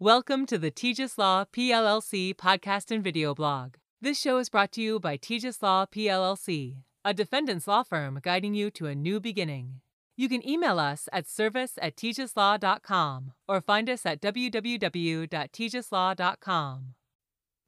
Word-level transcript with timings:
Welcome 0.00 0.46
to 0.46 0.58
the 0.58 0.70
Tejas 0.70 1.18
Law 1.18 1.44
PLLC 1.52 2.32
podcast 2.32 2.92
and 2.92 3.02
video 3.02 3.34
blog. 3.34 3.74
This 4.00 4.16
show 4.16 4.38
is 4.38 4.48
brought 4.48 4.70
to 4.74 4.80
you 4.80 5.00
by 5.00 5.18
Tejas 5.18 5.60
Law 5.60 5.86
PLLC, 5.86 6.76
a 7.04 7.12
defendant's 7.12 7.66
law 7.66 7.82
firm 7.82 8.20
guiding 8.22 8.54
you 8.54 8.70
to 8.70 8.86
a 8.86 8.94
new 8.94 9.18
beginning. 9.18 9.80
You 10.16 10.28
can 10.28 10.48
email 10.48 10.78
us 10.78 11.08
at 11.12 11.28
service 11.28 11.72
at 11.82 11.96
tejaslaw.com 11.96 13.32
or 13.48 13.60
find 13.60 13.90
us 13.90 14.06
at 14.06 14.22
www.tejaslaw.com. 14.22 16.94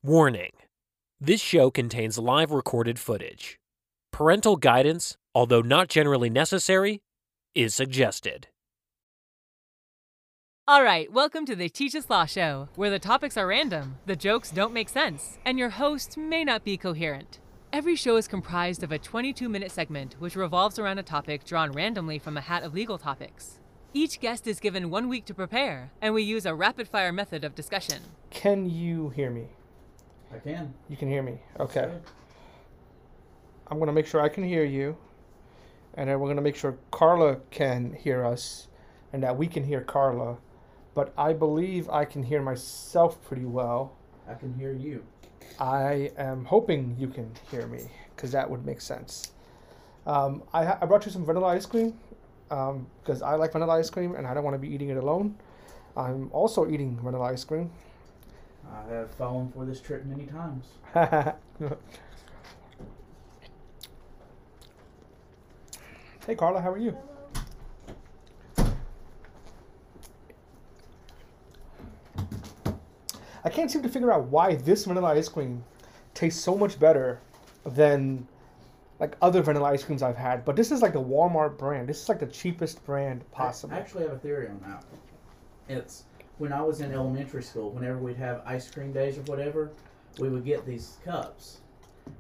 Warning 0.05 0.53
This 1.21 1.41
show 1.41 1.73
contains 1.73 2.17
live 2.17 2.53
recorded 2.53 3.01
footage. 3.01 3.59
Parental 4.12 4.55
guidance, 4.55 5.17
although 5.35 5.62
not 5.62 5.89
generally 5.89 6.31
necessary, 6.31 7.03
is 7.57 7.75
suggested. 7.75 8.47
All 10.71 10.84
right, 10.84 11.12
welcome 11.12 11.45
to 11.46 11.57
the 11.57 11.68
Tejas 11.68 12.09
Law 12.09 12.27
Show, 12.27 12.68
where 12.77 12.91
the 12.91 13.00
topics 13.00 13.36
are 13.36 13.48
random, 13.48 13.96
the 14.07 14.14
jokes 14.14 14.53
don't 14.53 14.72
make 14.72 14.89
sense, 14.89 15.36
and 15.45 15.58
your 15.58 15.71
host 15.71 16.17
may 16.17 16.45
not 16.45 16.62
be 16.62 16.76
coherent. 16.76 17.40
Every 17.72 17.96
show 17.96 18.14
is 18.14 18.29
comprised 18.29 18.85
of 18.85 18.93
a 18.93 18.98
22 19.00 19.48
minute 19.48 19.72
segment 19.72 20.14
which 20.21 20.36
revolves 20.36 20.79
around 20.79 21.00
a 21.00 21.03
topic 21.03 21.45
drawn 21.45 21.72
randomly 21.72 22.21
from 22.21 22.36
a 22.36 22.40
hat 22.40 22.62
of 22.62 22.72
legal 22.72 22.98
topics. 22.98 23.59
Each 23.93 24.21
guest 24.21 24.46
is 24.46 24.61
given 24.61 24.90
one 24.90 25.09
week 25.09 25.25
to 25.25 25.35
prepare, 25.35 25.90
and 26.00 26.14
we 26.14 26.22
use 26.22 26.46
a 26.46 26.54
rapid 26.54 26.87
fire 26.87 27.11
method 27.11 27.43
of 27.43 27.57
discussion. 27.57 28.03
Can 28.31 28.71
you 28.71 29.09
hear 29.09 29.32
me? 29.32 29.48
I 30.32 30.39
can. 30.39 30.73
You 30.89 30.96
can 30.96 31.09
hear 31.09 31.25
me. 31.25 31.40
Okay. 31.59 31.90
I'm 33.67 33.78
going 33.78 33.89
to 33.89 33.92
make 33.92 34.06
sure 34.06 34.20
I 34.20 34.28
can 34.28 34.45
hear 34.45 34.62
you. 34.62 34.97
And 35.95 36.09
then 36.09 36.20
we're 36.20 36.28
going 36.28 36.37
to 36.37 36.42
make 36.42 36.55
sure 36.55 36.78
Carla 36.92 37.39
can 37.50 37.92
hear 37.92 38.25
us 38.25 38.69
and 39.12 39.20
that 39.25 39.37
we 39.37 39.48
can 39.48 39.64
hear 39.64 39.81
Carla. 39.81 40.37
But 40.94 41.12
I 41.17 41.33
believe 41.33 41.89
I 41.89 42.05
can 42.05 42.22
hear 42.22 42.42
myself 42.42 43.22
pretty 43.25 43.44
well. 43.44 43.92
I 44.28 44.34
can 44.34 44.53
hear 44.55 44.72
you. 44.72 45.05
I 45.58 46.11
am 46.17 46.45
hoping 46.45 46.97
you 46.98 47.09
can 47.09 47.31
hear 47.51 47.67
me 47.67 47.83
because 48.15 48.33
that 48.33 48.48
would 48.48 48.65
make 48.65 48.81
sense. 48.81 49.33
Um, 50.06 50.42
I, 50.53 50.65
ha- 50.65 50.78
I 50.81 50.87
brought 50.87 51.05
you 51.06 51.12
some 51.12 51.25
vanilla 51.25 51.48
ice 51.48 51.67
cream 51.67 51.95
because 52.48 53.23
I 53.23 53.34
like 53.34 53.53
vanilla 53.53 53.78
ice 53.78 53.91
cream 53.91 54.15
and 54.15 54.27
I 54.27 54.34
don't 54.34 54.45
want 54.45 54.55
to 54.55 54.59
be 54.59 54.73
eating 54.73 54.89
it 54.91 54.97
alone. 54.97 55.37
I'm 55.97 56.31
also 56.33 56.69
eating 56.69 56.98
vanilla 57.03 57.27
ice 57.33 57.45
cream. 57.45 57.70
I 58.69 58.93
have 58.93 59.11
fallen 59.15 59.50
for 59.53 59.65
this 59.65 59.81
trip 59.81 60.05
many 60.05 60.27
times. 60.27 60.67
hey 66.27 66.34
Carla, 66.34 66.61
how 66.61 66.70
are 66.70 66.78
you? 66.78 66.97
I 73.45 73.49
can't 73.49 73.71
seem 73.71 73.83
to 73.83 73.89
figure 73.89 74.13
out 74.13 74.25
why 74.25 74.55
this 74.55 74.85
vanilla 74.85 75.15
ice 75.15 75.29
cream 75.29 75.65
tastes 76.15 76.43
so 76.43 76.57
much 76.57 76.79
better 76.79 77.21
than 77.65 78.27
like 78.99 79.17
other 79.23 79.43
vanilla 79.43 79.71
ice 79.71 79.83
creams 79.83 80.03
I've 80.03 80.17
had. 80.17 80.45
But 80.45 80.57
this 80.57 80.71
is 80.71 80.83
like 80.83 80.93
the 80.93 81.03
Walmart 81.03 81.57
brand. 81.57 81.89
This 81.89 82.03
is 82.03 82.09
like 82.09 82.21
the 82.21 82.27
cheapest 82.27 82.85
brand 82.85 83.29
possible. 83.33 83.75
I 83.75 83.79
actually 83.79 84.05
have 84.05 84.13
a 84.13 84.19
theory 84.19 84.49
on 84.49 84.61
that. 84.67 84.85
It's 85.69 86.05
when 86.39 86.53
I 86.53 86.61
was 86.63 86.81
in 86.81 86.93
elementary 86.93 87.43
school, 87.43 87.71
whenever 87.71 87.99
we'd 87.99 88.17
have 88.17 88.43
ice 88.45 88.71
cream 88.71 88.93
days 88.93 89.19
or 89.19 89.23
whatever, 89.23 89.71
we 90.19 90.29
would 90.29 90.45
get 90.45 90.67
these 90.67 90.99
cups. 91.05 91.61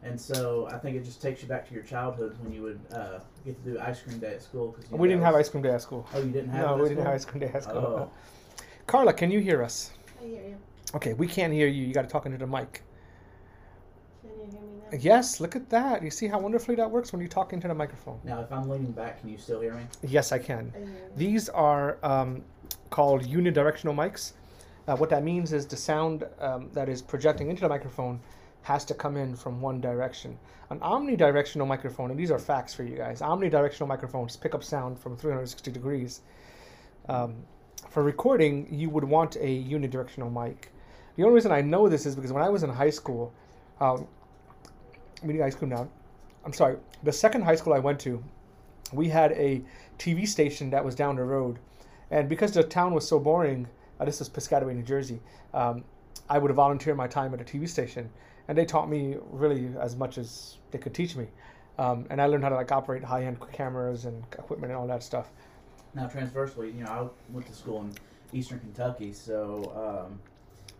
And 0.02 0.18
so 0.18 0.68
I 0.70 0.78
think 0.78 0.96
it 0.96 1.04
just 1.04 1.20
takes 1.20 1.42
you 1.42 1.48
back 1.48 1.66
to 1.68 1.74
your 1.74 1.82
childhood 1.82 2.36
when 2.42 2.52
you 2.52 2.62
would 2.62 2.80
uh, 2.92 3.18
get 3.44 3.62
to 3.64 3.72
do 3.72 3.80
ice 3.80 4.00
cream 4.00 4.18
day 4.18 4.34
at 4.34 4.42
school. 4.42 4.72
Cause 4.72 4.84
you 4.90 4.96
we 4.96 5.08
didn't 5.08 5.22
have 5.22 5.34
ice 5.34 5.48
cream 5.48 5.62
day 5.62 5.70
at 5.70 5.82
school. 5.82 6.06
Oh, 6.14 6.18
you 6.18 6.30
didn't 6.30 6.50
have 6.50 6.66
No, 6.66 6.76
we 6.76 6.88
didn't 6.88 7.04
have 7.04 7.14
ice 7.14 7.24
cream 7.24 7.40
day 7.40 7.50
at 7.52 7.64
school. 7.64 8.10
Oh. 8.10 8.10
Carla, 8.86 9.12
can 9.12 9.30
you 9.30 9.40
hear 9.40 9.62
us? 9.62 9.90
I 10.22 10.26
hear 10.26 10.42
you. 10.42 10.56
Okay, 10.94 11.12
we 11.12 11.26
can't 11.26 11.52
hear 11.52 11.68
you. 11.68 11.84
You 11.86 11.94
got 11.94 12.02
to 12.02 12.08
talk 12.08 12.26
into 12.26 12.38
the 12.38 12.46
mic. 12.46 12.82
Can 14.22 14.30
you 14.30 14.36
hear 14.50 14.60
me 14.60 14.68
now? 14.92 14.98
Yes, 14.98 15.40
look 15.40 15.54
at 15.54 15.70
that. 15.70 16.02
You 16.02 16.10
see 16.10 16.26
how 16.26 16.40
wonderfully 16.40 16.74
that 16.76 16.90
works 16.90 17.12
when 17.12 17.22
you 17.22 17.28
talk 17.28 17.52
into 17.52 17.68
the 17.68 17.74
microphone. 17.74 18.18
Now, 18.24 18.40
if 18.40 18.50
I'm 18.50 18.68
leaning 18.68 18.90
back, 18.92 19.20
can 19.20 19.28
you 19.28 19.38
still 19.38 19.60
hear 19.60 19.74
me? 19.74 19.82
Yes, 20.02 20.32
I 20.32 20.38
can. 20.38 20.72
I 20.74 20.78
hear. 20.78 20.88
These 21.16 21.48
are 21.50 21.98
um, 22.02 22.42
called 22.90 23.22
unidirectional 23.22 23.94
mics. 23.94 24.32
Uh, 24.88 24.96
what 24.96 25.10
that 25.10 25.22
means 25.22 25.52
is 25.52 25.66
the 25.66 25.76
sound 25.76 26.24
um, 26.40 26.68
that 26.72 26.88
is 26.88 27.02
projecting 27.02 27.50
into 27.50 27.62
the 27.62 27.68
microphone 27.68 28.18
has 28.62 28.84
to 28.84 28.94
come 28.94 29.16
in 29.16 29.36
from 29.36 29.60
one 29.60 29.80
direction. 29.80 30.36
An 30.70 30.80
omnidirectional 30.80 31.66
microphone, 31.66 32.10
and 32.10 32.18
these 32.18 32.30
are 32.30 32.38
facts 32.38 32.74
for 32.74 32.82
you 32.82 32.96
guys, 32.96 33.20
omnidirectional 33.20 33.86
microphones 33.86 34.36
pick 34.36 34.54
up 34.54 34.62
sound 34.62 34.98
from 34.98 35.16
360 35.16 35.70
degrees. 35.70 36.22
Um, 37.08 37.36
for 37.88 38.02
recording, 38.02 38.68
you 38.70 38.90
would 38.90 39.04
want 39.04 39.36
a 39.36 39.64
unidirectional 39.64 40.32
mic. 40.32 40.70
The 41.20 41.26
only 41.26 41.34
reason 41.34 41.52
I 41.52 41.60
know 41.60 41.86
this 41.86 42.06
is 42.06 42.14
because 42.14 42.32
when 42.32 42.42
I 42.42 42.48
was 42.48 42.62
in 42.62 42.70
high 42.70 42.88
school, 42.88 43.30
um, 43.78 44.08
eating 45.22 45.42
ice 45.42 45.54
cream 45.54 45.68
now. 45.68 45.86
I'm 46.46 46.52
sorry, 46.54 46.78
the 47.02 47.12
second 47.12 47.42
high 47.42 47.56
school 47.56 47.74
I 47.74 47.78
went 47.78 48.00
to, 48.00 48.24
we 48.94 49.06
had 49.10 49.32
a 49.32 49.60
TV 49.98 50.26
station 50.26 50.70
that 50.70 50.82
was 50.82 50.94
down 50.94 51.16
the 51.16 51.24
road. 51.24 51.58
And 52.10 52.26
because 52.26 52.52
the 52.52 52.62
town 52.62 52.94
was 52.94 53.06
so 53.06 53.18
boring, 53.18 53.68
uh, 54.00 54.06
this 54.06 54.22
is 54.22 54.30
Piscataway, 54.30 54.74
New 54.74 54.82
Jersey, 54.82 55.20
um, 55.52 55.84
I 56.30 56.38
would 56.38 56.52
volunteer 56.52 56.94
my 56.94 57.06
time 57.06 57.34
at 57.34 57.40
a 57.42 57.44
TV 57.44 57.68
station. 57.68 58.08
And 58.48 58.56
they 58.56 58.64
taught 58.64 58.88
me 58.88 59.16
really 59.30 59.74
as 59.78 59.96
much 59.96 60.16
as 60.16 60.56
they 60.70 60.78
could 60.78 60.94
teach 60.94 61.16
me. 61.16 61.26
Um, 61.78 62.06
and 62.08 62.18
I 62.22 62.28
learned 62.28 62.44
how 62.44 62.48
to 62.48 62.56
like 62.56 62.72
operate 62.72 63.04
high-end 63.04 63.36
cameras 63.52 64.06
and 64.06 64.24
equipment 64.32 64.72
and 64.72 64.80
all 64.80 64.86
that 64.86 65.02
stuff. 65.02 65.28
Now, 65.94 66.06
transversely, 66.06 66.68
you 66.70 66.84
know, 66.84 66.90
I 66.90 67.34
went 67.34 67.46
to 67.48 67.52
school 67.52 67.82
in 67.82 67.92
Eastern 68.32 68.60
Kentucky, 68.60 69.12
so 69.12 70.06
um, 70.08 70.18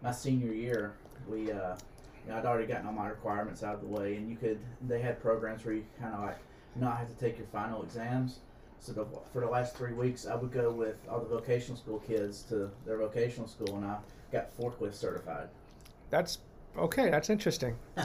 my 0.02 0.12
senior 0.12 0.52
year, 0.52 0.94
we, 1.28 1.52
uh, 1.52 1.76
you 2.24 2.32
know, 2.32 2.38
I'd 2.38 2.44
already 2.44 2.66
gotten 2.66 2.86
all 2.86 2.92
my 2.92 3.08
requirements 3.08 3.62
out 3.62 3.74
of 3.74 3.80
the 3.80 3.86
way, 3.86 4.16
and 4.16 4.28
you 4.28 4.36
could, 4.36 4.58
they 4.86 5.00
had 5.00 5.20
programs 5.20 5.64
where 5.64 5.74
you 5.74 5.84
kind 6.00 6.14
of 6.14 6.20
like 6.20 6.38
not 6.76 6.98
have 6.98 7.08
to 7.08 7.14
take 7.14 7.38
your 7.38 7.46
final 7.48 7.82
exams. 7.82 8.40
So 8.78 8.92
the, 8.92 9.06
for 9.32 9.40
the 9.40 9.46
last 9.46 9.76
three 9.76 9.92
weeks, 9.92 10.26
I 10.26 10.34
would 10.34 10.52
go 10.52 10.70
with 10.70 10.96
all 11.08 11.20
the 11.20 11.26
vocational 11.26 11.76
school 11.76 11.98
kids 11.98 12.42
to 12.44 12.70
their 12.86 12.96
vocational 12.96 13.46
school, 13.46 13.76
and 13.76 13.84
I 13.84 13.98
got 14.32 14.56
forklift 14.56 14.94
certified. 14.94 15.48
That's 16.08 16.38
okay. 16.78 17.10
That's 17.10 17.28
interesting. 17.30 17.76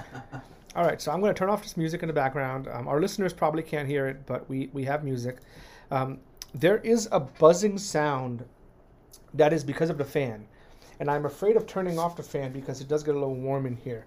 All 0.75 0.83
right, 0.83 1.01
so 1.01 1.12
I'm 1.13 1.22
going 1.22 1.33
to 1.33 1.39
turn 1.39 1.50
off 1.50 1.63
this 1.63 1.77
music 1.77 2.03
in 2.03 2.07
the 2.07 2.13
background. 2.13 2.67
Um, 2.67 2.85
our 2.89 3.00
listeners 3.00 3.31
probably 3.31 3.63
can't 3.63 3.88
hear 3.88 4.07
it, 4.07 4.25
but 4.25 4.50
we, 4.50 4.69
we 4.73 4.83
have 4.83 5.06
music. 5.06 5.38
Um, 5.89 6.19
there 6.53 6.79
is 6.79 7.07
a 7.13 7.19
buzzing 7.22 7.77
sound 7.77 8.44
that 9.33 9.53
is 9.53 9.63
because 9.63 9.89
of 9.89 9.97
the 9.97 10.03
fan. 10.03 10.47
And 11.00 11.09
I'm 11.11 11.25
afraid 11.25 11.57
of 11.57 11.67
turning 11.67 12.00
off 12.00 12.16
the 12.16 12.23
fan 12.23 12.51
because 12.51 12.81
it 12.81 12.88
does 12.88 13.03
get 13.03 13.16
a 13.16 13.19
little 13.19 13.35
warm 13.35 13.66
in 13.66 13.75
here. 13.75 14.06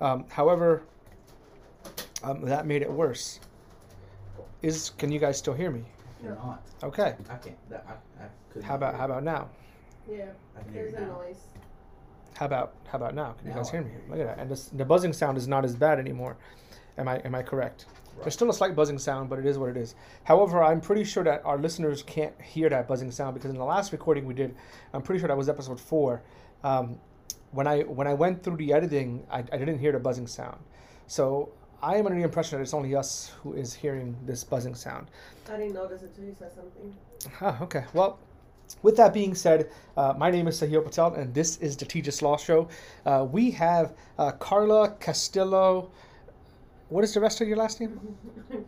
Um, 0.00 0.24
however, 0.28 0.82
um, 2.22 2.42
that 2.42 2.66
made 2.66 2.82
it 2.82 2.90
worse. 2.90 3.40
Is 4.62 4.90
Can 4.98 5.12
you 5.12 5.18
guys 5.18 5.36
still 5.38 5.54
hear 5.54 5.70
me? 5.70 5.84
Cannot. 6.22 6.62
Okay. 6.82 7.14
I 7.28 7.36
can't. 7.36 7.70
That, 7.70 7.84
I, 7.86 8.24
I 8.24 8.28
couldn't. 8.50 8.66
How 8.66 8.76
about 8.76 8.94
how 8.94 9.04
about 9.04 9.22
now? 9.22 9.48
Yeah. 10.10 10.26
I 10.56 10.62
can 10.62 10.72
hear 10.72 10.82
There's 10.84 10.92
you 10.92 10.98
a 10.98 11.00
now. 11.02 11.18
noise. 11.18 11.40
How 12.34 12.46
about 12.46 12.74
how 12.86 12.96
about 12.96 13.14
now? 13.14 13.32
Can 13.32 13.48
you 13.48 13.54
guys 13.54 13.70
hear 13.70 13.82
me? 13.82 13.92
Look 14.08 14.20
at 14.20 14.26
that. 14.26 14.38
And 14.38 14.50
this, 14.50 14.66
the 14.66 14.84
buzzing 14.84 15.12
sound 15.12 15.36
is 15.36 15.46
not 15.46 15.64
as 15.64 15.76
bad 15.76 15.98
anymore. 15.98 16.36
Am 16.96 17.08
I 17.08 17.18
am 17.18 17.34
I 17.34 17.42
correct? 17.42 17.86
Right. 18.14 18.24
There's 18.24 18.34
still 18.34 18.50
a 18.50 18.54
slight 18.54 18.76
buzzing 18.76 18.98
sound, 18.98 19.28
but 19.28 19.38
it 19.38 19.46
is 19.46 19.58
what 19.58 19.70
it 19.70 19.76
is. 19.76 19.94
However, 20.24 20.62
I'm 20.62 20.80
pretty 20.80 21.04
sure 21.04 21.24
that 21.24 21.44
our 21.44 21.58
listeners 21.58 22.02
can't 22.02 22.40
hear 22.40 22.68
that 22.68 22.86
buzzing 22.86 23.10
sound 23.10 23.34
because 23.34 23.50
in 23.50 23.56
the 23.56 23.64
last 23.64 23.92
recording 23.92 24.24
we 24.26 24.34
did, 24.34 24.54
I'm 24.92 25.02
pretty 25.02 25.18
sure 25.18 25.28
that 25.28 25.36
was 25.36 25.48
episode 25.48 25.80
four. 25.80 26.22
Um, 26.62 26.98
when 27.50 27.66
I 27.66 27.82
when 27.82 28.06
I 28.06 28.14
went 28.14 28.42
through 28.42 28.56
the 28.56 28.72
editing, 28.72 29.26
I, 29.30 29.38
I 29.38 29.58
didn't 29.58 29.78
hear 29.78 29.92
the 29.92 29.98
buzzing 29.98 30.26
sound. 30.26 30.58
So 31.06 31.52
I 31.82 31.96
am 31.96 32.06
under 32.06 32.18
the 32.18 32.24
impression 32.24 32.58
that 32.58 32.62
it's 32.62 32.74
only 32.74 32.94
us 32.94 33.32
who 33.42 33.52
is 33.52 33.74
hearing 33.74 34.16
this 34.24 34.42
buzzing 34.42 34.74
sound. 34.74 35.10
I 35.52 35.56
didn't 35.58 35.74
notice 35.74 36.02
it 36.02 36.10
until 36.10 36.24
you 36.24 36.34
said 36.38 36.52
something. 36.54 36.96
Ah, 37.40 37.62
okay. 37.62 37.84
Well, 37.92 38.18
with 38.82 38.96
that 38.96 39.12
being 39.12 39.34
said, 39.34 39.70
uh, 39.96 40.14
my 40.16 40.30
name 40.30 40.48
is 40.48 40.60
Sahil 40.60 40.82
Patel, 40.82 41.14
and 41.14 41.34
this 41.34 41.58
is 41.58 41.76
the 41.76 41.84
Tejas 41.84 42.22
Law 42.22 42.36
Show. 42.36 42.68
Uh, 43.04 43.26
we 43.30 43.50
have 43.52 43.94
uh, 44.18 44.32
Carla 44.32 44.90
Castillo. 45.00 45.90
What 46.88 47.04
is 47.04 47.14
the 47.14 47.20
rest 47.20 47.40
of 47.40 47.48
your 47.48 47.56
last 47.56 47.80
name? 47.80 47.98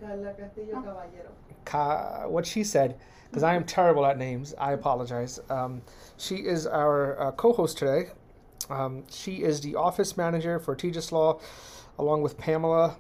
Carla 0.01 0.33
Castillo 0.33 0.75
Caballero. 0.75 1.31
Ka- 1.65 2.27
what 2.29 2.47
she 2.47 2.65
said, 2.65 2.99
because 3.29 3.43
I 3.43 3.55
am 3.55 3.65
terrible 3.65 4.07
at 4.07 4.19
names. 4.19 4.55
I 4.59 4.73
apologize. 4.73 5.39
Um, 5.51 5.83
she 6.17 6.37
is 6.37 6.67
our 6.67 7.21
uh, 7.21 7.33
co-host 7.33 7.79
today. 7.79 8.11
Um, 8.71 9.05
she 9.11 9.43
is 9.43 9.61
the 9.61 9.75
office 9.77 10.17
manager 10.17 10.59
for 10.59 10.75
Tejas 10.75 11.13
Law, 11.13 11.41
along 11.99 12.23
with 12.23 12.37
Pamela. 12.39 12.97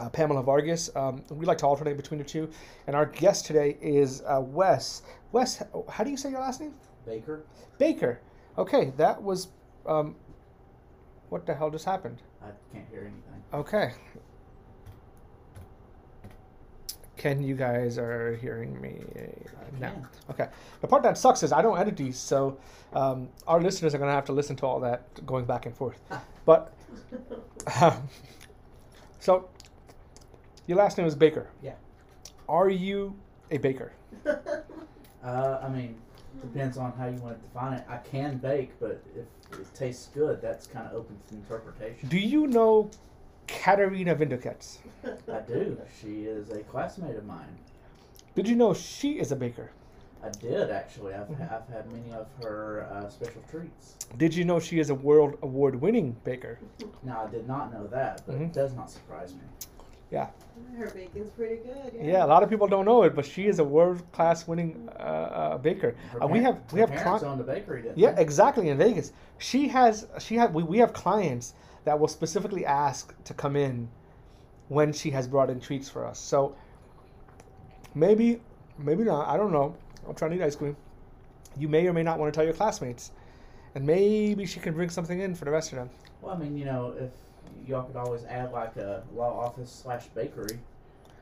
Uh, 0.00 0.08
Pamela 0.08 0.42
Vargas. 0.42 0.90
Um, 0.96 1.22
we 1.30 1.46
like 1.46 1.58
to 1.58 1.66
alternate 1.66 1.96
between 1.96 2.18
the 2.18 2.24
two. 2.24 2.50
And 2.88 2.96
our 2.96 3.06
guest 3.06 3.46
today 3.46 3.76
is 3.80 4.22
uh, 4.22 4.40
Wes. 4.40 5.02
Wes, 5.30 5.62
how 5.88 6.02
do 6.02 6.10
you 6.10 6.16
say 6.16 6.30
your 6.30 6.40
last 6.40 6.60
name? 6.60 6.74
Baker. 7.06 7.44
Baker. 7.78 8.20
Okay, 8.58 8.92
that 8.96 9.22
was. 9.22 9.48
Um, 9.86 10.16
what 11.28 11.46
the 11.46 11.54
hell 11.54 11.70
just 11.70 11.84
happened? 11.84 12.22
I 12.42 12.48
can't 12.72 12.86
hear 12.90 13.02
anything. 13.02 13.42
Okay. 13.52 13.92
Can 17.24 17.42
you 17.42 17.54
guys 17.54 17.96
are 17.96 18.36
hearing 18.36 18.78
me 18.82 19.00
now? 19.80 19.94
Okay. 20.28 20.48
The 20.82 20.86
part 20.86 21.02
that 21.04 21.16
sucks 21.16 21.42
is 21.42 21.52
I 21.52 21.62
don't 21.62 21.78
edit 21.78 21.96
these, 21.96 22.18
so 22.18 22.58
um, 22.92 23.30
our 23.46 23.62
listeners 23.62 23.94
are 23.94 23.98
gonna 23.98 24.12
have 24.12 24.26
to 24.26 24.32
listen 24.32 24.56
to 24.56 24.66
all 24.66 24.78
that 24.80 25.24
going 25.24 25.46
back 25.46 25.64
and 25.64 25.74
forth. 25.74 25.98
But 26.44 26.74
so 29.20 29.48
your 30.66 30.76
last 30.76 30.98
name 30.98 31.06
is 31.06 31.14
Baker. 31.14 31.48
Yeah. 31.62 31.76
Are 32.46 32.68
you 32.68 33.16
a 33.50 33.56
baker? 33.56 33.92
Uh, 35.24 35.58
I 35.62 35.70
mean, 35.70 35.96
depends 36.42 36.76
on 36.76 36.92
how 36.98 37.06
you 37.06 37.16
want 37.16 37.40
to 37.40 37.48
define 37.48 37.72
it. 37.72 37.84
I 37.88 37.96
can 37.96 38.36
bake, 38.36 38.78
but 38.78 39.02
if 39.16 39.58
it 39.58 39.74
tastes 39.74 40.08
good, 40.12 40.42
that's 40.42 40.66
kind 40.66 40.86
of 40.86 40.92
open 40.92 41.16
to 41.30 41.34
interpretation. 41.36 42.10
Do 42.10 42.18
you 42.18 42.46
know 42.46 42.90
Katerina 43.46 44.14
Vindicats? 44.14 44.78
I 45.04 45.40
do. 45.46 45.76
She 46.00 46.24
is 46.24 46.50
a 46.50 46.60
classmate 46.60 47.16
of 47.16 47.26
mine. 47.26 47.58
Did 48.34 48.48
you 48.48 48.56
know 48.56 48.74
she 48.74 49.12
is 49.18 49.32
a 49.32 49.36
baker? 49.36 49.70
I 50.22 50.30
did 50.30 50.70
actually. 50.70 51.12
I've, 51.14 51.28
Mm-hmm. 51.28 51.42
I've 51.42 51.68
had 51.68 51.90
many 51.92 52.12
of 52.14 52.26
her 52.42 52.86
uh, 52.90 53.08
special 53.10 53.42
treats. 53.50 53.94
Did 54.16 54.34
you 54.34 54.44
know 54.44 54.58
she 54.58 54.78
is 54.78 54.88
a 54.90 54.94
world 54.94 55.36
award 55.42 55.80
winning 55.80 56.16
baker? 56.24 56.58
Now 57.02 57.24
I 57.26 57.30
did 57.30 57.46
not 57.46 57.72
know 57.72 57.86
that, 57.88 58.22
but 58.26 58.36
Mhm. 58.36 58.46
it 58.46 58.52
does 58.52 58.74
not 58.74 58.90
surprise 58.90 59.34
me. 59.34 59.40
Yeah. 60.10 60.28
Her 60.78 60.86
bacon's 60.90 61.30
pretty 61.30 61.56
good. 61.56 61.92
Yeah. 61.94 62.04
Yeah, 62.04 62.24
a 62.24 62.28
lot 62.28 62.42
of 62.42 62.48
people 62.48 62.66
don't 62.68 62.84
know 62.84 63.02
it, 63.02 63.14
but 63.14 63.26
she 63.26 63.46
is 63.46 63.58
a 63.58 63.64
world 63.64 64.02
class 64.12 64.46
winning 64.46 64.88
uh, 64.98 65.02
uh, 65.02 65.58
baker. 65.58 65.94
Her 66.12 66.22
Uh, 66.22 66.26
we 66.28 66.40
par- 66.40 66.52
have 66.52 66.72
we 66.72 66.80
her 66.80 66.86
have 66.86 66.96
parents 66.96 67.22
cli- 67.22 67.28
owned 67.30 67.40
a 67.40 67.44
bakery, 67.44 67.82
didn't 67.82 67.98
Yeah, 67.98 68.12
they? 68.12 68.22
exactly 68.22 68.68
in 68.70 68.78
Vegas. 68.78 69.12
She 69.38 69.68
has 69.68 70.06
she 70.18 70.36
had 70.36 70.54
we, 70.54 70.62
we 70.62 70.78
have 70.78 70.92
clients 70.92 71.54
that 71.84 71.98
will 71.98 72.08
specifically 72.08 72.64
ask 72.64 73.14
to 73.24 73.34
come 73.34 73.56
in 73.56 73.88
when 74.68 74.92
she 74.92 75.10
has 75.10 75.28
brought 75.28 75.50
in 75.50 75.60
treats 75.60 75.88
for 75.88 76.06
us. 76.06 76.18
So 76.18 76.56
maybe 77.94 78.40
maybe 78.78 79.04
not. 79.04 79.28
I 79.28 79.36
don't 79.36 79.52
know. 79.52 79.76
I'm 80.08 80.14
trying 80.14 80.32
to 80.32 80.36
eat 80.36 80.42
ice 80.42 80.56
cream. 80.56 80.76
You 81.56 81.68
may 81.68 81.86
or 81.86 81.92
may 81.92 82.02
not 82.02 82.18
want 82.18 82.32
to 82.32 82.36
tell 82.36 82.44
your 82.44 82.54
classmates, 82.54 83.12
and 83.74 83.86
maybe 83.86 84.44
she 84.46 84.60
can 84.60 84.74
bring 84.74 84.90
something 84.90 85.20
in 85.20 85.34
for 85.34 85.44
the 85.44 85.50
rest 85.50 85.72
of 85.72 85.78
them. 85.78 85.90
Well, 86.20 86.34
I 86.34 86.38
mean, 86.38 86.56
you 86.56 86.64
know, 86.64 86.94
if 86.98 87.10
y'all 87.66 87.84
could 87.84 87.96
always 87.96 88.24
add 88.24 88.52
like 88.52 88.76
a 88.76 89.04
law 89.14 89.38
office 89.38 89.70
slash 89.70 90.06
bakery, 90.06 90.58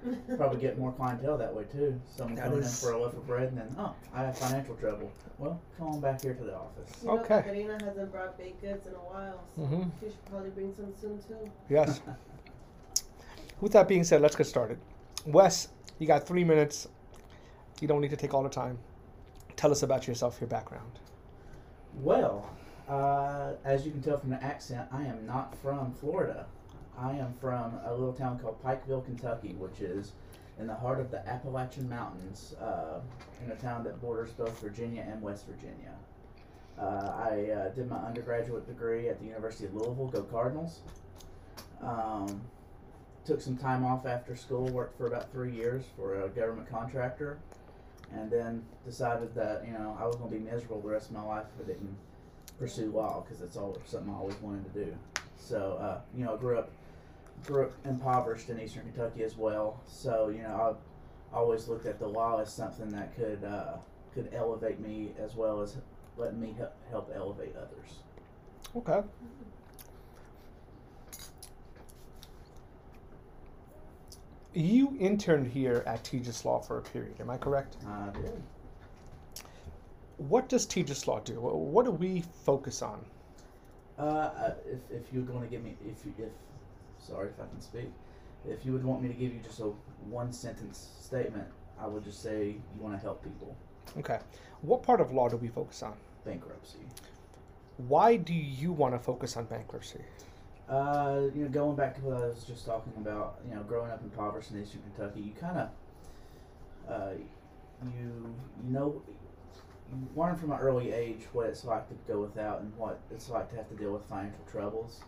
probably 0.36 0.60
get 0.60 0.78
more 0.78 0.92
clientele 0.92 1.38
that 1.38 1.54
way 1.54 1.64
too. 1.64 2.00
Someone 2.08 2.34
That 2.36 2.44
coming 2.44 2.58
in 2.58 2.64
is- 2.64 2.80
for 2.80 2.92
a 2.92 2.98
loaf 3.00 3.14
of 3.14 3.26
bread 3.26 3.48
and 3.48 3.58
then, 3.58 3.74
oh, 3.78 3.94
I 4.14 4.22
have 4.22 4.36
financial 4.38 4.74
trouble. 4.76 5.10
Well, 5.38 5.60
come 5.78 5.88
on 5.88 6.00
back 6.00 6.22
here 6.22 6.34
to 6.34 6.44
the 6.44 6.54
office. 6.56 6.90
You 7.02 7.08
know, 7.08 7.18
Okay. 7.20 7.42
Katerina 7.42 7.74
hasn't 7.84 8.10
brought 8.12 8.36
baked 8.38 8.60
goods 8.60 8.86
in 8.86 8.94
a 8.94 8.96
while, 8.96 9.40
so 9.56 9.62
Mhm. 9.62 9.90
she 10.00 10.06
should 10.06 10.24
probably 10.26 10.50
bring 10.50 10.74
some 10.74 10.92
soon 11.00 11.18
too. 11.22 11.50
Yes. 11.68 12.00
With 13.60 13.72
that 13.72 13.86
being 13.88 14.04
said, 14.04 14.20
let's 14.20 14.34
get 14.36 14.46
started. 14.46 14.78
Wes, 15.26 15.68
you 15.98 16.06
got 16.06 16.26
three 16.26 16.42
minutes. 16.44 16.88
You 17.80 17.88
don't 17.88 18.00
need 18.00 18.10
to 18.10 18.16
take 18.16 18.34
all 18.34 18.42
the 18.42 18.48
time. 18.48 18.78
Tell 19.56 19.70
us 19.70 19.82
about 19.82 20.08
yourself, 20.08 20.40
your 20.40 20.48
background. 20.48 20.98
Well, 22.00 22.48
uh, 22.88 23.52
as 23.64 23.84
you 23.84 23.92
can 23.92 24.02
tell 24.02 24.16
from 24.18 24.30
the 24.30 24.42
accent, 24.42 24.88
I 24.92 25.02
am 25.04 25.24
not 25.26 25.54
from 25.58 25.92
Florida. 25.94 26.46
I 26.98 27.12
am 27.12 27.34
from 27.40 27.74
a 27.84 27.92
little 27.92 28.12
town 28.12 28.38
called 28.38 28.62
Pikeville, 28.62 29.04
Kentucky, 29.04 29.54
which 29.58 29.80
is 29.80 30.12
in 30.58 30.66
the 30.66 30.74
heart 30.74 31.00
of 31.00 31.10
the 31.10 31.26
Appalachian 31.26 31.88
Mountains, 31.88 32.54
uh, 32.60 33.00
in 33.44 33.50
a 33.50 33.56
town 33.56 33.84
that 33.84 34.00
borders 34.00 34.30
both 34.30 34.60
Virginia 34.60 35.04
and 35.10 35.20
West 35.22 35.46
Virginia. 35.46 35.94
Uh, 36.78 36.82
I 36.84 37.50
uh, 37.50 37.68
did 37.70 37.88
my 37.88 37.96
undergraduate 37.96 38.66
degree 38.66 39.08
at 39.08 39.18
the 39.18 39.26
University 39.26 39.66
of 39.66 39.74
Louisville. 39.74 40.08
Go 40.08 40.22
Cardinals! 40.22 40.80
Um, 41.82 42.40
took 43.24 43.40
some 43.40 43.56
time 43.56 43.84
off 43.84 44.06
after 44.06 44.36
school, 44.36 44.68
worked 44.68 44.96
for 44.96 45.06
about 45.06 45.30
three 45.32 45.52
years 45.52 45.84
for 45.96 46.22
a 46.24 46.28
government 46.28 46.68
contractor, 46.70 47.38
and 48.12 48.30
then 48.30 48.64
decided 48.84 49.34
that 49.34 49.64
you 49.66 49.72
know 49.72 49.96
I 50.00 50.06
was 50.06 50.16
going 50.16 50.30
to 50.30 50.36
be 50.36 50.44
miserable 50.44 50.80
the 50.80 50.88
rest 50.88 51.08
of 51.08 51.16
my 51.16 51.22
life 51.22 51.46
if 51.58 51.64
I 51.64 51.68
didn't 51.68 51.96
pursue 52.58 52.90
law 52.90 53.24
because 53.26 53.42
it's 53.42 53.56
all 53.56 53.76
something 53.84 54.12
I 54.12 54.16
always 54.16 54.36
wanted 54.40 54.72
to 54.72 54.84
do. 54.84 54.96
So 55.36 55.78
uh, 55.80 56.00
you 56.16 56.24
know, 56.24 56.34
I 56.34 56.36
grew 56.36 56.58
up 56.58 56.70
grew 57.46 57.64
up 57.64 57.72
impoverished 57.84 58.48
in 58.50 58.60
Eastern 58.60 58.82
Kentucky 58.82 59.22
as 59.22 59.36
well. 59.36 59.80
So 59.86 60.28
you 60.28 60.42
know, 60.42 60.76
I 61.32 61.36
always 61.36 61.68
looked 61.68 61.86
at 61.86 61.98
the 61.98 62.08
law 62.08 62.40
as 62.40 62.52
something 62.52 62.88
that 62.90 63.14
could 63.16 63.44
uh, 63.44 63.76
could 64.14 64.30
elevate 64.32 64.80
me 64.80 65.12
as 65.18 65.34
well 65.34 65.60
as 65.60 65.76
letting 66.16 66.40
me 66.40 66.54
help, 66.56 66.74
help 66.90 67.12
elevate 67.14 67.54
others. 67.56 67.98
Okay. 68.76 69.02
You 74.54 74.94
interned 75.00 75.50
here 75.50 75.82
at 75.86 76.04
Tejas 76.04 76.44
Law 76.44 76.60
for 76.60 76.78
a 76.78 76.82
period, 76.82 77.14
am 77.20 77.30
I 77.30 77.38
correct? 77.38 77.76
I 77.86 78.10
did. 78.10 78.42
What 80.18 80.50
does 80.50 80.66
Tejas 80.66 81.06
Law 81.06 81.20
do? 81.20 81.34
What 81.40 81.86
do 81.86 81.90
we 81.90 82.22
focus 82.44 82.82
on? 82.82 83.02
Uh, 83.98 84.50
if, 84.66 84.78
if 84.90 85.12
you're 85.12 85.22
going 85.22 85.40
to 85.40 85.48
give 85.48 85.64
me, 85.64 85.74
if 85.86 86.04
you, 86.04 86.12
if, 86.18 86.32
sorry 87.06 87.28
if 87.28 87.40
I 87.40 87.46
can 87.46 87.60
speak, 87.60 87.90
if 88.48 88.64
you 88.64 88.72
would 88.72 88.84
want 88.84 89.02
me 89.02 89.08
to 89.08 89.14
give 89.14 89.32
you 89.32 89.40
just 89.40 89.60
a 89.60 89.70
one 90.08 90.32
sentence 90.32 90.90
statement, 91.00 91.46
I 91.80 91.86
would 91.86 92.04
just 92.04 92.22
say 92.22 92.46
you 92.46 92.80
want 92.80 92.94
to 92.94 93.00
help 93.00 93.22
people. 93.22 93.54
Okay. 93.98 94.18
What 94.62 94.82
part 94.82 95.00
of 95.00 95.12
law 95.12 95.28
do 95.28 95.36
we 95.36 95.48
focus 95.48 95.82
on? 95.82 95.94
Bankruptcy. 96.24 96.78
Why 97.76 98.16
do 98.16 98.34
you 98.34 98.72
want 98.72 98.94
to 98.94 98.98
focus 98.98 99.36
on 99.36 99.44
bankruptcy? 99.46 100.00
Uh, 100.68 101.22
you 101.34 101.42
know, 101.42 101.48
going 101.48 101.76
back 101.76 101.94
to 101.96 102.00
what 102.02 102.16
I 102.16 102.26
was 102.26 102.44
just 102.44 102.64
talking 102.64 102.92
about, 102.96 103.40
you 103.48 103.54
know, 103.54 103.62
growing 103.62 103.90
up 103.90 104.00
in 104.00 104.06
impoverished 104.06 104.52
in 104.52 104.62
Eastern 104.62 104.80
Kentucky, 104.82 105.20
you 105.20 105.32
kind 105.32 105.58
of, 105.58 105.68
uh, 106.88 107.10
you 107.84 108.34
you 108.64 108.72
know, 108.72 109.02
you 109.90 110.08
learn 110.16 110.36
from 110.36 110.52
an 110.52 110.58
early 110.58 110.92
age 110.92 111.26
what 111.32 111.46
it's 111.46 111.64
like 111.64 111.88
to 111.88 111.94
go 112.10 112.20
without 112.20 112.60
and 112.60 112.72
what 112.76 113.00
it's 113.10 113.28
like 113.28 113.50
to 113.50 113.56
have 113.56 113.68
to 113.68 113.74
deal 113.74 113.92
with 113.92 114.04
financial 114.04 114.44
troubles, 114.50 115.00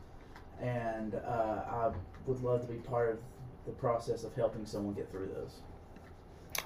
and 0.61 1.15
uh, 1.15 1.63
I 1.69 1.91
would 2.27 2.41
love 2.43 2.61
to 2.63 2.67
be 2.67 2.79
part 2.79 3.11
of 3.11 3.19
the 3.67 3.73
process 3.73 4.25
of 4.25 4.35
helping 4.35 4.67
someone 4.67 4.95
get 4.95 5.11
through 5.11 5.29
those. 5.29 5.61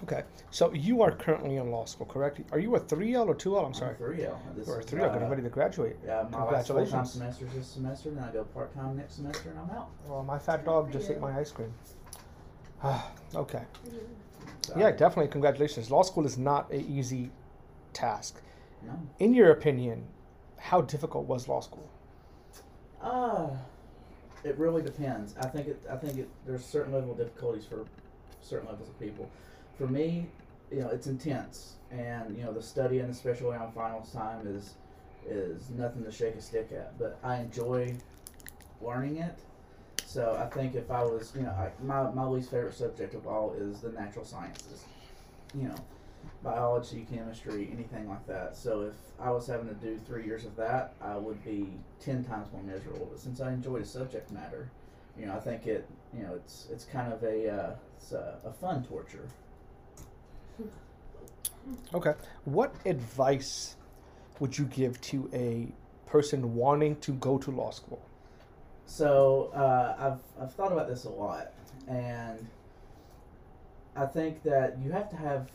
Okay. 0.04 0.22
So 0.50 0.72
you 0.72 1.02
are 1.02 1.10
currently 1.10 1.56
in 1.56 1.70
law 1.70 1.84
school, 1.84 2.06
correct? 2.06 2.40
Are 2.52 2.58
you 2.58 2.76
a 2.76 2.80
3L 2.80 3.26
or 3.26 3.34
2L? 3.34 3.66
I'm 3.66 3.74
sorry. 3.74 3.96
three 3.96 4.24
L. 4.24 4.40
You're 4.56 4.80
a 4.80 4.84
3L, 4.84 5.12
getting 5.12 5.26
uh, 5.26 5.30
ready 5.30 5.42
to 5.42 5.48
graduate. 5.48 5.96
Yeah, 6.04 6.26
my 6.30 6.44
last 6.44 6.68
full 6.68 6.86
time 6.86 7.04
semester 7.04 7.46
is 7.46 7.52
this 7.54 7.66
semester, 7.66 8.10
then 8.10 8.22
I 8.22 8.32
go 8.32 8.44
part 8.44 8.74
time 8.74 8.96
next 8.96 9.16
semester, 9.16 9.50
and 9.50 9.58
I'm 9.58 9.70
out. 9.70 9.90
Well, 10.06 10.22
my 10.22 10.38
fat 10.38 10.64
dog 10.64 10.92
just 10.92 11.10
ate 11.10 11.20
my 11.20 11.38
ice 11.38 11.50
cream. 11.50 11.72
okay. 13.34 13.64
So 14.62 14.74
Yeah, 14.76 14.90
definitely. 14.90 15.28
Congratulations. 15.28 15.90
Law 15.90 16.02
school 16.02 16.26
is 16.26 16.38
not 16.38 16.70
an 16.70 16.80
easy 16.80 17.30
task. 17.92 18.40
No. 18.86 18.92
In 19.18 19.34
your 19.34 19.50
opinion, 19.50 20.04
how 20.58 20.80
difficult 20.82 21.26
was 21.26 21.48
law 21.48 21.60
school? 21.60 21.88
Uh, 23.02 23.48
it 24.44 24.58
really 24.58 24.82
depends. 24.82 25.34
I 25.40 25.46
think 25.46 25.68
it. 25.68 25.82
I 25.90 25.96
think 25.96 26.18
it. 26.18 26.28
There's 26.46 26.64
certain 26.64 26.92
level 26.92 27.12
of 27.12 27.18
difficulties 27.18 27.64
for 27.64 27.84
certain 28.40 28.68
levels 28.68 28.88
of 28.88 28.98
people. 29.00 29.28
For 29.76 29.86
me, 29.86 30.26
you 30.70 30.80
know, 30.80 30.88
it's 30.88 31.06
intense, 31.06 31.74
and 31.90 32.36
you 32.36 32.44
know, 32.44 32.52
the 32.52 32.62
studying, 32.62 33.06
especially 33.06 33.56
on 33.56 33.72
finals 33.72 34.12
time, 34.12 34.46
is 34.46 34.74
is 35.26 35.70
nothing 35.70 36.04
to 36.04 36.12
shake 36.12 36.34
a 36.34 36.40
stick 36.40 36.70
at. 36.72 36.98
But 36.98 37.18
I 37.22 37.36
enjoy 37.36 37.94
learning 38.80 39.18
it. 39.18 39.38
So 40.04 40.38
I 40.40 40.46
think 40.54 40.74
if 40.74 40.90
I 40.90 41.02
was, 41.02 41.32
you 41.36 41.42
know, 41.42 41.50
I, 41.50 41.70
my 41.82 42.10
my 42.10 42.24
least 42.24 42.50
favorite 42.50 42.74
subject 42.74 43.14
of 43.14 43.26
all 43.26 43.54
is 43.54 43.80
the 43.80 43.90
natural 43.90 44.24
sciences. 44.24 44.84
You 45.54 45.68
know, 45.68 45.76
biology, 46.42 47.06
chemistry, 47.10 47.68
anything 47.72 48.08
like 48.08 48.26
that. 48.26 48.56
So 48.56 48.82
if 48.82 48.94
I 49.20 49.30
was 49.30 49.46
having 49.46 49.68
to 49.68 49.74
do 49.74 49.98
three 50.06 50.24
years 50.24 50.44
of 50.44 50.54
that, 50.56 50.94
I 51.00 51.16
would 51.16 51.44
be 51.44 51.68
ten 52.00 52.24
times 52.24 52.48
more 52.52 52.62
miserable. 52.62 53.08
But 53.10 53.20
since 53.20 53.40
I 53.40 53.52
enjoy 53.52 53.80
the 53.80 53.86
subject 53.86 54.30
matter, 54.30 54.70
you 55.18 55.26
know, 55.26 55.34
I 55.34 55.40
think 55.40 55.66
it, 55.66 55.88
you 56.16 56.22
know, 56.22 56.34
it's 56.34 56.68
it's 56.70 56.84
kind 56.84 57.12
of 57.12 57.22
a 57.22 57.50
uh, 57.50 57.70
it's 57.96 58.12
a, 58.12 58.38
a 58.44 58.52
fun 58.52 58.84
torture. 58.84 59.28
Okay. 61.92 62.14
What 62.44 62.74
advice 62.86 63.76
would 64.38 64.56
you 64.56 64.64
give 64.66 65.00
to 65.02 65.28
a 65.32 65.68
person 66.06 66.54
wanting 66.54 66.96
to 66.96 67.12
go 67.12 67.36
to 67.38 67.50
law 67.50 67.70
school? 67.70 68.00
So 68.86 69.50
uh, 69.54 69.96
I've 69.98 70.42
I've 70.42 70.54
thought 70.54 70.72
about 70.72 70.88
this 70.88 71.04
a 71.04 71.10
lot, 71.10 71.52
and 71.88 72.46
I 73.96 74.06
think 74.06 74.42
that 74.44 74.78
you 74.82 74.92
have 74.92 75.10
to 75.10 75.16
have 75.16 75.50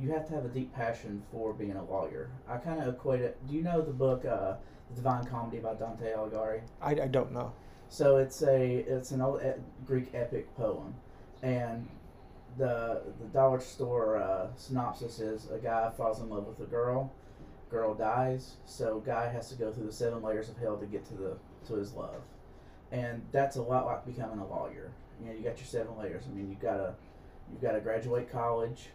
you 0.00 0.10
have 0.10 0.26
to 0.28 0.34
have 0.34 0.44
a 0.44 0.48
deep 0.48 0.74
passion 0.74 1.22
for 1.32 1.52
being 1.52 1.76
a 1.76 1.84
lawyer. 1.84 2.30
I 2.48 2.58
kind 2.58 2.80
of 2.80 2.88
equate 2.88 3.20
it. 3.22 3.38
Do 3.48 3.54
you 3.54 3.62
know 3.62 3.80
the 3.80 3.92
book 3.92 4.24
uh, 4.24 4.54
The 4.90 4.96
Divine 4.96 5.24
Comedy 5.24 5.58
by 5.58 5.74
Dante 5.74 6.12
Alighieri? 6.12 6.60
I, 6.80 6.90
I 6.90 7.06
don't 7.08 7.32
know. 7.32 7.52
So 7.88 8.16
it's 8.16 8.42
a 8.42 8.84
it's 8.88 9.12
an 9.12 9.20
old 9.20 9.42
e- 9.42 9.60
Greek 9.86 10.10
epic 10.12 10.54
poem, 10.56 10.94
and 11.42 11.88
the 12.58 13.02
the 13.20 13.26
dollar 13.26 13.60
store 13.60 14.16
uh, 14.16 14.48
synopsis 14.56 15.20
is 15.20 15.48
a 15.50 15.58
guy 15.58 15.90
falls 15.96 16.20
in 16.20 16.28
love 16.28 16.46
with 16.46 16.60
a 16.60 16.70
girl, 16.70 17.12
girl 17.70 17.94
dies, 17.94 18.54
so 18.64 19.00
guy 19.06 19.28
has 19.28 19.48
to 19.50 19.54
go 19.54 19.72
through 19.72 19.86
the 19.86 19.92
seven 19.92 20.22
layers 20.22 20.48
of 20.48 20.56
hell 20.58 20.76
to 20.76 20.86
get 20.86 21.04
to 21.06 21.14
the 21.14 21.36
to 21.68 21.74
his 21.74 21.92
love, 21.92 22.22
and 22.90 23.22
that's 23.30 23.56
a 23.56 23.62
lot 23.62 23.86
like 23.86 24.04
becoming 24.04 24.40
a 24.40 24.46
lawyer. 24.46 24.90
You 25.20 25.28
know, 25.28 25.32
you 25.32 25.44
got 25.44 25.56
your 25.58 25.66
seven 25.66 25.96
layers. 25.96 26.24
I 26.30 26.34
mean, 26.34 26.50
you 26.50 26.56
gotta 26.60 26.94
you've 27.50 27.62
got 27.62 27.72
to 27.72 27.80
graduate 27.80 28.30
college, 28.30 28.88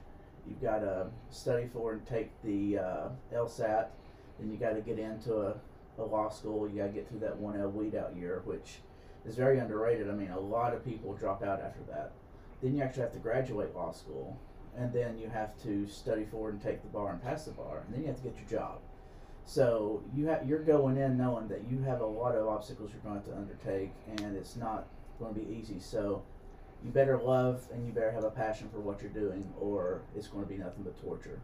you've 0.48 0.62
got 0.62 0.80
to 0.80 1.08
study 1.30 1.68
for 1.72 1.94
and 1.94 2.06
take 2.06 2.30
the 2.44 2.78
uh, 2.78 3.10
LSAT, 3.34 3.88
then 4.40 4.52
you 4.52 4.58
got 4.58 4.74
to 4.74 4.82
get 4.82 5.00
into 5.00 5.36
a, 5.36 5.56
a 5.98 6.04
law 6.04 6.30
school. 6.30 6.70
You 6.70 6.78
got 6.80 6.88
to 6.88 6.94
get 6.94 7.08
through 7.08 7.20
that 7.20 7.38
one 7.38 7.60
L 7.60 7.70
weed 7.70 7.96
out 7.96 8.16
year, 8.16 8.42
which 8.46 8.80
is 9.26 9.36
very 9.36 9.60
underrated. 9.60 10.10
I 10.10 10.14
mean, 10.14 10.32
a 10.32 10.40
lot 10.40 10.74
of 10.74 10.84
people 10.84 11.14
drop 11.14 11.44
out 11.44 11.62
after 11.62 11.82
that. 11.90 12.12
Then 12.62 12.76
you 12.76 12.84
actually 12.84 13.04
have 13.04 13.14
to 13.14 13.20
graduate 13.20 13.76
law 13.76 13.92
school, 13.92 14.38
and 14.78 14.94
then 14.94 15.18
you 15.18 15.30
have 15.30 15.62
to 15.64 15.88
study 15.88 16.26
for 16.30 16.50
and 16.50 16.62
take 16.62 16.82
the 16.82 16.90
bar 16.90 17.12
and 17.12 17.22
pass 17.22 17.46
the 17.46 17.52
bar, 17.52 17.84
and 17.86 17.94
then 17.94 18.02
you 18.02 18.08
have 18.08 18.18
to 18.18 18.24
get 18.24 18.36
your 18.36 18.60
job. 18.60 18.80
So 19.46 20.04
you 20.16 20.28
have 20.28 20.48
you're 20.48 20.64
going 20.64 20.98
in 20.98 21.18
knowing 21.18 21.48
that 21.48 21.62
you 21.70 21.82
have 21.82 22.02
a 22.02 22.06
lot 22.06 22.36
of 22.36 22.48
obstacles 22.48 22.92
you're 22.94 23.12
going 23.12 23.24
to 23.24 23.32
to 23.32 23.38
undertake, 23.38 23.92
and 24.18 24.36
it's 24.36 24.56
not 24.56 24.88
going 25.20 25.34
to 25.34 25.40
be 25.40 25.54
easy. 25.54 25.80
So 25.80 26.24
you 26.84 26.92
better 26.92 27.18
love 27.18 27.68
and 27.74 27.86
you 27.86 27.94
better 27.94 28.12
have 28.12 28.24
a 28.24 28.30
passion 28.32 28.70
for 28.70 28.80
what 28.80 29.02
you're 29.02 29.12
doing, 29.12 29.52
or 29.60 30.02
it's 30.16 30.28
going 30.28 30.44
to 30.44 30.50
be 30.50 30.58
nothing 30.58 30.84
but 30.84 31.00
torture. 31.02 31.40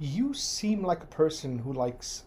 You 0.00 0.34
seem 0.34 0.82
like 0.82 1.02
a 1.02 1.06
person 1.06 1.58
who 1.58 1.72
likes 1.72 2.24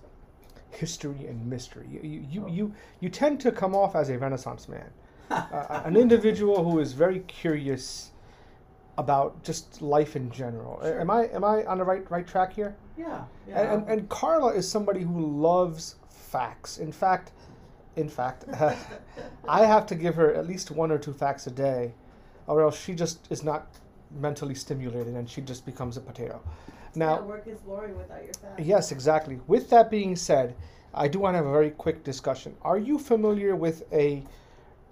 history 0.69 1.25
and 1.27 1.45
mystery. 1.49 1.87
You 1.91 1.99
you 2.01 2.25
you, 2.29 2.43
Oh. 2.43 2.47
you, 2.47 2.73
you 2.99 3.09
tend 3.09 3.39
to 3.41 3.51
come 3.51 3.75
off 3.75 3.95
as 3.95 4.09
a 4.09 4.17
Renaissance 4.17 4.69
man, 4.69 4.89
uh, 5.29 5.81
an 5.85 5.97
individual 5.97 6.63
who 6.69 6.79
is 6.79 6.93
very 6.93 7.19
curious 7.21 8.11
about 8.97 9.43
just 9.43 9.81
life 9.81 10.15
in 10.15 10.31
general. 10.31 10.79
Sure. 10.81 10.99
Am 11.01 11.09
I 11.09 11.27
am 11.27 11.43
I 11.43 11.65
on 11.65 11.77
the 11.79 11.83
right 11.83 12.09
right 12.09 12.25
track 12.27 12.53
here? 12.53 12.75
Yeah, 12.97 13.23
yeah. 13.47 13.61
And, 13.61 13.81
and, 13.83 13.89
and 13.99 14.09
Carla 14.09 14.53
is 14.53 14.69
somebody 14.69 15.01
who 15.01 15.19
loves 15.41 15.95
facts. 16.09 16.77
In 16.77 16.91
fact, 16.91 17.31
in 17.97 18.07
fact, 18.07 18.45
I 19.49 19.65
have 19.65 19.85
to 19.87 19.95
give 19.95 20.15
her 20.15 20.33
at 20.33 20.47
least 20.47 20.71
one 20.71 20.91
or 20.91 20.97
two 20.97 21.13
facts 21.13 21.47
a 21.47 21.51
day, 21.51 21.93
or 22.45 22.61
else 22.61 22.79
she 22.81 22.93
just 22.93 23.27
is 23.31 23.43
not 23.43 23.67
mentally 24.21 24.55
stimulated 24.55 25.15
and 25.15 25.29
she 25.29 25.41
just 25.41 25.65
becomes 25.65 25.97
a 25.97 26.01
potato. 26.01 26.39
yeah, 26.45 26.73
Now, 26.95 27.21
work 27.21 27.45
is 27.47 27.59
boring 27.59 27.97
without 27.97 28.23
your 28.23 28.33
fat. 28.33 28.59
yes, 28.59 28.91
exactly. 28.93 29.39
With 29.47 29.69
that 29.71 29.91
being 29.91 30.15
said, 30.15 30.55
I 30.93 31.07
do 31.09 31.19
want 31.19 31.33
to 31.33 31.37
have 31.37 31.45
a 31.45 31.51
very 31.51 31.71
quick 31.71 32.03
discussion. 32.03 32.55
Are 32.61 32.77
you 32.77 32.97
familiar 32.99 33.55
with 33.55 33.83
a 33.91 34.23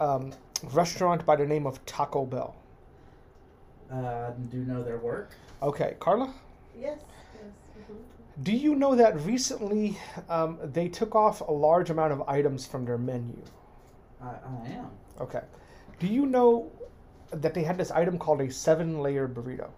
um, 0.02 0.34
restaurant 0.74 1.26
by 1.26 1.38
the 1.38 1.46
name 1.46 1.66
of 1.66 1.84
Taco 1.86 2.26
Bell? 2.26 2.56
uh, 3.92 4.32
do 4.50 4.58
know 4.66 4.84
their 4.84 4.98
work. 4.98 5.30
Okay, 5.62 5.96
Carla? 6.00 6.34
Yes. 6.78 7.00
Yes. 8.36 8.44
Do 8.44 8.52
you 8.52 8.76
know 8.76 8.96
that 8.96 9.20
recently 9.22 9.98
um, 10.30 10.58
they 10.62 10.88
took 10.88 11.16
off 11.16 11.42
a 11.42 11.52
large 11.52 11.90
amount 11.90 12.14
of 12.14 12.22
items 12.28 12.66
from 12.66 12.86
their 12.86 12.98
menu? 12.98 13.42
I, 14.22 14.28
I 14.28 14.68
am. 14.74 14.90
Okay. 15.22 15.42
Do 16.00 16.08
you 16.08 16.26
know 16.26 16.72
that 17.32 17.54
they 17.54 17.64
had 17.64 17.78
this 17.78 17.92
item 17.92 18.18
called 18.18 18.42
a 18.42 18.52
seven 18.52 19.02
layer 19.02 19.28
burrito? 19.28 19.70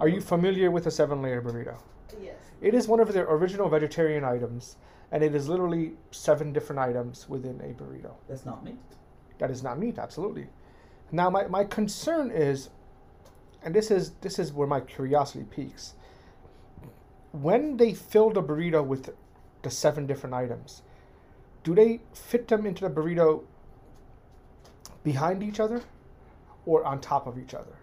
Are 0.00 0.08
you 0.08 0.20
familiar 0.20 0.70
with 0.70 0.86
a 0.86 0.90
seven 0.90 1.22
layer 1.22 1.40
burrito? 1.40 1.76
Yes. 2.20 2.34
It 2.60 2.74
is 2.74 2.88
one 2.88 3.00
of 3.00 3.12
their 3.12 3.24
original 3.24 3.68
vegetarian 3.68 4.24
items, 4.24 4.76
and 5.12 5.22
it 5.22 5.34
is 5.34 5.48
literally 5.48 5.92
seven 6.10 6.52
different 6.52 6.80
items 6.80 7.28
within 7.28 7.60
a 7.60 7.72
burrito. 7.74 8.12
That's 8.28 8.44
not 8.44 8.64
meat. 8.64 8.76
That 9.38 9.50
is 9.50 9.62
not 9.62 9.78
meat, 9.78 9.98
absolutely. 9.98 10.48
Now, 11.12 11.30
my, 11.30 11.46
my 11.46 11.64
concern 11.64 12.30
is, 12.30 12.70
and 13.62 13.74
this 13.74 13.90
is 13.90 14.12
this 14.20 14.38
is 14.38 14.52
where 14.52 14.66
my 14.66 14.80
curiosity 14.80 15.44
peaks. 15.44 15.94
When 17.42 17.76
they 17.76 17.92
fill 17.92 18.30
the 18.30 18.42
burrito 18.42 18.84
with 18.84 19.14
the 19.62 19.70
seven 19.70 20.06
different 20.06 20.34
items, 20.34 20.82
do 21.64 21.74
they 21.74 22.00
fit 22.12 22.48
them 22.48 22.64
into 22.66 22.88
the 22.88 22.90
burrito 22.90 23.42
behind 25.04 25.42
each 25.42 25.60
other 25.60 25.82
or 26.64 26.84
on 26.84 27.00
top 27.00 27.26
of 27.26 27.38
each 27.38 27.54
other? 27.54 27.76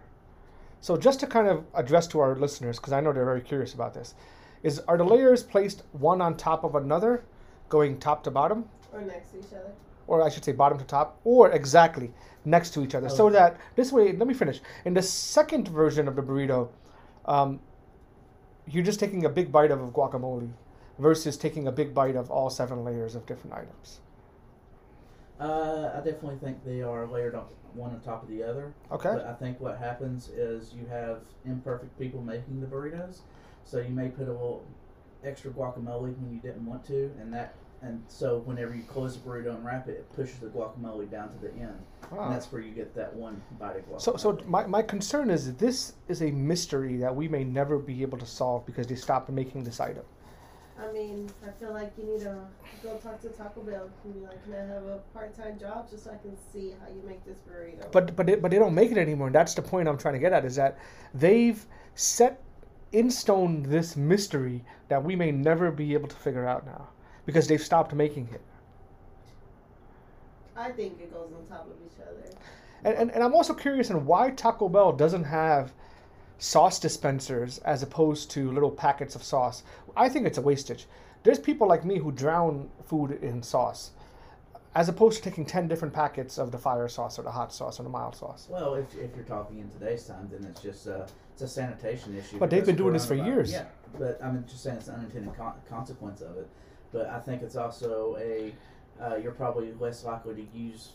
So, 0.81 0.97
just 0.97 1.19
to 1.21 1.27
kind 1.27 1.47
of 1.47 1.63
address 1.73 2.07
to 2.07 2.19
our 2.19 2.35
listeners, 2.35 2.77
because 2.77 2.93
I 2.93 2.99
know 2.99 3.13
they're 3.13 3.25
very 3.25 3.41
curious 3.41 3.73
about 3.73 3.93
this, 3.93 4.15
is 4.63 4.79
are 4.87 4.97
the 4.97 5.05
layers 5.05 5.43
placed 5.43 5.83
one 5.91 6.21
on 6.21 6.35
top 6.35 6.63
of 6.63 6.75
another, 6.75 7.23
going 7.69 7.99
top 7.99 8.23
to 8.23 8.31
bottom? 8.31 8.65
Or 8.91 9.01
next 9.01 9.31
to 9.31 9.39
each 9.39 9.53
other. 9.53 9.71
or 10.07 10.21
I 10.21 10.29
should 10.29 10.43
say 10.43 10.51
bottom 10.51 10.77
to 10.79 10.85
top, 10.85 11.19
or 11.23 11.51
exactly 11.51 12.11
next 12.45 12.71
to 12.71 12.83
each 12.83 12.95
other. 12.95 13.07
So 13.09 13.29
that 13.29 13.57
this 13.75 13.91
way, 13.91 14.11
let 14.11 14.27
me 14.27 14.33
finish. 14.33 14.61
In 14.83 14.93
the 14.93 15.01
second 15.01 15.67
version 15.69 16.07
of 16.07 16.15
the 16.15 16.21
burrito, 16.21 16.69
um, 17.25 17.59
you're 18.67 18.83
just 18.83 18.99
taking 18.99 19.25
a 19.25 19.29
big 19.29 19.51
bite 19.51 19.71
of 19.71 19.79
guacamole 19.93 20.51
versus 20.99 21.37
taking 21.37 21.67
a 21.67 21.71
big 21.71 21.93
bite 21.93 22.15
of 22.15 22.29
all 22.29 22.49
seven 22.49 22.83
layers 22.83 23.15
of 23.15 23.25
different 23.25 23.55
items. 23.55 23.99
Uh, 25.39 25.91
I 25.93 25.97
definitely 25.97 26.37
think 26.37 26.63
they 26.63 26.81
are 26.81 27.07
layered 27.07 27.35
on 27.35 27.45
one 27.73 27.91
on 27.91 27.99
top 28.01 28.23
of 28.23 28.29
the 28.29 28.43
other. 28.43 28.73
Okay. 28.91 29.09
But 29.13 29.25
I 29.25 29.33
think 29.33 29.59
what 29.59 29.77
happens 29.77 30.29
is 30.29 30.73
you 30.73 30.85
have 30.87 31.21
imperfect 31.45 31.97
people 31.99 32.21
making 32.21 32.61
the 32.61 32.67
burritos, 32.67 33.21
so 33.65 33.79
you 33.79 33.89
may 33.89 34.09
put 34.09 34.27
a 34.27 34.31
little 34.31 34.63
extra 35.23 35.51
guacamole 35.51 36.15
when 36.17 36.33
you 36.33 36.39
didn't 36.39 36.65
want 36.65 36.85
to, 36.85 37.11
and 37.19 37.33
that 37.33 37.55
and 37.83 38.01
so 38.07 38.39
whenever 38.45 38.73
you 38.73 38.83
close 38.83 39.17
the 39.17 39.27
burrito 39.27 39.53
and 39.55 39.65
wrap 39.65 39.87
it, 39.87 39.91
it 39.91 40.13
pushes 40.15 40.39
the 40.39 40.47
guacamole 40.47 41.09
down 41.11 41.29
to 41.29 41.37
the 41.39 41.51
end, 41.53 41.77
Ah. 42.11 42.25
and 42.25 42.33
that's 42.33 42.51
where 42.51 42.61
you 42.61 42.71
get 42.71 42.95
that 42.95 43.13
one 43.13 43.41
bite 43.59 43.75
of 43.75 43.85
guacamole. 43.89 44.01
So, 44.01 44.15
so 44.15 44.39
my, 44.47 44.65
my 44.65 44.81
concern 44.81 45.29
is 45.29 45.45
that 45.47 45.59
this 45.59 45.93
is 46.07 46.21
a 46.21 46.31
mystery 46.31 46.97
that 46.97 47.13
we 47.15 47.27
may 47.27 47.43
never 47.43 47.77
be 47.77 48.01
able 48.01 48.17
to 48.17 48.25
solve 48.25 48.65
because 48.65 48.87
they 48.87 48.95
stopped 48.95 49.29
making 49.29 49.63
this 49.63 49.79
item. 49.79 50.03
I 50.79 50.91
mean, 50.91 51.29
I 51.45 51.51
feel 51.59 51.71
like 51.71 51.93
you 51.97 52.05
need 52.05 52.21
to 52.21 52.35
go 52.81 52.97
talk 52.97 53.21
to 53.21 53.29
Taco 53.29 53.61
Bell 53.61 53.89
and 54.05 54.13
be 54.13 54.21
like, 54.21 54.43
can 54.43 54.53
I 54.53 54.65
have 54.65 54.83
a 54.83 54.99
part-time 55.13 55.59
job 55.59 55.89
just 55.89 56.05
so 56.05 56.11
I 56.11 56.17
can 56.17 56.35
see 56.51 56.73
how 56.81 56.87
you 56.93 57.03
make 57.05 57.23
this 57.25 57.37
burrito? 57.47 57.91
But 57.91 58.15
but 58.15 58.25
they, 58.25 58.35
but 58.35 58.49
they 58.49 58.57
don't 58.57 58.73
make 58.73 58.91
it 58.91 58.97
anymore. 58.97 59.27
And 59.27 59.35
that's 59.35 59.53
the 59.53 59.61
point 59.61 59.87
I'm 59.87 59.97
trying 59.97 60.15
to 60.15 60.19
get 60.19 60.33
at 60.33 60.45
is 60.45 60.55
that 60.55 60.79
they've 61.13 61.63
set 61.95 62.41
in 62.91 63.09
stone 63.11 63.63
this 63.63 63.95
mystery 63.95 64.63
that 64.87 65.03
we 65.03 65.15
may 65.15 65.31
never 65.31 65.69
be 65.71 65.93
able 65.93 66.07
to 66.07 66.15
figure 66.15 66.47
out 66.47 66.65
now 66.65 66.87
because 67.25 67.47
they've 67.47 67.61
stopped 67.61 67.93
making 67.93 68.29
it. 68.33 68.41
I 70.55 70.71
think 70.71 70.99
it 70.99 71.11
goes 71.11 71.31
on 71.35 71.45
top 71.47 71.67
of 71.67 71.75
each 71.85 71.99
other. 72.01 72.37
And, 72.83 72.95
and, 72.95 73.11
and 73.11 73.23
I'm 73.23 73.33
also 73.33 73.53
curious 73.53 73.89
on 73.89 74.05
why 74.05 74.31
Taco 74.31 74.69
Bell 74.69 74.91
doesn't 74.91 75.23
have 75.23 75.73
sauce 76.37 76.79
dispensers 76.79 77.59
as 77.59 77.83
opposed 77.83 78.29
to 78.31 78.51
little 78.51 78.69
packets 78.71 79.15
of 79.15 79.23
sauce. 79.23 79.63
I 79.95 80.09
think 80.09 80.27
it's 80.27 80.37
a 80.37 80.41
wastage. 80.41 80.87
There's 81.23 81.39
people 81.39 81.67
like 81.67 81.85
me 81.85 81.97
who 81.97 82.11
drown 82.11 82.69
food 82.85 83.11
in 83.23 83.41
sauce, 83.41 83.91
as 84.75 84.89
opposed 84.89 85.23
to 85.23 85.29
taking 85.29 85.45
10 85.45 85.69
different 85.69 85.93
packets 85.93 86.37
of 86.37 86.51
the 86.51 86.57
fire 86.57 86.89
sauce 86.89 87.17
or 87.17 87.23
the 87.23 87.31
hot 87.31 87.53
sauce 87.53 87.79
or 87.79 87.83
the 87.83 87.89
mild 87.89 88.15
sauce. 88.15 88.47
Well, 88.49 88.75
if, 88.75 88.93
if 88.95 89.15
you're 89.15 89.23
talking 89.23 89.59
in 89.59 89.69
today's 89.69 90.03
time, 90.05 90.29
then 90.31 90.43
it's 90.43 90.61
just 90.61 90.87
uh, 90.87 91.07
it's 91.31 91.41
a 91.41 91.47
sanitation 91.47 92.17
issue. 92.17 92.37
But 92.39 92.49
they've 92.49 92.65
been 92.65 92.75
doing 92.75 92.93
this 92.93 93.05
for 93.05 93.15
years. 93.15 93.51
Yeah, 93.51 93.65
but 93.97 94.19
I'm 94.21 94.43
just 94.45 94.63
saying 94.63 94.77
it's 94.77 94.89
an 94.89 94.95
unintended 94.95 95.35
con- 95.37 95.53
consequence 95.69 96.21
of 96.21 96.37
it. 96.37 96.49
But 96.93 97.09
I 97.09 97.19
think 97.19 97.41
it's 97.41 97.57
also 97.57 98.15
a 98.19 98.53
uh, 99.03 99.15
you're 99.17 99.33
probably 99.33 99.73
less 99.79 100.05
likely 100.05 100.35
to 100.35 100.57
use 100.57 100.91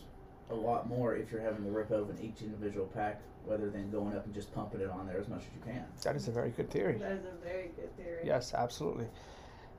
a 0.49 0.55
lot 0.55 0.89
more 0.89 1.15
if 1.15 1.31
you're 1.31 1.41
having 1.41 1.63
to 1.65 1.69
rip 1.69 1.91
open 1.91 2.17
each 2.23 2.41
individual 2.41 2.87
pack, 2.87 3.21
rather 3.45 3.69
than 3.69 3.91
going 3.91 4.15
up 4.15 4.25
and 4.25 4.33
just 4.33 4.53
pumping 4.53 4.81
it 4.81 4.89
on 4.89 5.05
there 5.05 5.19
as 5.19 5.27
much 5.27 5.41
as 5.41 5.45
you 5.55 5.73
can. 5.73 5.85
That 6.03 6.15
is 6.15 6.27
a 6.27 6.31
very 6.31 6.49
good 6.51 6.71
theory. 6.71 6.97
That 6.97 7.11
is 7.11 7.25
a 7.25 7.45
very 7.45 7.69
good 7.75 7.95
theory. 7.97 8.21
Yes, 8.23 8.53
absolutely. 8.53 9.07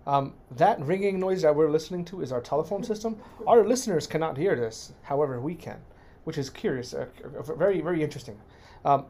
Um, 0.07 0.35
that 0.53 0.81
ringing 0.81 1.21
noise 1.21 1.43
that 1.43 1.55
we're 1.55 1.71
listening 1.71 2.05
to 2.07 2.23
is 2.23 2.33
our 2.33 2.41
telephone 2.41 2.83
system. 2.83 3.17
Our 3.47 3.65
listeners 3.67 4.07
cannot 4.07 4.37
hear 4.37 4.57
this, 4.57 4.93
however, 5.03 5.41
we 5.41 5.55
can, 5.55 5.79
which 6.25 6.39
is 6.39 6.51
curious, 6.51 6.95
uh, 6.95 7.07
uh, 7.25 7.55
very, 7.55 7.81
very 7.81 8.03
interesting. 8.03 8.39
Um, 8.85 9.07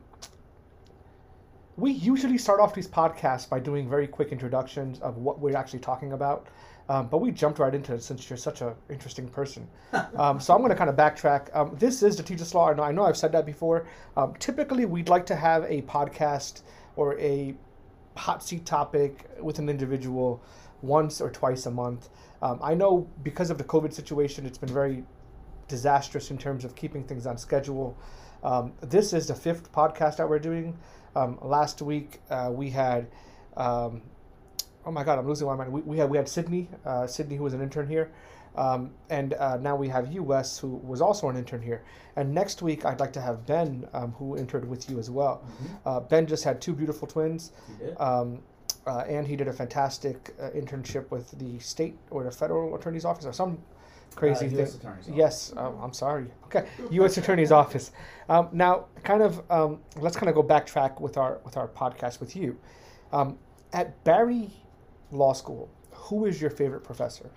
we 1.77 1.93
usually 1.93 2.39
start 2.39 2.61
off 2.61 2.75
these 2.75 2.89
podcasts 2.89 3.49
by 3.49 3.61
doing 3.61 3.89
very 3.89 4.07
quick 4.07 4.33
introductions 4.33 4.99
of 5.01 5.17
what 5.19 5.39
we're 5.39 5.57
actually 5.57 5.79
talking 5.79 6.13
about, 6.13 6.49
um, 6.91 7.07
but 7.07 7.19
we 7.19 7.31
jumped 7.31 7.61
right 7.61 7.73
into 7.73 7.95
it 7.95 8.03
since 8.03 8.29
you're 8.29 8.37
such 8.37 8.63
an 8.63 8.75
interesting 8.91 9.29
person. 9.29 9.67
Um, 10.17 10.41
so 10.41 10.53
I'm 10.53 10.61
going 10.61 10.71
to 10.71 10.77
kind 10.77 10.91
of 10.91 10.97
backtrack. 10.97 11.55
Um, 11.57 11.75
this 11.79 12.03
is 12.03 12.17
the 12.17 12.23
Tejas 12.23 12.53
Law. 12.53 12.69
I 12.69 12.75
know, 12.75 12.83
I 12.83 12.93
know 12.93 13.05
I've 13.05 13.17
said 13.17 13.33
that 13.33 13.47
before. 13.47 13.87
Um, 14.17 14.35
typically, 14.39 14.85
we'd 14.85 15.09
like 15.09 15.25
to 15.27 15.37
have 15.37 15.65
a 15.65 15.83
podcast 15.83 16.63
or 16.97 17.19
a 17.19 17.55
hot 18.17 18.43
seat 18.43 18.67
topic 18.67 19.31
with 19.41 19.59
an 19.59 19.69
individual 19.69 20.43
once 20.83 21.21
or 21.21 21.31
twice 21.31 21.67
a 21.67 21.71
month. 21.71 22.09
Um, 22.43 22.59
I 22.63 22.75
know 22.75 23.09
because 23.23 23.51
of 23.51 23.59
the 23.59 23.65
COVID 23.65 23.93
situation, 23.93 24.45
it's 24.45 24.59
been 24.59 24.73
very 24.73 25.05
disastrous 25.69 26.31
in 26.31 26.39
terms 26.39 26.65
of 26.65 26.75
keeping 26.75 27.05
things 27.05 27.25
on 27.27 27.39
schedule. 27.39 27.97
Um, 28.43 28.73
this 28.81 29.13
is 29.13 29.29
the 29.29 29.35
fifth 29.35 29.73
podcast 29.73 30.17
that 30.17 30.29
we're 30.29 30.39
doing. 30.39 30.77
Um, 31.15 31.39
last 31.41 31.83
week 31.83 32.21
uh, 32.31 32.51
we 32.53 32.71
had, 32.71 33.07
um, 33.57 34.03
oh 34.87 34.91
my 34.91 35.05
God, 35.05 35.19
I'm 35.19 35.27
losing 35.29 35.47
my 35.47 35.55
mind. 35.55 35.73
We, 35.73 35.81
we 35.83 35.99
had 35.99 36.11
we 36.11 36.17
had 36.17 36.29
Sydney, 36.29 36.69
uh, 36.85 37.07
Sydney 37.07 37.37
who 37.37 37.45
was 37.45 37.55
an 37.55 37.61
intern 37.63 37.87
here, 37.89 38.11
um, 38.57 38.91
and 39.11 39.35
uh, 39.35 39.57
now 39.59 39.77
we 39.77 39.89
have 39.89 40.13
you, 40.13 40.23
Wes, 40.23 40.59
who 40.59 40.69
was 40.69 41.01
also 41.01 41.29
an 41.29 41.37
intern 41.37 41.63
here. 41.63 41.83
And 42.17 42.35
next 42.35 42.63
week 42.63 42.85
I'd 42.85 43.01
like 43.01 43.13
to 43.15 43.21
have 43.21 43.47
Ben, 43.47 43.87
um, 43.93 44.13
who 44.13 44.37
interned 44.37 44.69
with 44.69 44.91
you 44.91 44.99
as 44.99 45.11
well. 45.11 45.45
Uh, 45.87 46.01
ben 46.01 46.27
just 46.27 46.45
had 46.45 46.61
two 46.61 46.73
beautiful 46.75 47.07
twins. 47.07 47.53
Did. 47.79 47.97
Um, 48.01 48.41
uh, 48.87 49.01
and 49.09 49.27
he 49.27 49.37
did 49.37 49.47
a 49.47 49.53
fantastic 49.53 50.35
uh, 50.41 50.49
internship 50.51 51.11
with 51.11 51.31
the 51.39 51.59
state 51.59 51.97
or 52.11 52.25
the 52.25 52.31
federal 52.31 52.75
attorney's 52.75 53.05
office 53.05 53.27
or 53.27 53.33
some 53.33 53.59
crazy 54.17 54.47
Uh, 54.47 54.49
thing. 54.49 54.59
U.S. 54.59 54.75
Attorney's 54.75 55.07
Office. 55.07 55.17
Yes, 55.17 55.53
um, 55.57 55.75
I'm 55.83 55.93
sorry. 55.93 56.27
Okay, 56.47 56.67
U.S. 56.91 57.17
Attorney's 57.19 57.53
Office. 57.53 57.93
Um, 58.29 58.49
now, 58.53 58.87
kind 59.05 59.23
of, 59.23 59.43
um, 59.51 59.81
let's 59.97 60.17
kind 60.17 60.29
of 60.31 60.35
go 60.35 60.43
backtrack 60.43 60.99
with 61.01 61.17
our 61.19 61.39
with 61.45 61.57
our 61.59 61.69
podcast 61.69 62.21
with 62.21 62.35
you. 62.35 62.59
Um, 63.13 63.39
at 63.73 64.03
Barry 64.03 64.51
Law 65.13 65.33
School, 65.33 65.69
who 65.91 66.27
is 66.27 66.41
your 66.41 66.51
favorite 66.51 66.85
professor? 66.85 67.31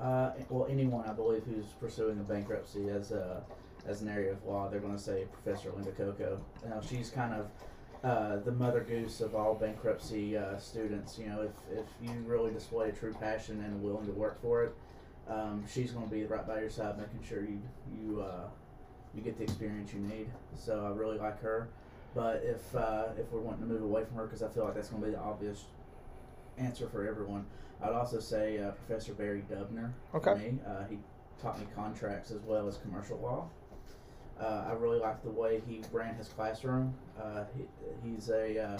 Uh, 0.00 0.30
well, 0.48 0.66
anyone 0.70 1.06
I 1.06 1.12
believe 1.12 1.42
who's 1.44 1.66
pursuing 1.78 2.18
a 2.18 2.22
bankruptcy 2.22 2.88
as 2.88 3.12
a 3.12 3.42
as 3.86 4.02
an 4.02 4.08
area 4.08 4.32
of 4.32 4.44
law, 4.44 4.68
they're 4.68 4.80
going 4.80 4.96
to 4.96 5.02
say 5.02 5.26
Professor 5.32 5.72
Linda 5.72 5.90
Coco. 5.92 6.40
Now 6.68 6.80
she's 6.80 7.10
kind 7.10 7.34
of 7.34 7.50
uh, 8.02 8.36
the 8.44 8.52
mother 8.52 8.80
goose 8.80 9.20
of 9.20 9.34
all 9.34 9.54
bankruptcy 9.54 10.36
uh, 10.36 10.56
students. 10.58 11.18
You 11.18 11.26
know, 11.26 11.42
if 11.42 11.78
if 11.78 11.86
you 12.02 12.18
really 12.26 12.50
display 12.52 12.88
a 12.88 12.92
true 12.92 13.12
passion 13.12 13.62
and 13.62 13.82
willing 13.82 14.06
to 14.06 14.12
work 14.12 14.40
for 14.40 14.64
it, 14.64 14.74
um, 15.28 15.64
she's 15.70 15.92
going 15.92 16.08
to 16.08 16.14
be 16.14 16.24
right 16.24 16.46
by 16.46 16.60
your 16.60 16.70
side, 16.70 16.96
making 16.96 17.22
sure 17.22 17.42
you 17.42 17.60
you 17.92 18.22
uh, 18.22 18.48
you 19.14 19.20
get 19.20 19.36
the 19.36 19.44
experience 19.44 19.92
you 19.92 20.00
need. 20.00 20.30
So 20.56 20.86
I 20.86 20.96
really 20.96 21.18
like 21.18 21.40
her. 21.42 21.68
But 22.14 22.42
if 22.44 22.74
uh, 22.74 23.08
if 23.18 23.30
we're 23.30 23.40
wanting 23.40 23.68
to 23.68 23.72
move 23.72 23.82
away 23.82 24.04
from 24.04 24.16
her, 24.16 24.24
because 24.24 24.42
I 24.42 24.48
feel 24.48 24.64
like 24.64 24.74
that's 24.74 24.88
going 24.88 25.02
to 25.02 25.08
be 25.08 25.14
the 25.14 25.20
obvious 25.20 25.64
answer 26.60 26.88
for 26.88 27.06
everyone, 27.08 27.44
I'd 27.82 27.92
also 27.92 28.20
say 28.20 28.58
uh, 28.58 28.72
Professor 28.72 29.14
Barry 29.14 29.44
Dubner. 29.50 29.92
Okay. 30.14 30.34
Me, 30.34 30.58
uh, 30.66 30.84
he 30.88 30.98
taught 31.40 31.58
me 31.58 31.66
contracts 31.74 32.30
as 32.30 32.40
well 32.42 32.68
as 32.68 32.76
commercial 32.78 33.18
law. 33.18 33.48
Uh, 34.40 34.64
I 34.68 34.72
really 34.72 34.98
liked 34.98 35.22
the 35.24 35.30
way 35.30 35.62
he 35.68 35.82
ran 35.92 36.14
his 36.14 36.28
classroom. 36.28 36.94
Uh, 37.20 37.44
he, 37.56 37.64
he's 38.08 38.30
a 38.30 38.58
uh, 38.58 38.78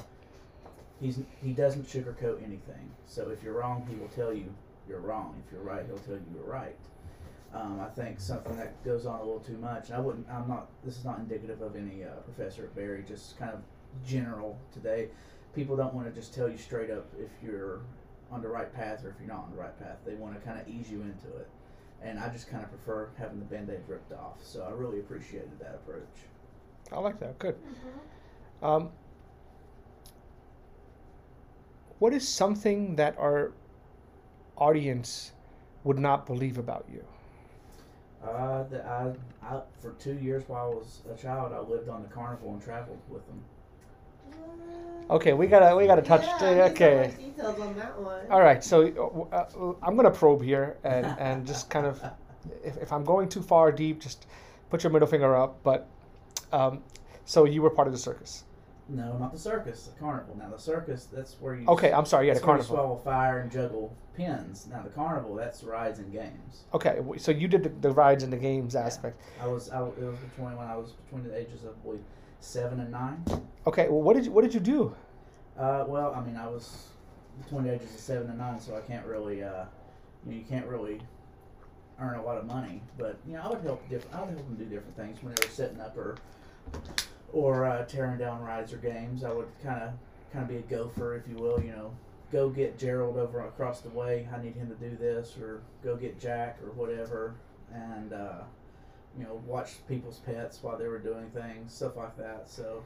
he's 1.00 1.20
he 1.42 1.52
doesn't 1.52 1.86
sugarcoat 1.86 2.42
anything. 2.42 2.90
So 3.06 3.30
if 3.30 3.42
you're 3.42 3.54
wrong, 3.54 3.86
he 3.88 3.96
will 3.96 4.08
tell 4.08 4.32
you 4.32 4.54
you're 4.88 5.00
wrong. 5.00 5.42
If 5.46 5.52
you're 5.52 5.62
right, 5.62 5.84
he'll 5.86 5.98
tell 5.98 6.14
you 6.14 6.24
you're 6.34 6.50
right. 6.50 6.76
Um, 7.52 7.80
I 7.80 7.88
think 7.88 8.20
something 8.20 8.56
that 8.56 8.82
goes 8.84 9.06
on 9.06 9.20
a 9.20 9.22
little 9.22 9.40
too 9.40 9.58
much. 9.58 9.88
And 9.88 9.96
I 9.96 10.00
wouldn't. 10.00 10.26
I'm 10.30 10.48
not. 10.48 10.68
This 10.84 10.96
is 10.96 11.04
not 11.04 11.18
indicative 11.18 11.60
of 11.60 11.76
any 11.76 12.04
uh, 12.04 12.20
professor 12.24 12.64
at 12.64 12.74
Barry. 12.74 13.04
Just 13.06 13.38
kind 13.38 13.52
of 13.52 13.60
general 14.06 14.56
today. 14.72 15.08
People 15.54 15.76
don't 15.76 15.94
want 15.94 16.06
to 16.06 16.12
just 16.12 16.34
tell 16.34 16.48
you 16.48 16.56
straight 16.56 16.90
up 16.90 17.06
if 17.18 17.30
you're 17.42 17.80
on 18.30 18.40
the 18.40 18.48
right 18.48 18.72
path 18.72 19.04
or 19.04 19.10
if 19.10 19.16
you're 19.18 19.28
not 19.28 19.44
on 19.44 19.50
the 19.50 19.60
right 19.60 19.76
path. 19.80 19.96
They 20.06 20.14
want 20.14 20.34
to 20.34 20.40
kind 20.40 20.60
of 20.60 20.68
ease 20.68 20.90
you 20.90 21.02
into 21.02 21.28
it. 21.38 21.48
And 22.02 22.18
I 22.18 22.28
just 22.28 22.48
kind 22.48 22.62
of 22.62 22.70
prefer 22.70 23.08
having 23.18 23.40
the 23.40 23.44
band-aid 23.44 23.80
ripped 23.86 24.12
off. 24.12 24.38
So 24.42 24.62
I 24.62 24.70
really 24.72 25.00
appreciated 25.00 25.58
that 25.58 25.74
approach. 25.74 26.06
I 26.92 26.98
like 26.98 27.20
that. 27.20 27.38
Good. 27.38 27.56
Um, 28.62 28.90
what 31.98 32.14
is 32.14 32.26
something 32.26 32.96
that 32.96 33.18
our 33.18 33.52
audience 34.56 35.32
would 35.84 35.98
not 35.98 36.26
believe 36.26 36.58
about 36.58 36.86
you? 36.92 37.04
Uh, 38.22 38.64
that 38.64 38.84
I, 38.84 39.12
I, 39.42 39.60
for 39.80 39.92
two 39.92 40.14
years 40.14 40.44
while 40.46 40.70
I 40.70 40.74
was 40.74 41.00
a 41.12 41.20
child, 41.20 41.52
I 41.52 41.60
lived 41.60 41.88
on 41.88 42.02
the 42.02 42.08
carnival 42.08 42.52
and 42.52 42.62
traveled 42.62 43.00
with 43.08 43.26
them. 43.26 43.42
Okay, 45.10 45.32
we 45.32 45.46
gotta 45.48 45.74
we 45.76 45.86
gotta 45.86 46.02
touch. 46.02 46.22
Yeah, 46.22 46.34
I 46.34 46.50
need 46.50 46.56
some 46.58 46.72
okay. 46.72 46.94
more 47.18 47.28
details 47.28 47.60
on 47.60 47.76
that 47.76 48.00
one. 48.00 48.20
All 48.30 48.40
right, 48.40 48.62
so 48.62 49.28
uh, 49.32 49.36
uh, 49.36 49.74
I'm 49.82 49.96
gonna 49.96 50.10
probe 50.10 50.42
here 50.42 50.76
and, 50.84 51.04
and 51.18 51.46
just 51.46 51.68
kind 51.68 51.84
of, 51.86 52.00
if, 52.64 52.76
if 52.76 52.92
I'm 52.92 53.04
going 53.04 53.28
too 53.28 53.42
far 53.42 53.72
deep, 53.72 54.00
just 54.00 54.26
put 54.70 54.84
your 54.84 54.92
middle 54.92 55.08
finger 55.08 55.34
up. 55.36 55.60
But, 55.64 55.88
um, 56.52 56.82
so 57.24 57.44
you 57.44 57.60
were 57.60 57.70
part 57.70 57.88
of 57.88 57.92
the 57.92 57.98
circus. 57.98 58.44
No, 58.88 59.16
not 59.18 59.32
the 59.32 59.38
circus, 59.38 59.86
the 59.86 59.98
carnival. 60.00 60.36
Now 60.36 60.50
the 60.50 60.58
circus, 60.58 61.06
that's 61.12 61.36
where 61.40 61.56
you. 61.56 61.66
Okay, 61.68 61.92
I'm 61.92 62.06
sorry. 62.06 62.28
Yeah, 62.28 62.34
the 62.34 62.40
that's 62.40 62.46
where 62.46 62.56
you 62.58 62.62
carnival. 62.64 62.76
swallow 62.76 63.00
fire 63.04 63.40
and 63.40 63.50
juggle 63.50 63.96
pins. 64.16 64.68
Now 64.70 64.82
the 64.82 64.90
carnival, 64.90 65.34
that's 65.34 65.62
rides 65.64 65.98
and 65.98 66.12
games. 66.12 66.64
Okay, 66.72 67.00
so 67.16 67.32
you 67.32 67.48
did 67.48 67.64
the, 67.64 67.68
the 67.68 67.90
rides 67.90 68.22
and 68.22 68.32
the 68.32 68.36
games 68.36 68.74
Yeah. 68.74 68.82
aspect. 68.86 69.20
I 69.40 69.46
was, 69.48 69.70
I, 69.70 69.80
was- 69.80 69.94
it 69.98 70.04
was 70.04 70.18
between 70.18 70.56
when 70.56 70.66
I 70.68 70.76
was 70.76 70.92
between 70.92 71.24
the 71.24 71.36
ages 71.36 71.64
of 71.64 71.70
I 71.70 71.84
believe 71.84 72.00
seven 72.40 72.80
and 72.80 72.90
nine. 72.90 73.24
Okay, 73.66 73.88
well, 73.88 74.02
what 74.02 74.16
did 74.16 74.24
you, 74.24 74.32
what 74.32 74.42
did 74.42 74.54
you 74.54 74.60
do? 74.60 74.94
Uh, 75.58 75.84
well, 75.86 76.14
I 76.14 76.24
mean, 76.24 76.36
I 76.36 76.46
was 76.46 76.88
between 77.42 77.64
the 77.64 77.74
ages 77.74 77.94
of 77.94 78.00
seven 78.00 78.28
and 78.30 78.38
nine, 78.38 78.60
so 78.60 78.76
I 78.76 78.80
can't 78.80 79.06
really, 79.06 79.42
uh, 79.42 79.64
you 80.24 80.32
know, 80.32 80.38
you 80.38 80.44
can't 80.48 80.66
really 80.66 81.00
earn 82.00 82.18
a 82.18 82.24
lot 82.24 82.38
of 82.38 82.46
money. 82.46 82.82
But 82.98 83.18
you 83.26 83.34
know, 83.34 83.42
I 83.42 83.48
would 83.48 83.60
help 83.62 83.88
different. 83.88 84.16
I 84.16 84.20
would 84.22 84.34
help 84.34 84.46
them 84.46 84.56
do 84.56 84.64
different 84.64 84.96
things 84.96 85.22
when 85.22 85.34
they 85.34 85.46
were 85.46 85.52
setting 85.52 85.80
up 85.80 85.96
or 85.96 86.16
or 87.32 87.64
uh, 87.64 87.84
tearing 87.84 88.18
down 88.18 88.42
rides 88.42 88.72
or 88.72 88.78
games. 88.78 89.24
I 89.24 89.32
would 89.32 89.48
kind 89.62 89.82
of 89.82 89.92
kind 90.32 90.42
of 90.42 90.48
be 90.48 90.56
a 90.56 90.62
gopher, 90.62 91.16
if 91.16 91.28
you 91.28 91.36
will. 91.36 91.60
You 91.60 91.72
know, 91.72 91.92
go 92.32 92.48
get 92.48 92.78
Gerald 92.78 93.16
over 93.16 93.40
across 93.40 93.80
the 93.80 93.90
way. 93.90 94.28
I 94.34 94.42
need 94.42 94.54
him 94.54 94.68
to 94.68 94.74
do 94.74 94.96
this, 94.96 95.36
or 95.40 95.62
go 95.84 95.96
get 95.96 96.18
Jack 96.18 96.58
or 96.62 96.70
whatever, 96.72 97.34
and 97.72 98.12
uh, 98.12 98.42
you 99.18 99.24
know, 99.24 99.40
watch 99.46 99.86
people's 99.88 100.18
pets 100.18 100.60
while 100.62 100.78
they 100.78 100.88
were 100.88 100.98
doing 100.98 101.30
things, 101.30 101.72
stuff 101.72 101.96
like 101.96 102.16
that. 102.16 102.48
So. 102.48 102.82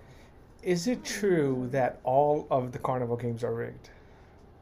Is 0.62 0.86
it 0.86 1.04
true 1.04 1.68
that 1.72 2.00
all 2.04 2.46
of 2.50 2.72
the 2.72 2.78
carnival 2.78 3.16
games 3.16 3.44
are 3.44 3.54
rigged? 3.54 3.90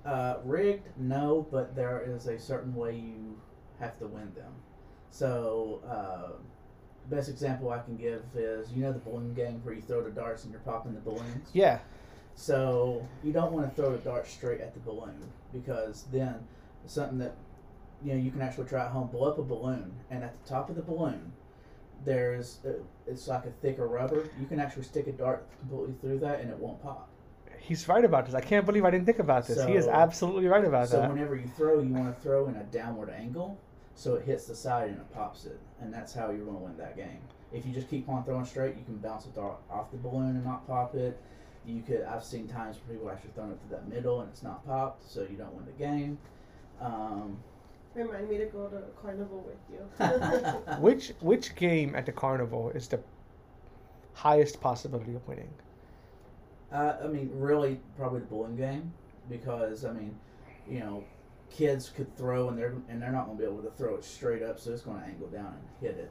Uh, 0.05 0.38
rigged, 0.44 0.88
no, 0.96 1.46
but 1.53 1.77
there 1.77 2.03
is 2.05 2.27
a 2.27 2.38
certain 2.38 2.75
way 2.75 2.96
you 2.96 3.38
have 3.79 3.96
to 4.01 4.07
win 4.09 4.33
them. 4.35 4.53
So, 5.11 5.81
uh, 5.88 6.33
best 7.09 7.29
example 7.29 7.70
I 7.70 7.79
can 7.81 7.96
give 7.96 8.22
is 8.35 8.72
you 8.72 8.83
know 8.83 8.92
the 8.92 8.98
balloon 8.98 9.35
game 9.35 9.61
where 9.64 9.75
you 9.75 9.83
throw 9.83 10.03
the 10.03 10.11
darts 10.11 10.44
and 10.44 10.53
you're 10.53 10.61
popping 10.62 10.94
the 10.94 11.01
balloons. 11.01 11.48
Yeah. 11.53 11.79
So 12.35 13.07
you 13.22 13.33
don't 13.33 13.53
want 13.53 13.68
to 13.68 13.75
throw 13.75 13.92
the 13.92 13.98
dart 13.98 14.27
straight 14.27 14.61
at 14.61 14.72
the 14.75 14.81
balloon 14.81 15.31
because 15.53 16.07
then 16.11 16.35
something 16.87 17.18
that 17.18 17.37
you 18.03 18.14
know 18.14 18.18
you 18.18 18.31
can 18.31 18.40
actually 18.40 18.66
try 18.66 18.85
at 18.85 18.90
home. 18.90 19.09
Blow 19.09 19.31
up 19.31 19.38
a 19.38 19.42
balloon, 19.42 19.92
and 20.11 20.25
at 20.25 20.42
the 20.42 20.48
top 20.48 20.70
of 20.70 20.77
the 20.77 20.83
balloon, 20.83 21.33
there's 22.04 22.58
it's 23.06 23.28
like 23.28 23.44
a 23.46 23.50
thicker 23.62 23.86
rubber. 23.86 24.28
You 24.40 24.46
can 24.46 24.60
actually 24.60 24.84
stick 24.84 25.06
a 25.06 25.12
dart 25.12 25.46
completely 25.60 25.94
through 26.00 26.18
that, 26.20 26.40
and 26.40 26.50
it 26.50 26.58
won't 26.58 26.82
pop. 26.82 27.08
He's 27.58 27.86
right 27.88 28.04
about 28.04 28.26
this. 28.26 28.34
I 28.34 28.40
can't 28.40 28.66
believe 28.66 28.84
I 28.84 28.90
didn't 28.90 29.06
think 29.06 29.20
about 29.20 29.46
this. 29.46 29.64
he 29.64 29.74
is 29.74 29.86
absolutely 29.86 30.46
right 30.48 30.64
about 30.64 30.88
So 30.88 30.96
that. 30.96 31.08
So 31.08 31.12
whenever 31.12 31.36
you 31.36 31.46
throw, 31.56 31.80
you 31.80 31.92
want 31.92 32.14
to 32.14 32.20
throw 32.22 32.48
in 32.48 32.56
a 32.56 32.64
downward 32.64 33.10
angle, 33.10 33.56
so 33.94 34.14
it 34.14 34.24
hits 34.24 34.46
the 34.46 34.54
side 34.54 34.88
and 34.90 34.98
it 34.98 35.14
pops 35.14 35.46
it, 35.46 35.60
and 35.80 35.92
that's 35.94 36.12
how 36.12 36.30
you're 36.30 36.44
going 36.44 36.56
to 36.58 36.64
win 36.64 36.76
that 36.78 36.96
game. 36.96 37.20
If 37.52 37.64
you 37.66 37.72
just 37.72 37.88
keep 37.88 38.08
on 38.08 38.24
throwing 38.24 38.46
straight, 38.46 38.76
you 38.76 38.84
can 38.84 38.96
bounce 38.96 39.26
it 39.26 39.38
off 39.38 39.58
off 39.70 39.90
the 39.92 39.98
balloon 39.98 40.30
and 40.30 40.44
not 40.44 40.66
pop 40.66 40.94
it. 40.94 41.20
You 41.64 41.82
could. 41.82 42.02
I've 42.02 42.24
seen 42.24 42.48
times 42.48 42.78
where 42.84 42.96
people 42.96 43.10
actually 43.10 43.30
thrown 43.34 43.52
it 43.52 43.62
to 43.62 43.68
that 43.70 43.88
middle 43.88 44.20
and 44.22 44.28
it's 44.30 44.42
not 44.42 44.66
popped, 44.66 45.08
so 45.08 45.20
you 45.22 45.36
don't 45.36 45.54
win 45.54 45.64
the 45.64 45.72
game. 45.72 46.18
Um, 46.80 47.38
Remind 47.94 48.28
me 48.28 48.38
to 48.38 48.46
go 48.46 48.68
to 48.68 48.76
a 48.76 48.90
carnival 49.00 49.42
with 49.46 49.59
you. 49.70 49.88
Which 50.76 51.12
which 51.20 51.55
game 51.55 51.94
at 51.94 52.07
the 52.07 52.12
carnival 52.12 52.70
is 52.70 52.88
the 52.88 53.00
highest 54.14 54.61
possibility 54.61 55.14
of 55.14 55.26
winning? 55.28 55.52
Uh, 56.70 56.96
I 57.05 57.07
mean, 57.09 57.31
really, 57.35 57.81
probably 57.96 58.20
the 58.20 58.26
bowling 58.26 58.57
game 58.57 58.92
because 59.28 59.85
I 59.85 59.92
mean, 59.92 60.18
you 60.68 60.81
know, 60.81 61.05
kids 61.50 61.88
could 61.90 62.16
throw 62.16 62.48
and 62.48 62.59
they're 62.59 62.74
and 62.88 63.00
they're 63.00 63.12
not 63.12 63.26
going 63.26 63.38
to 63.38 63.44
be 63.44 63.48
able 63.50 63.62
to 63.62 63.70
throw 63.70 63.94
it 63.96 64.05
straight 64.05 64.42
up, 64.42 64.59
so 64.59 64.72
it's 64.72 64.83
going 64.83 65.00
to 65.00 65.07
angle 65.07 65.28
down 65.28 65.55
and 65.55 65.68
hit 65.81 65.98
it. 65.98 66.11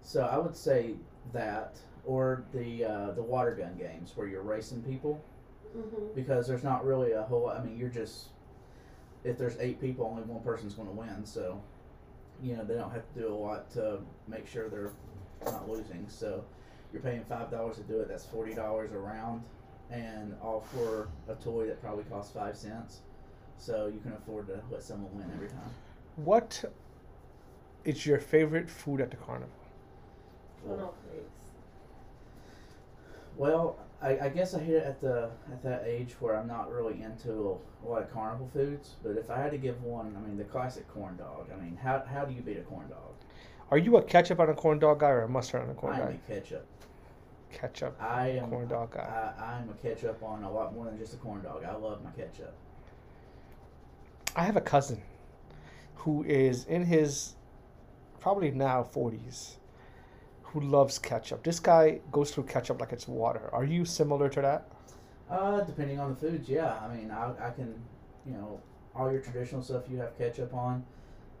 So 0.00 0.22
I 0.24 0.38
would 0.38 0.56
say 0.56 0.96
that, 1.32 1.78
or 2.04 2.44
the 2.52 2.84
uh, 2.84 3.10
the 3.12 3.22
water 3.22 3.54
gun 3.54 3.76
games 3.76 4.12
where 4.16 4.26
you're 4.28 4.42
racing 4.42 4.82
people 4.82 5.24
hmm 5.74 6.06
because 6.14 6.46
there's 6.48 6.64
not 6.64 6.84
really 6.84 7.12
a 7.12 7.22
whole. 7.22 7.48
I 7.48 7.62
mean, 7.62 7.76
you're 7.78 7.88
just 7.88 8.28
if 9.24 9.38
there's 9.38 9.56
eight 9.58 9.80
people, 9.80 10.06
only 10.06 10.22
one 10.22 10.42
person's 10.42 10.74
going 10.74 10.88
to 10.88 10.94
win. 10.94 11.24
So 11.24 11.60
you 12.42 12.56
know 12.56 12.64
they 12.64 12.74
don't 12.74 12.90
have 12.90 13.04
to 13.14 13.20
do 13.20 13.28
a 13.28 13.34
lot 13.34 13.70
to 13.72 13.98
make 14.28 14.46
sure 14.46 14.68
they're 14.68 14.92
not 15.44 15.68
losing. 15.68 16.06
So 16.08 16.44
you're 16.92 17.02
paying 17.02 17.24
five 17.28 17.50
dollars 17.50 17.76
to 17.76 17.82
do 17.82 18.00
it. 18.00 18.08
That's 18.08 18.24
forty 18.24 18.54
dollars 18.54 18.92
a 18.92 18.98
round, 18.98 19.42
and 19.90 20.34
all 20.42 20.60
for 20.72 21.08
a 21.28 21.34
toy 21.34 21.66
that 21.66 21.80
probably 21.82 22.04
costs 22.04 22.32
five 22.32 22.56
cents. 22.56 23.00
So 23.58 23.88
you 23.88 24.00
can 24.00 24.12
afford 24.12 24.46
to 24.48 24.60
let 24.70 24.82
someone 24.82 25.14
win 25.14 25.30
every 25.34 25.48
time. 25.48 25.70
What 26.16 26.64
is 27.84 28.06
your 28.06 28.18
favorite 28.18 28.70
food 28.70 29.00
at 29.00 29.10
the 29.10 29.16
carnival? 29.16 29.50
Funnel 30.66 30.94
cakes. 31.10 31.30
Well, 33.36 33.78
I, 34.02 34.18
I 34.18 34.28
guess 34.30 34.54
I 34.54 34.60
hit 34.60 34.76
it 34.76 34.84
at 34.84 35.00
the 35.00 35.30
at 35.52 35.62
that 35.62 35.84
age 35.86 36.14
where 36.20 36.36
I'm 36.36 36.46
not 36.46 36.72
really 36.72 37.02
into 37.02 37.58
a 37.84 37.88
lot 37.88 38.02
of 38.02 38.12
carnival 38.12 38.48
foods. 38.52 38.96
But 39.02 39.16
if 39.16 39.30
I 39.30 39.38
had 39.38 39.50
to 39.50 39.58
give 39.58 39.82
one, 39.82 40.16
I 40.16 40.26
mean 40.26 40.38
the 40.38 40.44
classic 40.44 40.88
corn 40.88 41.16
dog. 41.16 41.50
I 41.52 41.62
mean, 41.62 41.76
how 41.76 42.02
how 42.10 42.24
do 42.24 42.32
you 42.32 42.40
beat 42.40 42.58
a 42.58 42.62
corn 42.62 42.88
dog? 42.88 43.12
Are 43.70 43.78
you 43.78 43.96
a 43.98 44.02
ketchup 44.02 44.40
on 44.40 44.48
a 44.48 44.54
corn 44.54 44.78
dog 44.78 45.00
guy 45.00 45.10
or 45.10 45.22
a 45.22 45.28
mustard 45.28 45.62
on 45.62 45.70
a 45.70 45.74
corn 45.74 45.98
dog? 45.98 46.08
I 46.08 46.10
am 46.10 46.16
dog? 46.16 46.20
a 46.28 46.32
ketchup. 46.32 46.66
Ketchup. 47.52 48.00
I 48.00 48.28
am 48.28 48.48
Corn 48.48 48.68
dog 48.68 48.92
guy. 48.92 49.32
I, 49.38 49.54
I'm 49.54 49.68
a 49.70 49.74
ketchup 49.74 50.22
on 50.22 50.44
a 50.44 50.50
lot 50.50 50.74
more 50.74 50.86
than 50.86 50.98
just 50.98 51.14
a 51.14 51.16
corn 51.16 51.42
dog. 51.42 51.64
I 51.64 51.74
love 51.74 52.02
my 52.02 52.10
ketchup. 52.10 52.54
I 54.36 54.44
have 54.44 54.56
a 54.56 54.60
cousin 54.60 55.02
who 55.96 56.22
is 56.24 56.64
in 56.64 56.84
his 56.84 57.34
probably 58.20 58.50
now 58.52 58.84
40s 58.84 59.56
who 60.52 60.60
loves 60.60 60.98
ketchup. 60.98 61.42
This 61.44 61.60
guy 61.60 62.00
goes 62.10 62.30
through 62.32 62.44
ketchup 62.44 62.80
like 62.80 62.92
it's 62.92 63.06
water. 63.06 63.50
Are 63.52 63.64
you 63.64 63.84
similar 63.84 64.28
to 64.30 64.40
that? 64.40 64.68
Uh, 65.30 65.60
depending 65.60 66.00
on 66.00 66.10
the 66.10 66.16
foods, 66.16 66.48
yeah. 66.48 66.76
I 66.82 66.92
mean, 66.94 67.10
I, 67.10 67.30
I 67.40 67.50
can, 67.50 67.74
you 68.26 68.32
know, 68.32 68.60
all 68.96 69.12
your 69.12 69.20
traditional 69.20 69.62
stuff 69.62 69.84
you 69.88 69.98
have 69.98 70.16
ketchup 70.18 70.52
on. 70.52 70.84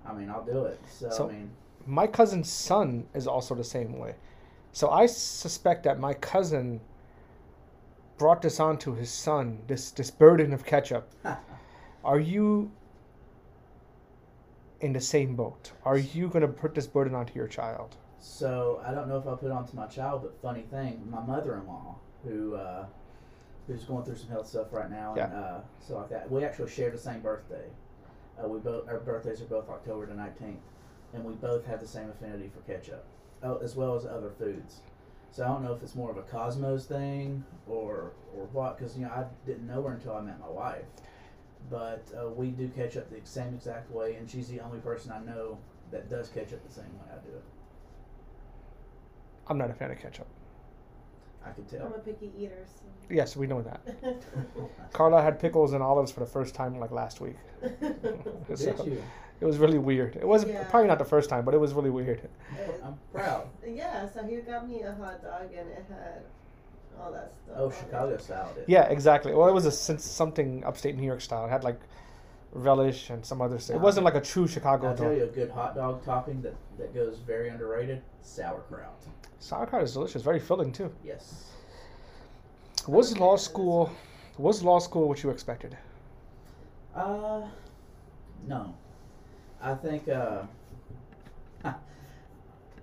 I 0.06 0.12
mean, 0.12 0.30
I'll 0.30 0.44
do 0.44 0.64
it. 0.64 0.80
So, 0.88 1.10
So- 1.10 1.28
I 1.28 1.32
mean, 1.32 1.50
My 1.86 2.06
cousin's 2.06 2.48
son 2.50 3.06
is 3.14 3.26
also 3.26 3.54
the 3.54 3.64
same 3.64 3.98
way. 3.98 4.14
So 4.72 4.90
I 4.90 5.06
suspect 5.06 5.82
that 5.84 5.98
my 5.98 6.14
cousin 6.14 6.80
brought 8.18 8.42
this 8.42 8.60
on 8.60 8.78
to 8.78 8.94
his 8.94 9.10
son, 9.10 9.58
this 9.66 9.90
this 9.90 10.10
burden 10.10 10.52
of 10.52 10.64
ketchup. 10.64 11.10
Are 12.04 12.20
you 12.20 12.70
in 14.80 14.92
the 14.92 15.00
same 15.00 15.34
boat? 15.36 15.72
Are 15.84 15.98
you 15.98 16.28
going 16.28 16.42
to 16.42 16.48
put 16.48 16.74
this 16.74 16.86
burden 16.86 17.14
onto 17.14 17.34
your 17.34 17.48
child? 17.48 17.96
So 18.20 18.82
I 18.86 18.92
don't 18.92 19.08
know 19.08 19.16
if 19.16 19.26
I'll 19.26 19.36
put 19.36 19.46
it 19.46 19.52
onto 19.52 19.74
my 19.74 19.86
child, 19.86 20.22
but 20.22 20.40
funny 20.42 20.62
thing, 20.70 21.02
my 21.10 21.24
mother-in-law, 21.24 21.96
who 22.24 22.54
uh, 22.54 22.84
who's 23.66 23.84
going 23.84 24.04
through 24.04 24.16
some 24.16 24.28
health 24.28 24.46
stuff 24.46 24.66
right 24.72 24.90
now, 24.90 25.14
and 25.14 25.32
uh, 25.32 25.60
so 25.78 25.96
like 25.96 26.10
that, 26.10 26.30
we 26.30 26.44
actually 26.44 26.70
share 26.70 26.90
the 26.90 26.98
same 26.98 27.20
birthday. 27.20 27.64
Uh, 28.42 28.46
we 28.46 28.58
both 28.58 28.86
our 28.88 29.00
birthdays 29.00 29.40
are 29.40 29.46
both 29.46 29.68
October 29.70 30.04
the 30.04 30.14
nineteenth, 30.14 30.60
and 31.14 31.24
we 31.24 31.32
both 31.34 31.64
have 31.66 31.80
the 31.80 31.86
same 31.86 32.10
affinity 32.10 32.50
for 32.54 32.60
ketchup, 32.70 33.06
oh, 33.42 33.56
as 33.58 33.74
well 33.74 33.96
as 33.96 34.04
other 34.04 34.32
foods. 34.38 34.80
So 35.30 35.44
I 35.44 35.48
don't 35.48 35.62
know 35.64 35.72
if 35.72 35.82
it's 35.82 35.94
more 35.94 36.10
of 36.10 36.18
a 36.18 36.22
Cosmos 36.22 36.84
thing 36.84 37.42
or 37.66 38.12
or 38.36 38.44
what, 38.52 38.78
because 38.78 38.98
you 38.98 39.04
know 39.04 39.10
I 39.10 39.24
didn't 39.46 39.66
know 39.66 39.82
her 39.82 39.92
until 39.94 40.14
I 40.14 40.20
met 40.20 40.38
my 40.40 40.48
wife. 40.48 40.84
But 41.70 42.06
uh, 42.18 42.28
we 42.28 42.48
do 42.48 42.68
ketchup 42.68 43.10
the 43.10 43.20
same 43.24 43.54
exact 43.54 43.90
way, 43.90 44.16
and 44.16 44.28
she's 44.28 44.48
the 44.48 44.60
only 44.60 44.80
person 44.80 45.10
I 45.12 45.20
know 45.20 45.58
that 45.90 46.10
does 46.10 46.28
ketchup 46.28 46.66
the 46.66 46.72
same 46.72 46.92
way 46.98 47.06
I 47.12 47.26
do 47.26 47.34
it. 47.34 47.44
I'm 49.50 49.58
not 49.58 49.68
a 49.68 49.74
fan 49.74 49.90
of 49.90 49.98
ketchup. 49.98 50.28
I 51.44 51.50
could 51.50 51.68
tell. 51.68 51.86
I'm 51.86 51.94
a 51.94 51.98
picky 51.98 52.30
eater, 52.38 52.64
Yes, 53.10 53.34
we 53.36 53.48
know 53.48 53.60
that. 53.62 53.80
Carla 54.92 55.20
had 55.20 55.40
pickles 55.40 55.72
and 55.72 55.82
olives 55.82 56.12
for 56.12 56.20
the 56.20 56.26
first 56.26 56.54
time 56.54 56.78
like 56.78 56.92
last 56.92 57.20
week. 57.20 57.36
So, 58.54 58.72
Did 58.72 58.86
you? 58.86 59.02
It 59.40 59.44
was 59.46 59.58
really 59.58 59.78
weird. 59.78 60.16
It 60.16 60.26
was 60.26 60.44
Yeah. 60.44 60.64
probably 60.70 60.86
not 60.88 60.98
the 60.98 61.04
first 61.04 61.28
time, 61.30 61.44
but 61.44 61.54
it 61.54 61.58
was 61.58 61.72
really 61.72 61.90
weird. 61.90 62.28
I'm 62.84 62.98
proud. 63.12 63.48
yeah, 63.66 64.08
so 64.08 64.22
he 64.22 64.36
got 64.36 64.68
me 64.68 64.82
a 64.82 64.92
hot 64.92 65.22
dog 65.22 65.44
and 65.56 65.68
it 65.70 65.84
had 65.88 66.22
all 67.00 67.10
that 67.12 67.32
stuff. 67.44 67.56
Oh, 67.58 67.66
on 67.66 67.72
it. 67.72 67.76
Chicago 67.78 68.16
style. 68.18 68.52
Yeah, 68.68 68.84
exactly. 68.84 69.34
Well, 69.34 69.48
it 69.48 69.52
was 69.54 69.66
a 69.66 69.72
something 69.98 70.62
upstate 70.64 70.96
New 70.96 71.06
York 71.06 71.20
style. 71.22 71.46
It 71.46 71.50
had 71.50 71.64
like 71.64 71.80
relish 72.52 73.10
and 73.10 73.24
some 73.24 73.40
other 73.40 73.58
stuff. 73.58 73.76
It 73.76 73.80
wasn't 73.80 74.04
like 74.04 74.14
a 74.14 74.20
true 74.20 74.46
Chicago 74.46 74.88
I'll 74.88 74.96
tell 74.96 75.08
dog. 75.08 75.16
you 75.16 75.24
a 75.24 75.28
good 75.28 75.50
hot 75.50 75.74
dog 75.74 76.04
topping 76.04 76.42
that, 76.42 76.54
that 76.78 76.94
goes 76.94 77.18
very 77.18 77.48
underrated 77.48 78.02
sauerkraut. 78.22 79.02
Sauerkraut 79.40 79.82
is 79.82 79.94
delicious, 79.94 80.22
very 80.22 80.38
filling 80.38 80.70
too. 80.70 80.92
Yes. 81.02 81.46
Was 82.86 83.18
law 83.18 83.36
school 83.36 83.90
was 84.38 84.62
law 84.62 84.78
school 84.78 85.08
what 85.08 85.22
you 85.22 85.30
expected? 85.30 85.76
Uh, 86.94 87.42
no. 88.46 88.74
I 89.62 89.74
think 89.74 90.08
uh, 90.08 90.42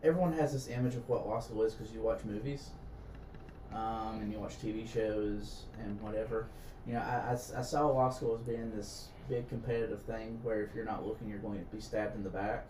everyone 0.04 0.34
has 0.34 0.54
this 0.54 0.67
image 0.67 0.96
of 0.96 1.08
what 1.10 1.28
law 1.28 1.39
school 1.39 1.63
is 1.63 1.74
because 1.74 1.93
you 1.93 2.02
watch 2.02 2.24
movies, 2.26 2.70
um, 3.74 4.20
and 4.22 4.32
you 4.32 4.39
watch 4.39 4.62
TV 4.62 4.91
shows 4.91 5.63
and 5.84 6.00
whatever. 6.02 6.48
You 6.86 6.93
know, 6.93 7.00
I 7.02 7.36
saw 7.36 7.88
law 7.88 8.10
school 8.10 8.36
as 8.36 8.41
being 8.48 8.72
this 8.76 9.10
big 9.28 9.50
competitive 9.50 10.02
thing 10.04 10.39
where 10.43 10.63
if 10.63 10.74
you're 10.74 10.86
not 10.86 11.06
looking, 11.06 11.28
you're 11.28 11.39
going 11.39 11.60
to 11.60 11.76
be 11.76 11.82
stabbed 11.82 12.15
in 12.15 12.24
the 12.24 12.30
back, 12.30 12.65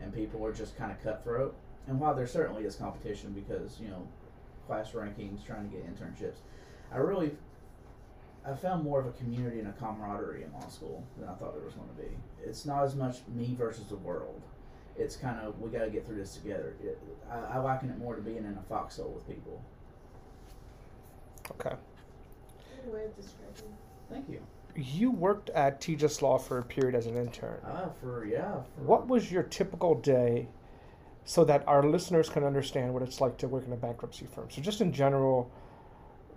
and 0.00 0.12
people 0.12 0.44
are 0.44 0.52
just 0.52 0.76
kind 0.76 0.90
of 0.90 1.02
cutthroat. 1.02 1.54
And 1.86 2.00
while 2.00 2.14
there 2.14 2.26
certainly 2.26 2.64
is 2.64 2.76
competition 2.76 3.32
because 3.32 3.78
you 3.80 3.88
know, 3.88 4.06
class 4.66 4.92
rankings, 4.92 5.44
trying 5.44 5.68
to 5.68 5.76
get 5.76 5.86
internships, 5.86 6.38
I 6.92 6.98
really 6.98 7.32
I 8.46 8.54
found 8.54 8.84
more 8.84 9.00
of 9.00 9.06
a 9.06 9.12
community 9.12 9.58
and 9.58 9.68
a 9.68 9.72
camaraderie 9.72 10.42
in 10.44 10.52
law 10.52 10.68
school 10.68 11.02
than 11.18 11.28
I 11.28 11.34
thought 11.34 11.54
there 11.54 11.64
was 11.64 11.74
going 11.74 11.88
to 11.88 12.02
be. 12.02 12.08
It's 12.44 12.66
not 12.66 12.84
as 12.84 12.94
much 12.94 13.18
me 13.34 13.54
versus 13.58 13.86
the 13.86 13.96
world. 13.96 14.40
It's 14.96 15.16
kind 15.16 15.40
of 15.40 15.58
we 15.60 15.70
got 15.70 15.84
to 15.84 15.90
get 15.90 16.06
through 16.06 16.16
this 16.16 16.36
together. 16.36 16.74
It, 16.82 16.98
I, 17.30 17.56
I 17.56 17.58
liken 17.58 17.90
it 17.90 17.98
more 17.98 18.14
to 18.14 18.22
being 18.22 18.38
in 18.38 18.58
a 18.58 18.62
foxhole 18.68 19.10
with 19.10 19.26
people. 19.26 19.62
Okay. 21.52 21.74
Good 22.84 22.92
way 22.92 23.04
of 23.04 23.16
describing. 23.16 23.76
Thank 24.10 24.28
you. 24.28 24.40
You 24.76 25.10
worked 25.10 25.50
at 25.50 25.80
Tejas 25.80 26.20
Law 26.20 26.38
for 26.38 26.58
a 26.58 26.62
period 26.62 26.94
as 26.94 27.06
an 27.06 27.16
intern. 27.16 27.58
Ah, 27.64 27.88
for 28.00 28.24
yeah. 28.24 28.54
For, 28.76 28.82
What 28.82 29.08
was 29.08 29.30
your 29.30 29.42
typical 29.44 29.94
day 29.94 30.48
so 31.24 31.44
that 31.44 31.66
our 31.66 31.82
listeners 31.82 32.28
can 32.28 32.44
understand 32.44 32.92
what 32.92 33.02
it's 33.02 33.20
like 33.20 33.36
to 33.38 33.48
work 33.48 33.66
in 33.66 33.72
a 33.72 33.76
bankruptcy 33.76 34.26
firm? 34.34 34.48
So 34.50 34.60
just 34.60 34.80
in 34.80 34.92
general, 34.92 35.50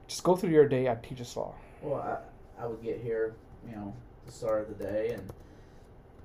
just 0.07 0.23
go 0.23 0.35
through 0.35 0.51
your 0.51 0.67
day 0.67 0.87
at 0.87 1.03
Tejas 1.03 1.35
Law. 1.35 1.53
Well, 1.81 2.01
I, 2.01 2.63
I 2.63 2.67
would 2.67 2.81
get 2.81 3.01
here, 3.01 3.35
you 3.69 3.75
know, 3.75 3.93
the 4.25 4.31
start 4.31 4.61
of 4.61 4.77
the 4.77 4.83
day, 4.83 5.11
and 5.13 5.29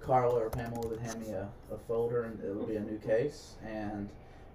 Carla 0.01 0.35
or 0.35 0.51
Pamela 0.51 0.89
would 0.89 1.01
hand 1.01 1.21
me 1.21 1.31
a, 1.33 1.49
a 1.73 1.79
folder, 1.87 2.25
and 2.25 2.43
it 2.43 2.55
would 2.55 2.69
be 2.69 2.77
a 2.77 2.81
new 2.81 2.99
case, 2.99 3.55
and 3.65 4.09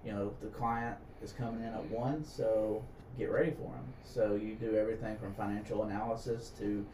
you 0.04 0.12
know, 0.12 0.32
the 0.40 0.48
client 0.48 0.96
is 1.22 1.32
coming 1.32 1.60
in 1.60 1.74
at 1.74 1.84
one, 1.90 2.24
so 2.24 2.82
get 3.18 3.30
ready 3.30 3.50
for 3.50 3.72
them. 3.72 3.84
So 4.04 4.34
you 4.34 4.54
do 4.54 4.76
everything 4.76 5.16
from 5.18 5.34
financial 5.34 5.82
analysis 5.84 6.52
to 6.58 6.86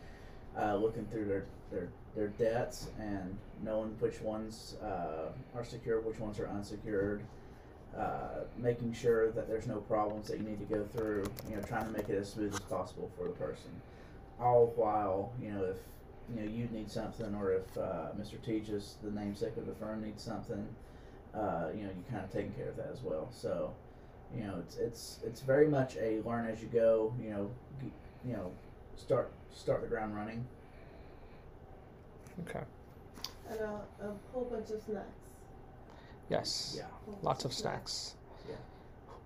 uh, 0.58 0.76
looking 0.76 1.06
through 1.06 1.26
their, 1.26 1.44
their 1.74 1.88
their 2.14 2.28
debts 2.28 2.88
and 2.98 3.36
knowing 3.62 3.90
which 3.98 4.20
ones 4.20 4.76
uh, 4.82 5.28
are 5.54 5.64
secured, 5.64 6.04
which 6.06 6.18
ones 6.18 6.38
are 6.38 6.48
unsecured. 6.48 7.22
Uh, 7.96 8.42
making 8.58 8.92
sure 8.92 9.30
that 9.30 9.46
there's 9.46 9.68
no 9.68 9.76
problems 9.76 10.26
that 10.26 10.38
you 10.38 10.42
need 10.42 10.58
to 10.58 10.64
go 10.64 10.82
through, 10.82 11.24
you 11.48 11.54
know, 11.54 11.62
trying 11.62 11.84
to 11.84 11.92
make 11.92 12.08
it 12.08 12.18
as 12.18 12.28
smooth 12.28 12.52
as 12.52 12.58
possible 12.58 13.08
for 13.16 13.28
the 13.28 13.34
person 13.34 13.70
all 14.40 14.72
while 14.76 15.32
you 15.40 15.50
know 15.50 15.64
if 15.64 15.76
you 16.28 16.40
know 16.40 16.50
you 16.50 16.68
need 16.72 16.90
something 16.90 17.34
or 17.34 17.52
if 17.52 17.78
uh, 17.78 18.08
Mr. 18.18 18.38
Tejas, 18.38 18.94
the 19.02 19.10
namesake 19.10 19.56
of 19.56 19.66
the 19.66 19.74
firm, 19.74 20.02
needs 20.02 20.22
something, 20.22 20.66
uh, 21.34 21.68
you 21.74 21.84
know 21.84 21.90
you 21.90 22.04
kind 22.10 22.24
of 22.24 22.32
taking 22.32 22.52
care 22.52 22.68
of 22.68 22.76
that 22.76 22.88
as 22.92 23.02
well. 23.02 23.28
So 23.30 23.74
you 24.34 24.42
know 24.42 24.54
it's 24.60 24.76
it's 24.76 25.18
it's 25.24 25.40
very 25.40 25.68
much 25.68 25.96
a 25.96 26.20
learn 26.24 26.46
as 26.46 26.62
you 26.62 26.68
go. 26.68 27.14
You 27.22 27.30
know 27.30 27.50
you 28.24 28.32
know 28.32 28.50
start 28.96 29.32
start 29.52 29.82
the 29.82 29.88
ground 29.88 30.14
running. 30.14 30.46
Okay. 32.40 32.64
And 33.50 33.60
a, 33.60 33.80
a 34.02 34.12
whole 34.32 34.44
bunch 34.44 34.70
of 34.70 34.82
snacks. 34.82 35.06
Yes. 36.30 36.74
Yeah. 36.78 36.84
Lots 37.22 37.44
of 37.44 37.52
snacks. 37.52 38.14
Yeah. 38.48 38.56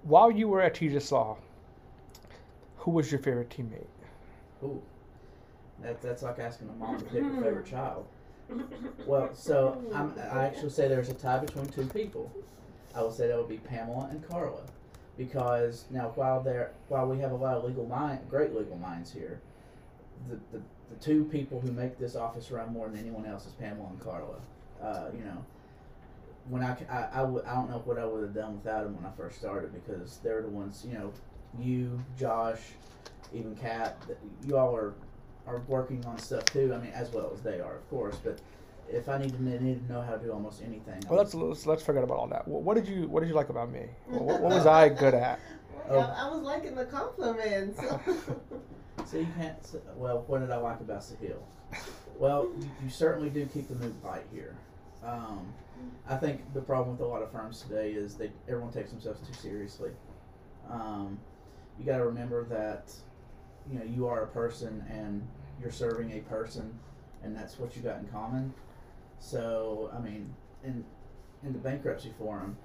While 0.02 0.30
you 0.30 0.48
were 0.48 0.60
at 0.60 0.74
Tejas 0.74 1.10
Law, 1.12 1.36
who 2.76 2.90
was 2.90 3.10
your 3.10 3.20
favorite 3.20 3.50
teammate? 3.50 3.86
Ooh, 4.62 4.82
that 5.82 6.00
that's 6.02 6.22
like 6.22 6.38
asking 6.38 6.68
a 6.68 6.72
mom 6.72 6.98
to 6.98 7.04
pick 7.04 7.22
her 7.22 7.42
favorite 7.42 7.66
child. 7.66 8.06
Well, 9.06 9.34
so 9.34 9.80
I'm, 9.94 10.14
I 10.32 10.46
actually 10.46 10.70
say 10.70 10.88
there's 10.88 11.10
a 11.10 11.14
tie 11.14 11.38
between 11.38 11.66
two 11.66 11.84
people. 11.86 12.32
I 12.94 13.02
would 13.02 13.12
say 13.12 13.28
that 13.28 13.36
would 13.36 13.48
be 13.48 13.58
Pamela 13.58 14.08
and 14.10 14.26
Carla, 14.28 14.62
because 15.16 15.84
now 15.90 16.12
while 16.14 16.42
there 16.42 16.72
while 16.88 17.06
we 17.06 17.18
have 17.18 17.32
a 17.32 17.36
lot 17.36 17.56
of 17.56 17.64
legal 17.64 17.86
mind, 17.86 18.20
great 18.30 18.54
legal 18.54 18.76
minds 18.78 19.12
here, 19.12 19.40
the, 20.28 20.36
the 20.56 20.62
the 20.90 20.96
two 21.04 21.24
people 21.24 21.60
who 21.60 21.70
make 21.72 21.98
this 21.98 22.16
office 22.16 22.50
run 22.50 22.72
more 22.72 22.88
than 22.88 22.98
anyone 22.98 23.26
else 23.26 23.46
is 23.46 23.52
Pamela 23.52 23.88
and 23.90 24.00
Carla. 24.00 24.36
Uh, 24.82 25.10
you 25.16 25.24
know, 25.24 25.44
when 26.48 26.62
I, 26.62 26.76
c- 26.76 26.86
I, 26.90 27.08
I, 27.20 27.22
would, 27.22 27.44
I 27.44 27.54
don't 27.54 27.68
know 27.70 27.82
what 27.84 27.98
I 27.98 28.04
would 28.06 28.22
have 28.22 28.34
done 28.34 28.54
without 28.56 28.84
them 28.84 28.96
when 28.96 29.04
I 29.04 29.14
first 29.16 29.38
started 29.38 29.72
because 29.74 30.18
they're 30.18 30.42
the 30.42 30.48
ones, 30.48 30.84
you 30.88 30.94
know, 30.96 31.12
you, 31.58 32.02
Josh, 32.18 32.60
even 33.34 33.54
Kat, 33.56 33.96
you 34.46 34.56
all 34.56 34.74
are 34.74 34.94
are 35.46 35.62
working 35.66 36.04
on 36.04 36.18
stuff 36.18 36.44
too. 36.46 36.74
I 36.74 36.78
mean, 36.78 36.92
as 36.92 37.10
well 37.10 37.30
as 37.34 37.40
they 37.40 37.58
are, 37.58 37.76
of 37.76 37.88
course. 37.88 38.16
But 38.22 38.38
if 38.90 39.08
I 39.08 39.16
need 39.16 39.30
to 39.30 39.42
need 39.42 39.86
to 39.86 39.92
know 39.92 40.02
how 40.02 40.16
to 40.16 40.22
do 40.22 40.30
almost 40.30 40.60
anything, 40.62 41.02
Well, 41.08 41.18
let's 41.18 41.32
let's, 41.34 41.64
let's 41.66 41.82
forget 41.82 42.04
about 42.04 42.18
all 42.18 42.26
that. 42.28 42.46
What, 42.46 42.62
what 42.62 42.74
did 42.74 42.86
you 42.86 43.08
What 43.08 43.20
did 43.20 43.30
you 43.30 43.34
like 43.34 43.48
about 43.48 43.70
me? 43.72 43.86
What, 44.06 44.40
what 44.42 44.52
was 44.54 44.66
I 44.66 44.90
good 44.90 45.14
at? 45.14 45.40
Well, 45.88 46.00
Oh. 46.00 46.22
I, 46.22 46.26
I 46.28 46.30
was 46.30 46.42
liking 46.42 46.74
the 46.74 46.84
compliments. 46.84 47.80
so 49.06 49.18
you 49.18 49.26
can't. 49.38 49.56
s- 49.60 49.76
Well, 49.96 50.24
what 50.26 50.40
did 50.40 50.50
I 50.50 50.56
like 50.56 50.80
about 50.80 51.00
Sahil? 51.00 51.36
Well, 52.18 52.48
you, 52.58 52.68
you 52.84 52.90
certainly 52.90 53.30
do 53.30 53.46
keep 53.46 53.68
the 53.68 53.74
mood 53.74 53.94
light 54.04 54.24
here. 54.32 54.56
Um, 55.04 55.52
I 56.08 56.16
think 56.16 56.52
the 56.54 56.60
problem 56.60 56.96
with 56.96 57.06
a 57.06 57.08
lot 57.08 57.22
of 57.22 57.30
firms 57.30 57.62
today 57.62 57.92
is 57.92 58.14
that 58.16 58.30
everyone 58.48 58.72
takes 58.72 58.90
themselves 58.90 59.20
too 59.26 59.34
seriously. 59.34 59.90
Um, 60.70 61.18
you 61.78 61.84
got 61.86 61.98
to 61.98 62.04
remember 62.06 62.44
that 62.46 62.92
you 63.70 63.78
know 63.78 63.84
you 63.84 64.06
are 64.08 64.22
a 64.24 64.26
person 64.26 64.84
and 64.90 65.26
you're 65.60 65.70
serving 65.70 66.12
a 66.12 66.20
person, 66.20 66.76
and 67.22 67.36
that's 67.36 67.58
what 67.58 67.76
you 67.76 67.82
got 67.82 67.98
in 68.00 68.06
common. 68.08 68.52
So 69.20 69.90
I 69.96 70.00
mean, 70.00 70.34
in 70.64 70.84
in 71.44 71.52
the 71.52 71.58
bankruptcy 71.58 72.12
forum, 72.18 72.56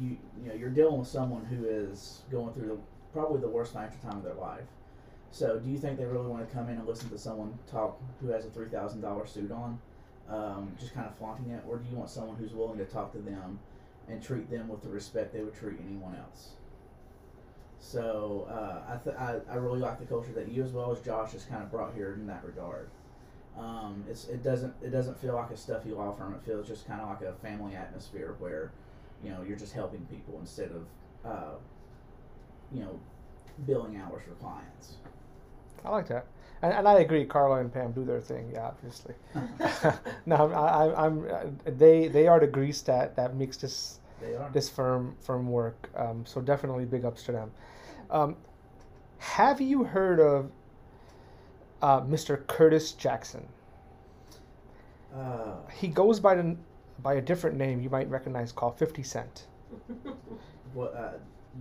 you 0.00 0.16
you 0.42 0.48
know 0.48 0.54
you're 0.54 0.70
dealing 0.70 0.98
with 0.98 1.08
someone 1.08 1.44
who 1.44 1.66
is 1.66 2.22
going 2.30 2.54
through 2.54 2.68
the, 2.68 2.78
probably 3.12 3.40
the 3.40 3.48
worst 3.48 3.72
financial 3.74 4.00
time 4.00 4.16
of 4.18 4.22
their 4.24 4.34
life. 4.34 4.64
So, 5.30 5.58
do 5.58 5.68
you 5.68 5.78
think 5.78 5.98
they 5.98 6.04
really 6.04 6.26
want 6.26 6.48
to 6.48 6.54
come 6.54 6.68
in 6.68 6.76
and 6.78 6.86
listen 6.86 7.10
to 7.10 7.18
someone 7.18 7.58
talk 7.70 8.00
who 8.20 8.28
has 8.28 8.44
a 8.44 8.50
three 8.50 8.68
thousand 8.68 9.00
dollar 9.02 9.26
suit 9.26 9.52
on, 9.52 9.78
um, 10.28 10.74
just 10.78 10.94
kind 10.94 11.06
of 11.06 11.14
flaunting 11.16 11.50
it, 11.50 11.62
or 11.68 11.76
do 11.78 11.88
you 11.90 11.96
want 11.96 12.10
someone 12.10 12.36
who's 12.36 12.52
willing 12.54 12.78
to 12.78 12.84
talk 12.84 13.12
to 13.12 13.18
them 13.18 13.58
and 14.08 14.22
treat 14.22 14.50
them 14.50 14.68
with 14.68 14.82
the 14.82 14.88
respect 14.88 15.32
they 15.34 15.42
would 15.42 15.54
treat 15.54 15.78
anyone 15.86 16.16
else? 16.16 16.50
So 17.80 18.46
uh, 18.50 18.92
I, 18.94 18.96
th- 18.96 19.16
I 19.16 19.36
I 19.50 19.54
really 19.56 19.78
like 19.78 19.98
the 20.00 20.06
culture 20.06 20.32
that 20.32 20.48
you 20.48 20.62
as 20.64 20.72
well 20.72 20.90
as 20.92 21.00
Josh 21.00 21.32
has 21.32 21.44
kind 21.44 21.62
of 21.62 21.70
brought 21.70 21.94
here 21.94 22.14
in 22.14 22.26
that 22.26 22.44
regard. 22.44 22.88
Um, 23.56 24.04
it's 24.08 24.28
it 24.28 24.42
doesn't 24.42 24.74
it 24.82 24.90
doesn't 24.90 25.18
feel 25.18 25.34
like 25.34 25.50
a 25.50 25.56
stuffy 25.56 25.90
law 25.90 26.12
firm. 26.12 26.34
It 26.34 26.42
feels 26.42 26.66
just 26.66 26.86
kind 26.86 27.00
of 27.00 27.08
like 27.08 27.22
a 27.22 27.32
family 27.34 27.74
atmosphere 27.76 28.34
where, 28.38 28.72
you 29.22 29.30
know, 29.30 29.42
you're 29.42 29.56
just 29.56 29.72
helping 29.72 30.00
people 30.06 30.38
instead 30.40 30.70
of, 30.70 30.86
uh, 31.24 31.54
you 32.72 32.80
know, 32.80 32.98
billing 33.66 33.96
hours 33.96 34.22
for 34.24 34.34
clients. 34.34 34.96
I 35.84 35.90
like 35.90 36.08
that, 36.08 36.26
and, 36.62 36.72
and 36.72 36.88
I 36.88 36.94
agree. 37.00 37.24
Carla 37.24 37.60
and 37.60 37.72
Pam 37.72 37.92
do 37.92 38.04
their 38.04 38.20
thing. 38.20 38.50
Yeah, 38.52 38.66
obviously. 38.68 39.14
no, 40.26 40.36
I'm, 40.36 40.54
I, 40.54 41.04
I'm. 41.06 41.30
uh, 41.30 41.70
They 41.76 42.08
they 42.08 42.26
are 42.26 42.40
the 42.40 42.46
grease 42.46 42.82
that 42.82 43.16
that 43.16 43.34
makes 43.36 43.56
this 43.56 44.00
this 44.52 44.68
firm 44.68 45.16
firm 45.20 45.48
work. 45.50 45.88
Um, 45.96 46.24
so 46.26 46.40
definitely 46.40 46.84
big 46.84 47.04
ups 47.04 47.22
to 47.24 47.32
them. 47.32 47.50
Um, 48.10 48.36
have 49.18 49.60
you 49.60 49.84
heard 49.84 50.20
of 50.20 50.50
uh, 51.82 52.00
Mr. 52.02 52.44
Curtis 52.46 52.92
Jackson? 52.92 53.46
Uh, 55.14 55.56
He 55.72 55.88
goes 55.88 56.20
by 56.20 56.34
the 56.34 56.56
by 57.02 57.14
a 57.14 57.20
different 57.20 57.56
name 57.56 57.80
you 57.80 57.90
might 57.90 58.08
recognize 58.10 58.52
called 58.52 58.76
Fifty 58.78 59.02
Cent. 59.02 59.46
what 60.74 60.94
uh, 60.94 61.12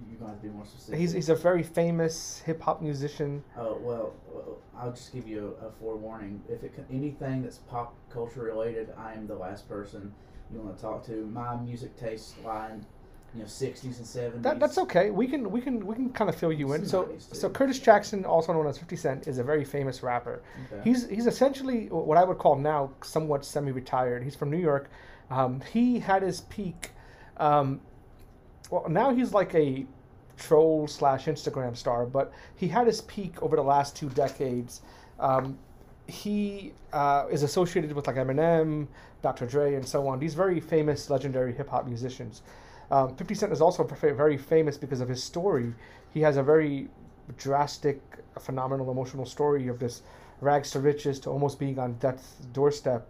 you 0.09 0.17
gonna 0.17 0.33
be 0.33 0.49
more 0.49 0.65
specific? 0.65 0.99
He's 0.99 1.11
he's 1.13 1.29
a 1.29 1.35
very 1.35 1.63
famous 1.63 2.41
hip 2.45 2.61
hop 2.61 2.81
musician. 2.81 3.43
Oh 3.57 3.77
well, 3.81 4.13
well, 4.31 4.57
I'll 4.77 4.91
just 4.91 5.13
give 5.13 5.27
you 5.27 5.55
a, 5.61 5.67
a 5.67 5.71
forewarning. 5.71 6.41
If 6.49 6.63
it 6.63 6.73
can, 6.75 6.85
anything 6.91 7.43
that's 7.43 7.57
pop 7.57 7.95
culture 8.09 8.43
related, 8.43 8.93
I 8.97 9.13
am 9.13 9.27
the 9.27 9.35
last 9.35 9.67
person 9.67 10.13
you 10.51 10.59
want 10.59 10.75
to 10.75 10.81
talk 10.81 11.05
to. 11.07 11.25
My 11.27 11.55
music 11.57 11.97
tastes 11.97 12.35
lie 12.45 12.71
in, 12.71 12.85
you 13.33 13.41
know, 13.41 13.47
sixties 13.47 13.97
and 13.97 14.07
seventies. 14.07 14.43
That, 14.43 14.59
that's 14.59 14.77
okay. 14.77 15.09
We 15.09 15.27
can 15.27 15.49
we 15.51 15.61
can 15.61 15.85
we 15.85 15.95
can 15.95 16.11
kind 16.11 16.29
of 16.29 16.35
fill 16.35 16.53
you 16.53 16.73
in. 16.73 16.85
So 16.85 17.09
so. 17.17 17.49
Curtis 17.49 17.79
Jackson, 17.79 18.23
also 18.25 18.53
known 18.53 18.67
as 18.67 18.77
Fifty 18.77 18.95
Cent, 18.95 19.27
is 19.27 19.39
a 19.39 19.43
very 19.43 19.65
famous 19.65 20.03
rapper. 20.03 20.43
Okay. 20.71 20.81
He's 20.83 21.09
he's 21.09 21.27
essentially 21.27 21.87
what 21.87 22.17
I 22.17 22.23
would 22.23 22.37
call 22.37 22.55
now 22.55 22.91
somewhat 23.03 23.45
semi-retired. 23.45 24.23
He's 24.23 24.35
from 24.35 24.51
New 24.51 24.57
York. 24.57 24.89
Um, 25.29 25.61
he 25.73 25.99
had 25.99 26.21
his 26.23 26.41
peak. 26.41 26.91
Um, 27.37 27.81
well, 28.69 28.85
now 28.89 29.13
he's 29.13 29.33
like 29.33 29.53
a 29.55 29.85
troll 30.37 30.87
slash 30.87 31.25
Instagram 31.25 31.75
star, 31.75 32.05
but 32.05 32.31
he 32.55 32.67
had 32.67 32.87
his 32.87 33.01
peak 33.01 33.41
over 33.41 33.55
the 33.55 33.63
last 33.63 33.95
two 33.95 34.09
decades. 34.09 34.81
Um, 35.19 35.57
he 36.07 36.73
uh, 36.93 37.25
is 37.29 37.43
associated 37.43 37.91
with 37.93 38.07
like 38.07 38.15
Eminem, 38.15 38.87
Dr. 39.21 39.45
Dre, 39.45 39.75
and 39.75 39.85
so 39.85 40.07
on. 40.07 40.19
These 40.19 40.35
very 40.35 40.59
famous, 40.59 41.09
legendary 41.09 41.53
hip 41.53 41.69
hop 41.69 41.85
musicians. 41.85 42.41
Um, 42.91 43.15
50 43.15 43.35
Cent 43.35 43.51
is 43.51 43.61
also 43.61 43.83
very 43.83 44.37
famous 44.37 44.77
because 44.77 45.01
of 45.01 45.09
his 45.09 45.21
story. 45.21 45.73
He 46.13 46.21
has 46.21 46.37
a 46.37 46.43
very 46.43 46.87
drastic, 47.37 48.01
phenomenal, 48.39 48.89
emotional 48.89 49.25
story 49.25 49.67
of 49.67 49.79
this 49.79 50.03
rags 50.39 50.71
to 50.71 50.79
riches 50.79 51.19
to 51.21 51.29
almost 51.29 51.59
being 51.59 51.79
on 51.79 51.93
death's 51.95 52.35
doorstep 52.53 53.05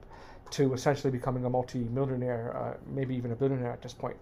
to 0.50 0.74
essentially 0.74 1.12
becoming 1.12 1.46
a 1.46 1.50
multi-millionaire, 1.50 2.56
uh, 2.56 2.78
maybe 2.88 3.16
even 3.16 3.32
a 3.32 3.36
billionaire 3.36 3.72
at 3.72 3.82
this 3.82 3.94
point. 3.94 4.16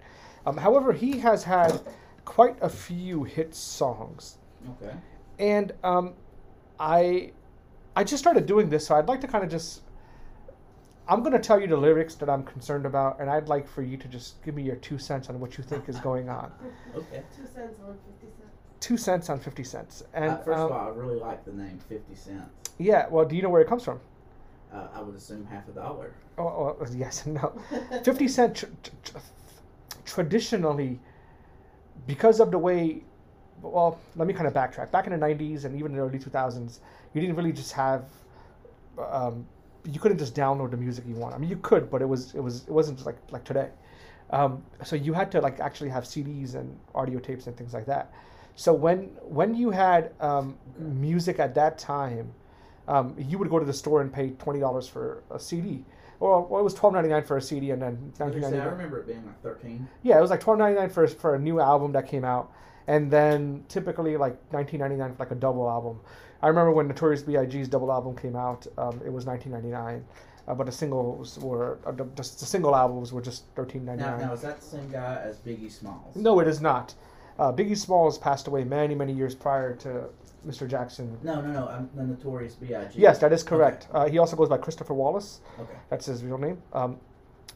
Um, 0.46 0.58
however, 0.58 0.94
he 0.94 1.18
has 1.20 1.44
had 1.44 1.82
quite 2.24 2.58
a 2.62 2.70
few 2.70 3.24
hit 3.24 3.56
songs, 3.56 4.38
okay. 4.82 4.94
and 5.40 5.72
um, 5.84 6.14
I, 6.80 7.32
I 7.96 8.04
just 8.04 8.22
started 8.22 8.46
doing 8.46 8.70
this, 8.70 8.86
so 8.86 8.96
I'd 8.96 9.08
like 9.08 9.22
to 9.22 9.28
kind 9.28 9.44
of 9.44 9.50
just. 9.50 9.82
I'm 11.08 11.20
going 11.20 11.34
to 11.34 11.40
tell 11.40 11.60
you 11.62 11.68
the 11.68 11.78
lyrics 11.78 12.16
that 12.16 12.32
I'm 12.32 12.44
concerned 12.44 12.88
about, 12.88 13.20
and 13.22 13.30
I'd 13.30 13.48
like 13.48 13.68
for 13.68 13.84
you 13.84 13.96
to 13.96 14.08
just 14.08 14.44
give 14.44 14.56
me 14.56 14.64
your 14.64 14.78
two 14.78 14.98
cents 14.98 15.30
on 15.30 15.40
what 15.40 15.56
you 15.56 15.64
think 15.64 15.88
is 15.88 16.00
going 16.00 16.30
on. 16.30 16.52
Okay. 16.96 17.22
Two 17.36 17.46
cents 17.46 17.80
on 17.88 17.96
fifty 18.08 18.28
cents. 18.36 18.52
Two 18.80 18.98
cents 18.98 19.30
on 19.30 19.40
50 19.40 19.64
cents. 19.64 20.04
And 20.14 20.32
uh, 20.32 20.38
first 20.40 20.60
um, 20.60 20.66
of 20.66 20.72
all, 20.72 20.88
I 20.88 20.90
really 20.90 21.20
like 21.20 21.46
the 21.46 21.54
name 21.54 21.80
Fifty 21.90 22.14
Cent. 22.16 22.44
yeah, 22.78 23.08
well, 23.10 23.26
do 23.26 23.36
you 23.36 23.42
know 23.42 23.50
where 23.50 23.62
it 23.62 23.68
comes 23.68 23.84
from? 23.84 24.00
Uh, 24.72 24.88
I 24.94 25.02
would 25.02 25.16
assume 25.16 25.46
half 25.46 25.68
a 25.68 25.72
dollar. 25.72 26.14
Oh, 26.38 26.44
oh 26.80 26.86
yes 26.96 27.26
and 27.26 27.36
no. 27.36 27.54
50 28.04 28.28
Cent 28.28 28.56
tr- 28.56 28.66
tr- 28.84 28.92
tr- 29.04 29.18
traditionally, 30.06 31.00
because 32.08 32.40
of 32.40 32.52
the 32.52 32.58
way, 32.58 33.04
well, 33.62 34.00
let 34.16 34.28
me 34.28 34.34
kind 34.34 34.48
of 34.48 34.54
backtrack. 34.54 34.92
Back 34.92 35.08
in 35.08 35.18
the 35.18 35.26
90s 35.26 35.66
and 35.66 35.76
even 35.76 35.94
the 35.94 36.00
early 36.00 36.20
2000s, 36.20 36.80
you 37.14 37.22
didn't 37.22 37.36
really 37.36 37.52
just 37.52 37.72
have, 37.74 38.06
um, 38.98 39.46
you 39.84 40.00
couldn't 40.00 40.18
just 40.18 40.36
download 40.36 40.72
the 40.72 40.78
music 40.78 41.06
you 41.08 41.16
want. 41.16 41.36
I 41.36 41.38
mean, 41.38 41.50
you 41.50 41.58
could, 41.58 41.90
but 41.90 42.02
it 42.02 42.06
was 42.06 42.34
it 42.34 42.42
was 42.42 42.64
it 42.64 42.72
wasn't 42.72 42.98
just 42.98 43.06
like 43.06 43.18
like 43.32 43.44
today. 43.44 43.70
Um, 44.32 44.64
so 44.84 44.96
you 44.96 45.14
had 45.14 45.32
to 45.34 45.42
like 45.42 45.60
actually 45.60 45.90
have 45.90 46.04
CDs 46.04 46.56
and 46.56 46.78
audio 46.96 47.20
tapes 47.20 47.48
and 47.48 47.56
things 47.56 47.74
like 47.74 47.86
that. 47.86 48.12
So 48.56 48.74
when 48.74 49.10
when 49.22 49.54
you 49.54 49.70
had 49.70 50.14
um, 50.20 50.58
music 50.80 51.40
at 51.40 51.54
that 51.56 51.78
time, 51.78 52.34
um, 52.88 53.16
you 53.18 53.38
would 53.38 53.50
go 53.50 53.60
to 53.60 53.66
the 53.66 53.74
store 53.74 54.02
and 54.02 54.12
pay 54.12 54.32
twenty 54.32 54.60
dollars 54.60 54.88
for 54.88 55.24
a 55.30 55.40
CD. 55.40 55.84
Well, 56.20 56.48
well, 56.50 56.62
it 56.62 56.64
was 56.64 56.74
twelve 56.74 56.94
ninety 56.94 57.10
nine 57.10 57.24
for 57.24 57.38
a 57.38 57.42
CD, 57.42 57.72
and 57.72 57.82
then 57.82 58.14
nineteen 58.20 58.42
ninety 58.42 58.58
say, 58.58 58.64
I 58.64 58.68
remember 58.68 59.00
it 59.00 59.08
being 59.08 59.26
like 59.26 59.42
thirteen. 59.42 59.88
Yeah, 60.04 60.18
it 60.18 60.22
was 60.22 60.30
like 60.30 60.40
twelve 60.40 60.60
ninety 60.60 60.80
nine 60.80 60.90
for 60.90 61.08
for 61.08 61.36
a 61.36 61.40
new 61.40 61.60
album 61.60 61.92
that 61.94 62.08
came 62.08 62.24
out, 62.24 62.52
and 62.88 63.12
then 63.12 63.64
typically 63.68 64.18
like 64.18 64.38
nineteen 64.54 64.80
ninety 64.80 64.96
nine 64.96 65.14
for 65.14 65.24
like 65.24 65.32
a 65.32 65.36
double 65.36 65.70
album. 65.70 66.00
I 66.42 66.48
remember 66.48 66.72
when 66.72 66.88
Notorious 66.88 67.24
B.I.G.'s 67.24 67.68
double 67.68 67.92
album 67.92 68.16
came 68.16 68.36
out, 68.36 68.68
um, 68.78 69.02
it 69.06 69.12
was 69.12 69.26
nineteen 69.26 69.52
ninety 69.52 69.70
nine, 69.70 70.06
uh, 70.48 70.54
but 70.54 70.66
the 70.66 70.72
singles 70.72 71.40
were 71.40 71.80
uh, 71.86 71.92
the, 71.92 72.06
just 72.16 72.40
the 72.40 72.46
single 72.46 72.76
albums 72.76 73.12
were 73.12 73.22
just 73.22 73.46
thirteen 73.56 73.86
ninety 73.86 74.04
nine. 74.04 74.12
Now, 74.12 74.18
nine. 74.18 74.28
now 74.28 74.34
is 74.34 74.42
that 74.42 74.62
the 74.62 74.66
same 74.66 74.90
guy 74.90 75.22
as 75.24 75.38
Biggie 75.40 75.72
Smalls? 75.72 76.16
No, 76.16 76.40
it 76.40 76.48
is 76.48 76.62
not. 76.62 76.94
Uh, 77.38 77.52
Biggie 77.52 77.78
Smalls 77.78 78.18
passed 78.18 78.48
away 78.48 78.64
many 78.64 78.96
many 78.96 79.12
years 79.12 79.36
prior 79.36 79.76
to 79.78 80.06
Mr. 80.46 80.70
Jackson. 80.70 81.18
No, 81.24 81.42
no, 81.42 81.52
no. 81.52 81.68
I'm 81.68 81.90
the 81.96 82.04
Notorious 82.04 82.56
B.I.G. 82.56 83.00
Yes, 83.00 83.20
that 83.20 83.34
is 83.34 83.44
correct. 83.44 83.88
Uh, 83.92 84.08
he 84.08 84.18
also 84.18 84.36
goes 84.36 84.50
by 84.50 84.58
Christopher 84.58 84.94
Wallace. 84.94 85.42
Okay. 85.56 85.64
okay. 85.64 85.80
That's 85.90 86.06
his 86.06 86.24
real 86.24 86.38
name. 86.38 86.62
Um, 86.74 87.00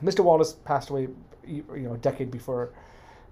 Mr. 0.03 0.21
Wallace 0.21 0.53
passed 0.53 0.89
away, 0.89 1.09
you 1.45 1.63
know, 1.69 1.93
a 1.93 1.97
decade 1.97 2.31
before 2.31 2.71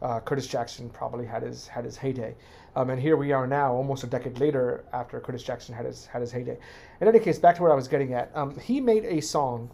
uh, 0.01 0.19
Curtis 0.19 0.47
Jackson 0.47 0.89
probably 0.89 1.25
had 1.25 1.43
his 1.43 1.67
had 1.67 1.85
his 1.85 1.97
heyday. 1.97 2.35
Um, 2.75 2.91
and 2.91 3.01
here 3.01 3.17
we 3.17 3.31
are 3.31 3.47
now, 3.47 3.73
almost 3.73 4.03
a 4.03 4.07
decade 4.07 4.39
later, 4.39 4.83
after 4.93 5.19
Curtis 5.19 5.41
Jackson 5.41 5.73
had 5.73 5.85
his 5.85 6.05
had 6.05 6.21
his 6.21 6.31
heyday. 6.31 6.57
In 7.01 7.07
any 7.07 7.19
case, 7.19 7.39
back 7.39 7.55
to 7.55 7.63
where 7.63 7.71
I 7.71 7.75
was 7.75 7.87
getting 7.87 8.13
at. 8.13 8.31
Um, 8.35 8.57
he 8.59 8.79
made 8.79 9.05
a 9.05 9.21
song 9.21 9.71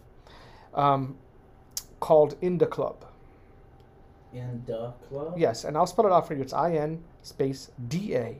um, 0.72 1.16
called 2.00 2.36
"In 2.40 2.58
the 2.58 2.66
Club." 2.66 3.04
In 4.32 4.64
the 4.66 4.92
club. 5.08 5.34
Yes, 5.36 5.62
and 5.62 5.76
I'll 5.76 5.86
spell 5.86 6.06
it 6.06 6.12
out 6.12 6.26
for 6.26 6.34
you. 6.34 6.42
It's 6.42 6.52
I 6.52 6.72
N 6.72 7.04
space 7.22 7.70
D 7.86 8.16
A. 8.16 8.36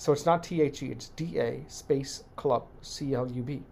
So 0.00 0.14
it's 0.14 0.24
not 0.24 0.42
T 0.42 0.62
H 0.62 0.82
E. 0.82 0.86
It's 0.86 1.08
D 1.08 1.38
A 1.38 1.62
space 1.68 2.24
club 2.36 2.64
C 2.80 3.12
L 3.12 3.30
U 3.30 3.42
B. 3.42 3.62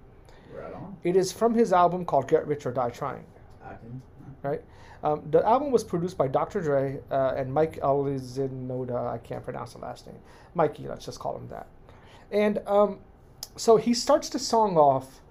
Right 0.54 0.74
on. 0.74 0.94
It 1.02 1.16
is 1.16 1.32
from 1.32 1.54
his 1.54 1.72
album 1.72 2.04
called 2.04 2.28
"Get 2.28 2.46
Rich 2.46 2.66
or 2.66 2.70
Die 2.70 2.90
Trying." 2.90 3.24
I 3.64 3.70
can. 3.76 4.02
right? 4.42 4.62
Um, 5.02 5.22
the 5.30 5.42
album 5.46 5.70
was 5.70 5.84
produced 5.84 6.18
by 6.18 6.28
Dr. 6.28 6.60
Dre 6.60 7.00
uh, 7.10 7.32
and 7.34 7.50
Mike 7.50 7.80
Elizinoda. 7.80 9.08
I 9.08 9.16
can't 9.16 9.42
pronounce 9.42 9.72
the 9.72 9.78
last 9.78 10.06
name. 10.06 10.18
Mikey, 10.54 10.86
let's 10.86 11.06
just 11.06 11.18
call 11.18 11.34
him 11.34 11.48
that. 11.48 11.66
And 12.30 12.58
um, 12.66 12.98
so 13.56 13.78
he 13.78 13.94
starts 13.94 14.28
the 14.28 14.38
song 14.38 14.76
off. 14.76 15.22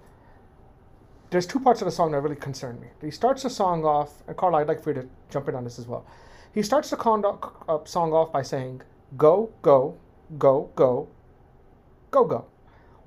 There's 1.30 1.46
two 1.46 1.60
parts 1.60 1.80
of 1.80 1.84
the 1.84 1.92
song 1.92 2.10
that 2.10 2.22
really 2.22 2.34
concern 2.34 2.80
me. 2.80 2.88
He 3.00 3.12
starts 3.12 3.44
the 3.44 3.50
song 3.50 3.84
off, 3.84 4.24
and 4.26 4.36
Carla, 4.36 4.62
I'd 4.62 4.66
like 4.66 4.82
for 4.82 4.90
you 4.90 5.02
to 5.02 5.08
jump 5.30 5.48
in 5.48 5.54
on 5.54 5.62
this 5.62 5.78
as 5.78 5.86
well. 5.86 6.04
He 6.52 6.64
starts 6.64 6.90
the 6.90 6.96
con- 6.96 7.24
uh, 7.24 7.84
song 7.84 8.12
off 8.12 8.32
by 8.32 8.42
saying, 8.42 8.82
"Go, 9.16 9.50
go, 9.62 9.96
go, 10.36 10.70
go, 10.74 11.08
go, 12.10 12.24
go." 12.24 12.44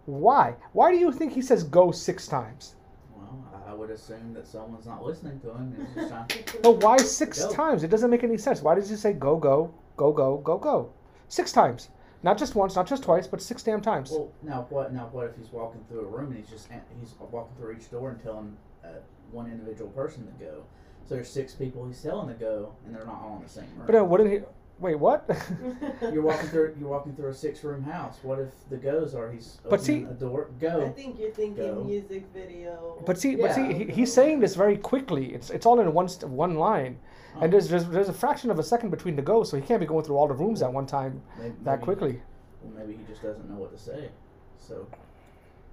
Why? 0.06 0.56
Why 0.74 0.92
do 0.92 0.98
you 0.98 1.12
think 1.12 1.34
he 1.34 1.42
says 1.42 1.64
"go" 1.64 1.92
six 1.92 2.28
times? 2.28 2.76
Well, 3.16 3.46
I- 3.54 3.74
would 3.82 3.90
assume 3.90 4.34
that 4.34 4.48
someone's 4.48 4.86
not 4.86 5.04
listening 5.04 5.40
to 5.40 5.50
him. 5.50 5.88
But 6.62 6.84
why 6.84 6.98
six 6.98 7.44
Go. 7.46 7.52
times? 7.52 7.84
It 7.84 7.90
doesn't 7.90 8.12
make 8.12 8.24
any 8.24 8.38
sense. 8.38 8.62
Why 8.62 8.76
does 8.76 8.90
he 8.90 8.96
say 8.96 9.14
go, 9.14 9.38
go, 9.38 9.74
go, 9.98 10.12
go, 10.12 10.38
go, 10.38 10.58
go? 10.58 10.94
Six 11.30 11.52
times. 11.52 11.90
Not 12.24 12.38
just 12.38 12.54
once, 12.54 12.76
not 12.76 12.88
just 12.88 13.02
twice, 13.02 13.26
but 13.26 13.42
six 13.42 13.64
damn 13.64 13.82
times. 13.82 14.12
Well, 14.12 14.32
now 14.44 14.68
what? 14.70 14.94
Now 14.94 15.10
what 15.12 15.26
if 15.26 15.36
he's 15.36 15.52
walking 15.52 15.84
through 15.90 16.02
a 16.02 16.06
room 16.06 16.28
and 16.32 16.38
he's 16.40 16.50
just 16.50 16.68
he's 17.00 17.16
walking 17.32 17.56
through 17.58 17.72
each 17.72 17.90
door 17.90 18.12
and 18.12 18.22
telling 18.22 18.56
uh, 18.84 18.90
one 19.32 19.48
individual 19.50 19.90
person 19.92 20.28
to 20.28 20.46
go. 20.46 20.64
So 21.08 21.16
there's 21.16 21.30
six 21.30 21.54
people 21.56 21.88
he's 21.88 22.02
telling 22.02 22.28
to 22.28 22.36
go, 22.36 22.74
and 22.86 22.96
they're 22.96 23.06
not 23.06 23.22
all 23.24 23.38
in 23.38 23.44
the 23.44 23.50
same 23.50 23.66
room. 23.76 23.88
but 23.88 23.94
then 23.94 24.08
wouldn't 24.08 24.32
he? 24.32 24.40
Wait, 24.82 24.96
what? 24.96 25.30
You're 26.02 26.24
walking 26.24 26.50
through 26.50 26.76
you're 26.80 26.90
walking 26.90 27.14
through 27.16 27.30
a 27.30 27.34
six 27.34 27.64
room 27.64 27.84
house. 27.84 28.18
What 28.24 28.40
if 28.40 28.50
the 28.72 28.78
goes 28.78 29.14
are 29.14 29.32
he's 29.32 29.60
But 29.70 29.80
opening 29.82 30.06
see- 30.08 30.12
a 30.12 30.14
door 30.16 30.50
I 30.60 30.90
think 30.90 31.20
you're 31.20 31.30
thinking 31.30 31.64
Go. 31.76 31.84
music 31.84 32.26
video. 32.34 33.02
but 33.06 33.20
see, 33.20 33.36
but 33.36 33.54
see, 33.54 33.72
he, 33.74 33.84
he's 33.86 34.12
saying 34.12 34.40
this 34.40 34.56
very 34.56 34.78
quickly. 34.78 35.36
It's 35.36 35.52
it's 35.52 35.68
all 35.68 35.80
in 35.80 35.94
one 35.94 36.10
st- 36.10 36.32
one 36.32 36.56
line, 36.56 36.98
Oh, 37.36 37.42
and 37.42 37.54
there's, 37.54 37.70
there's 37.70 37.86
there's 37.86 38.10
a 38.10 38.14
fraction 38.14 38.50
of 38.50 38.58
a 38.58 38.64
second 38.64 38.90
between 38.90 39.16
the 39.16 39.22
goes, 39.22 39.50
so 39.52 39.56
he 39.56 39.62
can't 39.62 39.80
be 39.80 39.86
going 39.86 40.04
through 40.04 40.18
all 40.18 40.28
the 40.28 40.34
rooms 40.34 40.64
at 40.64 40.74
one 40.74 40.88
time 40.88 41.22
maybe, 41.38 41.54
that 41.64 41.76
maybe- 41.76 41.84
quickly. 41.84 42.22
Well, 42.64 42.74
maybe 42.80 42.98
he 42.98 43.04
just 43.08 43.22
doesn't 43.22 43.48
know 43.50 43.58
what 43.58 43.72
to 43.72 43.78
say. 43.78 44.10
So, 44.58 44.88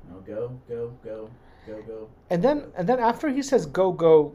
you 0.05 0.13
know, 0.13 0.21
go 0.21 0.61
go 0.69 0.93
go 1.03 1.31
go 1.67 1.83
go. 1.83 2.09
And 2.29 2.43
then 2.45 2.65
and 2.77 2.87
then 2.87 2.99
after 2.99 3.29
he 3.31 3.41
says 3.43 3.65
go 3.65 3.91
go, 3.91 4.35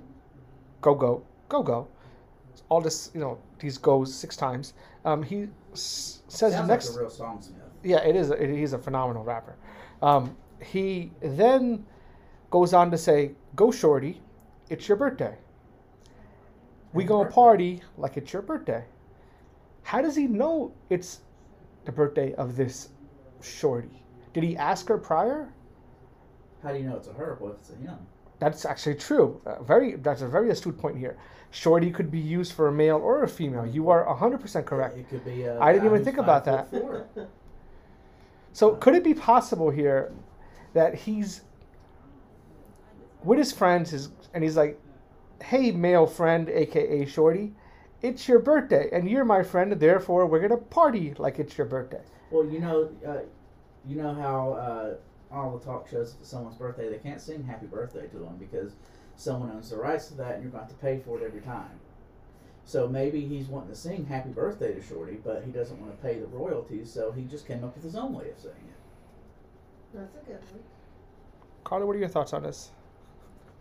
go 0.82 0.96
go 0.96 1.24
go 1.50 1.62
go, 1.62 1.88
all 2.70 2.82
this 2.82 3.12
you 3.14 3.20
know 3.20 3.38
these 3.60 3.78
goes 3.78 4.14
six 4.14 4.36
times. 4.38 4.74
Um, 5.06 5.24
he 5.24 5.48
s- 5.74 6.22
says 6.28 6.54
Sounds 6.54 6.68
next. 6.68 6.90
like 6.90 6.98
a 6.98 7.02
real 7.02 7.10
songsmith. 7.10 7.54
yeah, 7.84 7.98
it 7.98 8.16
is. 8.16 8.30
It, 8.32 8.50
he's 8.50 8.74
a 8.74 8.78
phenomenal 8.80 9.24
rapper. 9.24 9.56
Um, 10.02 10.36
he 10.62 11.12
then 11.22 11.86
goes 12.52 12.74
on 12.74 12.92
to 12.92 12.98
say, 12.98 13.32
"Go 13.56 13.72
shorty, 13.72 14.22
it's 14.70 14.88
your 14.88 14.98
birthday. 14.98 15.36
We 16.94 17.04
gonna 17.04 17.24
birthday." 17.26 17.36
party 17.36 17.82
like 17.98 18.18
it's 18.18 18.32
your 18.34 18.42
birthday." 18.42 18.86
How 19.84 20.02
does 20.02 20.16
he 20.16 20.28
know 20.28 20.74
it's 20.90 21.20
the 21.86 21.92
birthday 21.92 22.34
of 22.36 22.56
this 22.56 22.90
shorty? 23.42 24.04
Did 24.34 24.44
he 24.44 24.56
ask 24.56 24.88
her 24.88 24.98
prior? 24.98 25.52
How 26.64 26.72
do 26.72 26.78
you 26.80 26.86
know 26.90 26.96
it's 26.96 27.08
a 27.10 27.14
her? 27.14 27.36
What 27.40 27.52
if 27.54 27.58
it's 27.60 27.70
a 27.72 27.76
him? 27.76 27.98
That's 28.44 28.66
actually 28.66 28.96
true. 28.96 29.40
Uh, 29.46 29.64
very. 29.64 29.96
That's 29.96 30.22
a 30.22 30.28
very 30.28 30.50
astute 30.50 30.78
point 30.78 30.98
here. 30.98 31.18
Shorty 31.52 31.92
could 31.92 32.12
be 32.12 32.20
used 32.20 32.52
for 32.52 32.68
a 32.68 32.72
male 32.74 32.98
or 32.98 33.24
a 33.24 33.28
female. 33.28 33.66
You 33.66 33.90
are 33.90 34.04
hundred 34.16 34.42
percent 34.42 34.66
correct. 34.66 34.98
It 34.98 35.10
could 35.10 35.24
be. 35.24 35.44
A 35.44 35.58
I 35.62 35.72
didn't 35.72 35.88
even 35.88 36.04
think 36.04 36.18
about 36.18 36.44
that. 36.46 36.68
So 38.56 38.76
could 38.76 38.94
it 38.94 39.04
be 39.04 39.16
possible 39.16 39.72
here 39.72 40.12
that 40.74 40.94
he's 40.94 41.42
with 43.24 43.40
his 43.40 43.52
friends 43.52 43.90
his, 43.90 44.10
and 44.36 44.44
he's 44.44 44.56
like, 44.56 44.80
"Hey, 45.42 45.72
male 45.72 46.06
friend, 46.06 46.48
aka 46.50 47.04
Shorty, 47.06 47.52
it's 48.04 48.28
your 48.28 48.38
birthday, 48.38 48.90
and 48.94 49.10
you're 49.10 49.26
my 49.26 49.42
friend, 49.42 49.72
therefore 49.72 50.28
we're 50.28 50.40
gonna 50.40 50.58
party 50.58 51.16
like 51.18 51.40
it's 51.40 51.58
your 51.58 51.66
birthday." 51.66 52.04
Well, 52.30 52.46
you 52.46 52.60
know, 52.60 52.92
uh, 53.08 53.22
you 53.88 53.96
know 53.96 54.14
how 54.14 54.54
uh, 54.54 54.94
all 55.34 55.58
the 55.58 55.66
talk 55.66 55.88
shows, 55.90 56.14
if 56.14 56.22
it's 56.22 56.30
someone's 56.30 56.56
birthday, 56.56 56.90
they 56.90 56.98
can't 56.98 57.20
sing 57.20 57.44
"Happy 57.44 57.66
Birthday" 57.66 58.08
to 58.08 58.18
them 58.18 58.38
because 58.38 58.74
someone 59.16 59.52
owns 59.52 59.70
the 59.70 59.78
rights 59.78 60.08
to 60.08 60.16
that, 60.16 60.36
and 60.36 60.44
you're 60.44 60.52
going 60.52 60.66
to 60.66 60.70
have 60.70 60.80
to 60.80 60.86
pay 60.86 61.00
for 61.00 61.20
it 61.20 61.24
every 61.24 61.42
time. 61.42 61.80
So 62.66 62.88
maybe 62.88 63.22
he's 63.22 63.48
wanting 63.48 63.70
to 63.70 63.76
sing 63.76 64.06
"Happy 64.06 64.30
Birthday" 64.30 64.74
to 64.74 64.82
Shorty, 64.82 65.18
but 65.24 65.44
he 65.44 65.52
doesn't 65.52 65.80
want 65.82 65.92
to 65.92 66.02
pay 66.02 66.20
the 66.20 66.28
royalties, 66.28 66.92
so 66.92 67.12
he 67.12 67.24
just 67.24 67.48
came 67.48 67.64
up 67.64 67.76
with 67.76 67.84
his 67.84 67.96
own 67.96 68.14
way 68.14 68.30
of 68.30 68.40
saying 68.40 68.56
it. 68.56 69.98
That's 69.98 70.16
a 70.16 70.26
good 70.26 70.40
one. 70.52 70.64
Carla, 71.64 71.86
what 71.86 71.96
are 71.96 72.00
your 72.00 72.10
thoughts 72.10 72.34
on 72.34 72.44
this? 72.44 72.72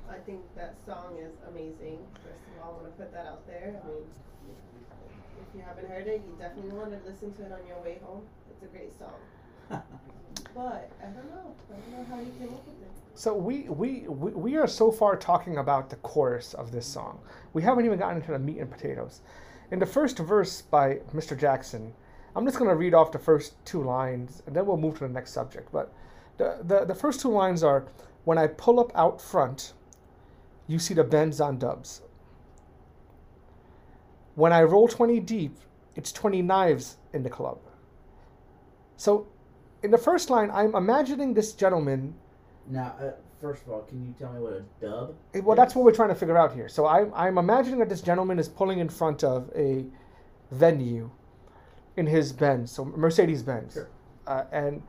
I 0.09 0.19
think 0.19 0.41
that 0.57 0.75
song 0.87 1.17
is 1.19 1.33
amazing. 1.49 1.99
First 2.23 2.45
of 2.57 2.63
all, 2.63 2.71
I 2.71 2.83
want 2.83 2.97
to 2.97 3.03
put 3.03 3.13
that 3.13 3.27
out 3.27 3.47
there. 3.47 3.81
I 3.83 3.89
mean, 3.89 4.05
if 5.41 5.57
you 5.57 5.63
haven't 5.63 5.89
heard 5.89 6.07
it, 6.07 6.23
you 6.27 6.37
definitely 6.39 6.73
want 6.73 6.91
to 6.91 7.01
listen 7.09 7.33
to 7.35 7.43
it 7.47 7.53
on 7.53 7.67
your 7.67 7.81
way 7.81 7.99
home. 8.05 8.23
It's 8.51 8.63
a 8.63 8.67
great 8.67 8.97
song. 8.99 9.15
But 10.55 10.91
I 11.01 11.07
don't 11.07 11.31
know. 11.31 11.55
I 11.71 11.81
don't 11.81 11.99
know 11.99 12.15
how 12.15 12.21
you 12.21 12.31
came 12.39 12.49
up 12.49 12.67
with 12.67 12.83
it. 12.83 12.91
So 13.15 13.35
we, 13.35 13.63
we 13.69 14.01
we 14.09 14.33
we 14.33 14.57
are 14.57 14.67
so 14.67 14.91
far 14.91 15.17
talking 15.17 15.59
about 15.59 15.91
the 15.91 15.97
chorus 15.97 16.55
of 16.55 16.73
this 16.73 16.87
song. 16.87 17.21
We 17.53 17.63
haven't 17.63 17.85
even 17.85 17.99
gotten 17.99 18.19
into 18.19 18.33
the 18.33 18.39
meat 18.39 18.59
and 18.59 18.71
potatoes. 18.71 19.21
In 19.71 19.79
the 19.79 19.87
first 19.87 20.19
verse 20.19 20.63
by 20.63 20.97
Mr. 21.15 21.39
Jackson, 21.39 21.95
I'm 22.37 22.45
just 22.45 22.59
going 22.59 22.71
to 22.71 22.77
read 22.77 22.95
off 22.95 23.13
the 23.13 23.19
first 23.19 23.55
two 23.65 23.83
lines, 23.83 24.43
and 24.47 24.55
then 24.55 24.67
we'll 24.67 24.77
move 24.77 24.99
to 24.99 25.07
the 25.07 25.13
next 25.13 25.33
subject. 25.33 25.71
But 25.73 25.93
the, 26.37 26.59
the 26.65 26.85
the 26.85 26.95
first 26.95 27.21
two 27.21 27.31
lines 27.31 27.63
are, 27.63 27.87
"When 28.25 28.39
I 28.39 28.47
pull 28.47 28.81
up 28.81 28.93
out 28.95 29.21
front, 29.21 29.73
you 30.67 30.79
see 30.79 30.95
the 30.95 31.05
Benz 31.05 31.41
on 31.41 31.59
dubs. 31.59 32.03
When 34.35 34.53
I 34.53 34.63
roll 34.63 34.89
20 34.89 35.21
deep, 35.21 35.57
it's 35.95 36.13
20 36.13 36.43
knives 36.43 36.97
in 37.13 37.23
the 37.23 37.31
club." 37.31 37.59
So, 38.97 39.27
in 39.83 39.91
the 39.91 39.99
first 39.99 40.31
line, 40.31 40.51
I'm 40.51 40.75
imagining 40.75 41.35
this 41.35 41.53
gentleman 41.53 42.15
Now, 42.69 42.95
uh, 43.01 43.13
first 43.41 43.63
of 43.65 43.71
all, 43.71 43.83
can 43.83 44.05
you 44.07 44.15
tell 44.19 44.33
me 44.33 44.41
what 44.41 44.53
a 44.53 44.63
dub? 44.81 45.15
Eh, 45.35 45.41
Well, 45.41 45.57
that's 45.57 45.75
what 45.75 45.85
we're 45.85 45.95
trying 45.95 46.11
to 46.11 46.15
figure 46.15 46.37
out 46.39 46.53
here. 46.55 46.69
So 46.69 46.87
I'm, 46.87 47.13
I'm 47.15 47.39
imagining 47.39 47.81
that 47.81 47.89
this 47.89 48.01
gentleman 48.01 48.39
is 48.39 48.49
pulling 48.49 48.79
in 48.79 48.89
front 48.89 49.25
of 49.25 49.51
a 49.57 49.85
venue 50.53 51.11
in 51.97 52.07
his 52.07 52.33
Benz, 52.33 52.71
so 52.71 52.85
Mercedes 52.85 53.43
Benz. 53.43 53.75
Sure. 53.75 53.89
Uh, 54.27 54.45
and 54.53 54.83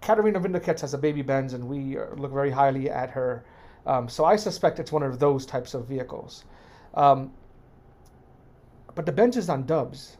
Katerina 0.00 0.38
Vindicets 0.38 0.80
has 0.82 0.94
a 0.94 0.98
baby 0.98 1.22
Benz, 1.22 1.52
and 1.52 1.68
we 1.68 1.98
uh, 1.98 2.06
look 2.16 2.32
very 2.32 2.50
highly 2.50 2.88
at 2.88 3.10
her. 3.10 3.44
Um, 3.86 4.08
so 4.08 4.24
I 4.24 4.36
suspect 4.36 4.78
it's 4.78 4.92
one 4.92 5.02
of 5.02 5.18
those 5.18 5.44
types 5.44 5.74
of 5.74 5.86
vehicles. 5.86 6.44
Um, 6.94 7.32
but 8.94 9.04
the 9.04 9.12
Benz 9.12 9.36
is 9.36 9.48
on 9.50 9.66
dubs. 9.66 10.16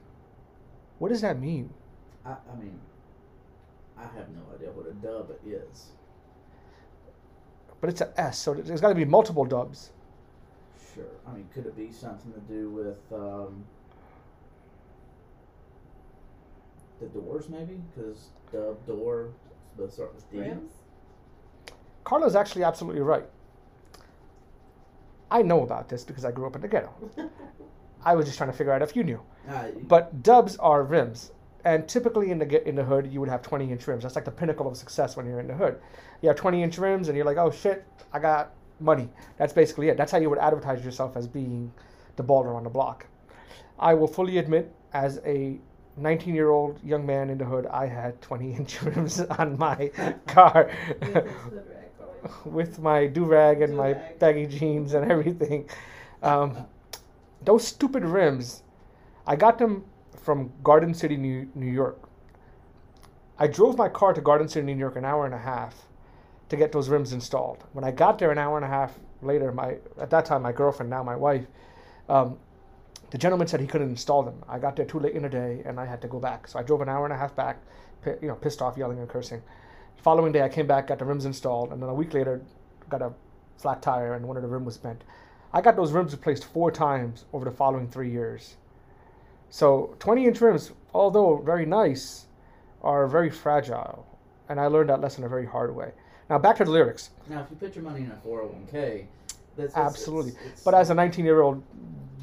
What 0.99 1.09
does 1.11 1.21
that 1.21 1.41
mean? 1.41 1.71
I, 2.25 2.31
I 2.33 2.57
mean, 2.59 2.79
I 4.13 4.19
have 4.19 4.29
no 4.31 4.43
idea 4.55 4.71
what 4.71 4.87
a 4.87 4.93
dub 4.95 5.31
is. 5.47 5.87
But 7.81 7.91
it's 7.91 8.01
an 8.01 8.09
S, 8.17 8.39
so 8.39 8.55
there's 8.55 8.81
got 8.81 8.89
to 8.89 8.95
be 8.95 9.05
multiple 9.05 9.45
dubs. 9.45 9.91
Sure. 10.95 11.05
I 11.29 11.33
mean, 11.33 11.49
could 11.53 11.67
it 11.67 11.77
be 11.77 11.93
something 11.93 12.33
to 12.33 12.41
do 12.41 12.71
with 12.71 13.13
um, 13.13 13.65
the 17.01 17.07
doors, 17.07 17.49
maybe? 17.49 17.81
Because 17.95 18.29
dub 18.53 18.85
door 18.87 19.29
both 19.77 19.93
start 19.93 20.15
with 20.15 20.31
D. 20.31 20.39
Rims? 20.39 20.73
Carla's 22.05 22.35
actually 22.37 22.65
absolutely 22.65 23.03
right. 23.03 23.27
I 25.31 25.43
know 25.43 25.63
about 25.63 25.89
this 25.89 26.05
because 26.05 26.25
I 26.25 26.31
grew 26.31 26.47
up 26.47 26.55
in 26.55 26.63
the 26.63 26.69
ghetto. 26.69 26.93
I 28.05 28.15
was 28.15 28.27
just 28.27 28.39
trying 28.39 28.51
to 28.51 28.57
figure 28.57 28.73
out 28.73 28.81
if 28.81 28.95
you 28.95 29.03
knew. 29.03 29.21
Uh, 29.49 29.67
But 29.83 30.23
dubs 30.23 30.57
are 30.59 30.83
rims, 30.85 31.33
and 31.67 31.89
typically 31.89 32.31
in 32.31 32.39
the 32.39 32.69
in 32.69 32.77
the 32.77 32.85
hood 32.85 33.13
you 33.13 33.19
would 33.19 33.29
have 33.29 33.43
20 33.43 33.73
inch 33.73 33.87
rims. 33.89 34.05
That's 34.05 34.15
like 34.15 34.25
the 34.25 34.31
pinnacle 34.31 34.69
of 34.69 34.77
success 34.77 35.17
when 35.17 35.27
you're 35.27 35.41
in 35.41 35.49
the 35.49 35.55
hood. 35.55 35.81
You 36.23 36.29
have 36.29 36.37
20 36.37 36.63
inch 36.63 36.79
rims, 36.79 37.09
and 37.09 37.17
you're 37.17 37.27
like, 37.27 37.39
oh 37.39 37.51
shit, 37.51 37.85
I 38.13 38.21
got 38.21 38.53
money. 38.79 39.09
That's 39.37 39.53
basically 39.53 39.89
it. 39.89 39.97
That's 39.97 40.13
how 40.13 40.19
you 40.19 40.31
would 40.31 40.39
advertise 40.39 40.85
yourself 40.85 41.17
as 41.17 41.27
being 41.27 41.73
the 42.15 42.23
baller 42.23 42.55
on 42.55 42.63
the 42.63 42.71
block. 42.71 43.07
I 43.81 43.95
will 43.95 44.07
fully 44.07 44.39
admit, 44.39 44.73
as 44.93 45.21
a 45.27 45.59
19 45.97 46.37
year 46.37 46.51
old 46.51 46.79
young 46.85 47.05
man 47.05 47.31
in 47.31 47.39
the 47.39 47.45
hood, 47.45 47.67
I 47.67 47.87
had 47.87 48.23
20 48.23 48.53
inch 48.59 48.81
rims 48.83 49.21
on 49.21 49.59
my 49.59 49.91
car. 50.29 50.71
With 51.01 51.15
his 51.15 51.15
hood 51.15 51.65
rag 51.69 52.31
on. 52.47 52.53
with 52.53 52.79
my 52.79 53.09
do 53.09 53.25
rag 53.25 53.61
and 53.61 53.77
my 53.77 53.95
baggy 54.21 54.47
jeans 54.47 54.95
and 54.95 55.11
everything. 55.11 55.69
Um, 56.23 56.65
those 57.43 57.67
stupid 57.67 58.05
rims, 58.05 58.63
I 59.27 59.35
got 59.35 59.59
them 59.59 59.85
from 60.27 60.53
Garden 60.65 60.93
City, 60.93 61.17
New, 61.17 61.49
New 61.55 61.71
York. 61.71 62.09
I 63.39 63.47
drove 63.47 63.79
my 63.79 63.89
car 63.89 64.13
to 64.13 64.21
Garden 64.21 64.49
City, 64.49 64.67
New 64.67 64.77
York, 64.77 64.97
an 64.97 65.05
hour 65.05 65.25
and 65.25 65.33
a 65.33 65.39
half 65.39 65.87
to 66.49 66.57
get 66.57 66.73
those 66.73 66.89
rims 66.89 67.13
installed. 67.13 67.63
When 67.73 67.85
I 67.85 67.93
got 67.93 68.19
there 68.19 68.33
an 68.33 68.39
hour 68.39 68.57
and 68.57 68.65
a 68.65 68.69
half 68.69 68.99
later, 69.23 69.53
my 69.53 69.77
at 70.01 70.11
that 70.11 70.25
time 70.25 70.43
my 70.43 70.51
girlfriend, 70.51 70.91
now 70.91 71.05
my 71.05 71.15
wife, 71.15 71.47
um, 72.09 72.39
the 73.13 73.19
gentleman 73.19 73.47
said 73.47 73.61
he 73.61 73.69
couldn't 73.69 73.89
install 73.89 74.25
them. 74.25 74.43
I 74.49 74.59
got 74.59 74.75
there 74.75 74.85
too 74.85 74.99
late 74.99 75.15
in 75.15 75.23
the 75.23 75.29
day, 75.29 75.63
and 75.65 75.79
I 75.79 75.87
had 75.87 76.03
to 76.03 76.09
go 76.09 76.19
back. 76.19 76.49
So 76.49 76.59
I 76.59 76.65
drove 76.65 76.81
an 76.81 76.89
hour 76.89 77.05
and 77.05 77.15
a 77.15 77.17
half 77.17 77.37
back, 77.37 77.63
you 78.21 78.27
know, 78.27 78.35
pissed 78.35 78.61
off, 78.61 78.77
yelling 78.77 78.99
and 78.99 79.09
cursing. 79.09 79.43
Following 80.03 80.33
day, 80.33 80.43
I 80.43 80.49
came 80.49 80.67
back, 80.67 80.89
got 80.89 80.99
the 80.99 81.05
rims 81.05 81.25
installed, 81.25 81.73
and 81.73 81.81
then 81.81 81.89
a 81.89 81.95
week 81.95 82.15
later, 82.15 82.43
got 82.89 83.01
a 83.01 83.13
flat 83.59 83.81
tire, 83.81 84.15
and 84.15 84.27
one 84.27 84.37
of 84.37 84.43
the 84.43 84.49
rim 84.49 84.65
was 84.65 84.77
bent. 84.77 85.05
I 85.53 85.61
got 85.61 85.77
those 85.77 85.93
rims 85.93 86.11
replaced 86.11 86.47
four 86.47 86.73
times 86.73 87.27
over 87.33 87.45
the 87.45 87.53
following 87.53 87.89
three 87.89 88.11
years. 88.11 88.57
So 89.51 89.95
20 89.99 90.27
inch 90.27 90.41
rims, 90.41 90.73
although 90.95 91.39
very 91.39 91.67
nice, 91.67 92.27
are 92.83 93.07
very 93.07 93.31
fragile, 93.31 94.07
and 94.49 94.61
I 94.61 94.67
learned 94.67 94.91
that 94.91 95.01
lesson 95.01 95.25
a 95.25 95.29
very 95.29 95.47
hard 95.47 95.75
way. 95.75 95.93
Now 96.29 96.39
back 96.39 96.57
to 96.57 96.65
the 96.65 96.71
lyrics. 96.71 97.11
now, 97.29 97.43
if 97.43 97.51
you 97.51 97.57
put 97.57 97.75
your 97.75 97.85
money 97.85 98.03
in 98.03 98.11
a 98.11 98.27
401k, 98.27 99.07
that's 99.57 99.75
Absolutely. 99.77 100.33
It's, 100.33 100.41
it's, 100.53 100.63
But 100.63 100.75
as 100.75 100.91
a 100.91 100.95
19 100.95 101.25
year 101.25 101.41
old 101.41 101.63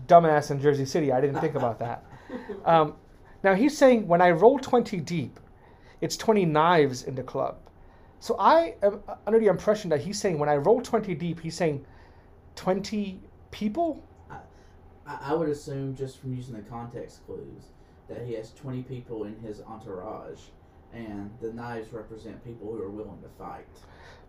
dumbass 0.08 0.52
in 0.52 0.62
Jersey 0.62 0.86
City, 0.86 1.12
I 1.12 1.22
didn't 1.22 1.40
think 1.40 1.56
about 1.56 1.80
that. 1.80 2.06
Um, 2.66 2.96
now 3.44 3.54
he's 3.54 3.78
saying 3.78 4.08
when 4.08 4.20
I 4.20 4.32
roll 4.32 4.58
20 4.58 4.98
deep, 5.02 5.40
it's 6.02 6.18
20 6.18 6.46
knives 6.46 7.04
in 7.04 7.14
the 7.14 7.22
club. 7.22 7.58
So 8.20 8.36
I 8.40 8.74
am 8.82 9.04
under 9.28 9.38
the 9.38 9.48
impression 9.48 9.90
that 9.92 10.02
he's 10.02 10.20
saying 10.20 10.40
when 10.40 10.50
I 10.50 10.56
roll 10.56 10.82
20 10.82 11.14
deep, 11.14 11.42
he's 11.42 11.56
saying 11.56 11.86
20 12.56 13.20
people? 13.52 14.04
I, 15.08 15.18
I 15.32 15.34
would 15.34 15.50
assume 15.50 15.96
just 15.96 16.20
from 16.20 16.34
using 16.36 16.56
the 16.56 16.62
context 16.62 17.26
clues 17.26 17.64
that 18.10 18.26
he 18.26 18.34
has 18.34 18.52
20 18.54 18.84
people 18.84 19.24
in 19.24 19.36
his 19.40 19.62
entourage, 19.62 20.40
and 20.94 21.32
the 21.42 21.52
knives 21.54 21.92
represent 21.94 22.44
people 22.44 22.68
who 22.72 22.82
are 22.82 22.90
willing 22.90 23.22
to 23.22 23.30
fight. 23.38 23.66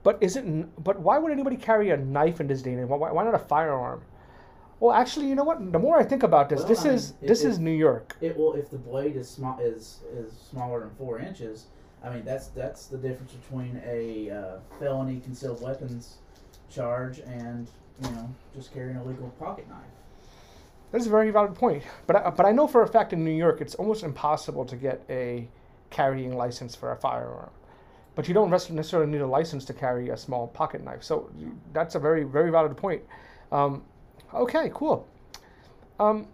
But 0.02 0.18
is 0.20 0.36
it? 0.36 0.44
But 0.84 1.00
why 1.00 1.18
would 1.18 1.32
anybody 1.32 1.56
carry 1.56 1.90
a 1.90 1.96
knife 1.96 2.40
in 2.40 2.46
this 2.46 2.62
day 2.62 2.72
and 2.72 2.80
age? 2.82 2.88
Why, 2.88 3.10
why 3.10 3.24
not 3.24 3.34
a 3.34 3.38
firearm? 3.38 4.02
Well, 4.80 4.92
actually, 4.92 5.28
you 5.28 5.34
know 5.34 5.44
what? 5.44 5.72
The 5.72 5.78
more 5.78 5.98
I 5.98 6.04
think 6.04 6.22
about 6.24 6.48
this, 6.48 6.60
Well, 6.60 6.68
this 6.68 6.80
I 6.80 6.84
mean, 6.84 6.94
is 6.94 7.12
this 7.22 7.44
it- 7.44 7.48
is 7.48 7.58
New 7.58 7.70
York. 7.70 8.16
It 8.20 8.36
will 8.36 8.54
if 8.54 8.70
the 8.70 8.76
blade 8.78 9.16
is 9.16 9.28
small 9.28 9.58
is 9.60 10.00
is 10.12 10.32
smaller 10.50 10.80
than 10.80 10.90
four 10.98 11.18
inches. 11.20 11.66
I 12.02 12.10
mean 12.10 12.24
that's 12.24 12.48
that's 12.48 12.86
the 12.86 12.98
difference 12.98 13.32
between 13.32 13.80
a 13.86 14.30
uh, 14.30 14.58
felony 14.78 15.20
concealed 15.20 15.62
weapons 15.62 16.16
charge 16.68 17.20
and 17.20 17.70
you 18.02 18.10
know 18.10 18.28
just 18.54 18.74
carrying 18.74 18.96
a 18.96 19.04
legal 19.04 19.30
pocket 19.38 19.66
knife. 19.70 19.78
That's 20.92 21.06
a 21.06 21.10
very 21.10 21.30
valid 21.30 21.54
point. 21.54 21.82
But 22.06 22.16
I, 22.16 22.30
but 22.30 22.46
I 22.46 22.52
know 22.52 22.66
for 22.66 22.82
a 22.82 22.88
fact 22.88 23.12
in 23.12 23.24
New 23.24 23.32
York, 23.32 23.60
it's 23.60 23.74
almost 23.74 24.04
impossible 24.04 24.64
to 24.66 24.76
get 24.76 25.02
a 25.10 25.48
carrying 25.90 26.36
license 26.36 26.74
for 26.74 26.92
a 26.92 26.96
firearm. 26.96 27.50
But 28.14 28.28
you 28.28 28.34
don't 28.34 28.50
necessarily 28.50 29.10
need 29.10 29.20
a 29.20 29.26
license 29.26 29.64
to 29.66 29.74
carry 29.74 30.10
a 30.10 30.16
small 30.16 30.46
pocket 30.46 30.84
knife. 30.84 31.02
So 31.02 31.30
that's 31.72 31.96
a 31.96 31.98
very 31.98 32.22
very 32.22 32.50
valid 32.50 32.76
point. 32.76 33.02
Um, 33.50 33.82
okay, 34.32 34.70
cool. 34.72 35.06
Um, 35.98 36.28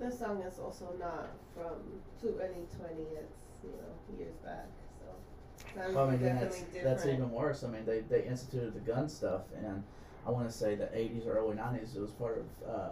This 0.00 0.18
song 0.18 0.42
is 0.42 0.58
also 0.58 0.92
not 0.98 1.30
from 1.54 1.74
2020. 2.20 2.94
It's 3.14 3.38
you 3.62 3.70
know 3.70 4.18
years 4.18 4.34
back. 4.44 4.66
So 5.00 5.92
Well, 5.94 6.08
I 6.08 6.10
mean, 6.16 6.22
that's, 6.22 6.60
different. 6.62 6.84
that's 6.84 7.06
even 7.06 7.30
worse. 7.30 7.62
I 7.62 7.68
mean, 7.68 7.84
they, 7.86 8.00
they 8.00 8.24
instituted 8.26 8.74
the 8.74 8.80
gun 8.80 9.08
stuff, 9.08 9.42
and 9.56 9.82
I 10.26 10.30
want 10.30 10.48
to 10.50 10.56
say 10.56 10.74
the 10.74 10.86
80s 10.86 11.26
or 11.26 11.38
early 11.38 11.56
90s, 11.56 11.94
it 11.96 12.00
was 12.00 12.10
part 12.12 12.38
of 12.38 12.68
uh, 12.68 12.88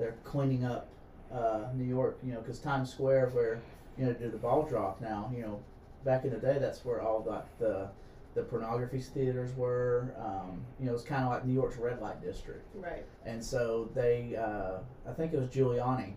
their 0.00 0.16
cleaning 0.24 0.64
up 0.64 0.88
uh, 1.32 1.66
New 1.76 1.84
York, 1.84 2.18
you 2.24 2.32
know, 2.32 2.40
because 2.40 2.58
Times 2.58 2.90
Square, 2.90 3.28
where, 3.28 3.60
you 3.96 4.06
know, 4.06 4.12
do 4.14 4.28
the 4.30 4.38
ball 4.38 4.64
drop 4.64 5.00
now, 5.00 5.30
you 5.32 5.42
know, 5.42 5.60
back 6.04 6.24
in 6.24 6.30
the 6.30 6.38
day, 6.38 6.58
that's 6.58 6.84
where 6.84 7.00
all 7.02 7.20
the, 7.20 7.42
the, 7.64 7.88
the 8.34 8.42
pornography 8.42 8.98
theaters 8.98 9.54
were. 9.54 10.12
Um, 10.18 10.62
you 10.80 10.86
know, 10.86 10.92
it 10.92 10.94
was 10.94 11.02
kind 11.02 11.22
of 11.22 11.30
like 11.30 11.44
New 11.44 11.52
York's 11.52 11.76
red 11.76 12.00
light 12.00 12.20
district. 12.20 12.64
Right. 12.74 13.04
And 13.26 13.44
so 13.44 13.90
they, 13.94 14.34
uh, 14.34 14.78
I 15.08 15.12
think 15.12 15.34
it 15.34 15.38
was 15.38 15.50
Giuliani, 15.50 16.14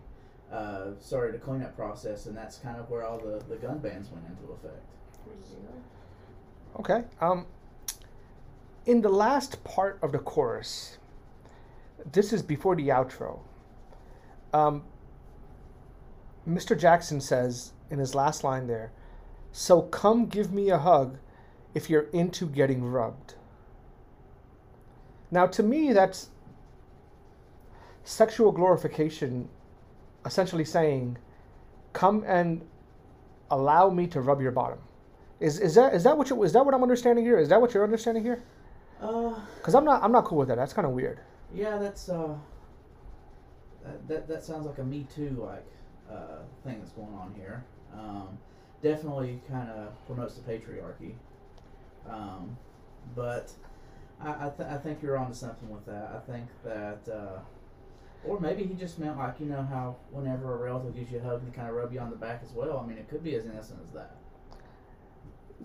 uh, 0.50 0.92
started 0.98 1.36
a 1.36 1.38
cleanup 1.38 1.76
process, 1.76 2.26
and 2.26 2.36
that's 2.36 2.56
kind 2.56 2.78
of 2.78 2.88
where 2.88 3.04
all 3.06 3.18
the, 3.18 3.44
the 3.48 3.56
gun 3.56 3.78
bans 3.78 4.08
went 4.10 4.24
into 4.26 4.52
effect. 4.52 4.82
Okay. 6.80 7.04
Um, 7.20 7.46
in 8.86 9.00
the 9.00 9.08
last 9.08 9.62
part 9.62 9.98
of 10.02 10.10
the 10.12 10.18
chorus, 10.18 10.98
this 12.12 12.32
is 12.32 12.42
before 12.42 12.74
the 12.74 12.88
outro. 12.88 13.38
Um, 14.54 14.84
Mr. 16.48 16.78
Jackson 16.78 17.20
says 17.20 17.72
in 17.90 17.98
his 17.98 18.14
last 18.14 18.44
line 18.44 18.68
there, 18.68 18.92
"So 19.50 19.82
come 19.82 20.26
give 20.26 20.52
me 20.52 20.70
a 20.70 20.78
hug, 20.78 21.18
if 21.74 21.90
you're 21.90 22.06
into 22.12 22.46
getting 22.46 22.84
rubbed." 22.84 23.34
Now, 25.30 25.46
to 25.48 25.62
me, 25.62 25.92
that's 25.92 26.30
sexual 28.04 28.52
glorification, 28.52 29.48
essentially 30.24 30.64
saying, 30.64 31.18
"Come 31.92 32.22
and 32.26 32.64
allow 33.50 33.90
me 33.90 34.06
to 34.08 34.20
rub 34.20 34.40
your 34.40 34.52
bottom." 34.52 34.78
Is, 35.40 35.58
is 35.58 35.74
that 35.74 35.94
is 35.94 36.04
that 36.04 36.16
what 36.16 36.30
you, 36.30 36.40
is 36.44 36.52
that 36.52 36.64
what 36.64 36.74
I'm 36.74 36.82
understanding 36.82 37.24
here? 37.24 37.38
Is 37.38 37.48
that 37.48 37.60
what 37.60 37.74
you're 37.74 37.82
understanding 37.84 38.22
here? 38.22 38.40
Uh, 39.00 39.34
Because 39.56 39.74
I'm 39.74 39.84
not 39.84 40.02
I'm 40.04 40.12
not 40.12 40.24
cool 40.24 40.38
with 40.38 40.48
that. 40.48 40.56
That's 40.56 40.72
kind 40.72 40.86
of 40.86 40.92
weird. 40.92 41.18
Yeah, 41.52 41.76
that's 41.78 42.08
uh, 42.08 42.36
that, 43.84 44.08
that 44.08 44.28
that 44.28 44.44
sounds 44.44 44.66
like 44.66 44.78
a 44.78 44.84
Me 44.84 45.06
Too 45.14 45.30
like 45.40 45.66
uh, 46.10 46.42
thing 46.64 46.78
that's 46.78 46.92
going 46.92 47.14
on 47.14 47.34
here. 47.36 47.64
Um, 47.92 48.38
definitely 48.82 49.40
kind 49.48 49.70
of 49.70 50.06
promotes 50.06 50.34
the 50.36 50.42
patriarchy. 50.50 51.14
Um, 52.08 52.56
but 53.14 53.52
I 54.20 54.46
I, 54.46 54.52
th- 54.56 54.68
I 54.68 54.78
think 54.78 55.02
you're 55.02 55.16
onto 55.16 55.34
something 55.34 55.68
with 55.70 55.86
that. 55.86 56.10
I 56.14 56.30
think 56.30 56.48
that. 56.64 57.12
Uh, 57.12 57.38
or 58.26 58.40
maybe 58.40 58.64
he 58.64 58.74
just 58.74 58.98
meant 58.98 59.18
like 59.18 59.38
you 59.38 59.46
know 59.46 59.62
how 59.62 59.96
whenever 60.10 60.54
a 60.54 60.56
relative 60.56 60.94
gives 60.94 61.12
you 61.12 61.18
a 61.18 61.22
hug 61.22 61.42
and 61.42 61.52
kind 61.52 61.68
of 61.68 61.74
rub 61.74 61.92
you 61.92 62.00
on 62.00 62.10
the 62.10 62.16
back 62.16 62.40
as 62.42 62.52
well. 62.52 62.78
I 62.78 62.86
mean, 62.86 62.96
it 62.96 63.08
could 63.08 63.22
be 63.22 63.34
as 63.34 63.44
innocent 63.44 63.80
as 63.86 63.92
that. 63.92 64.16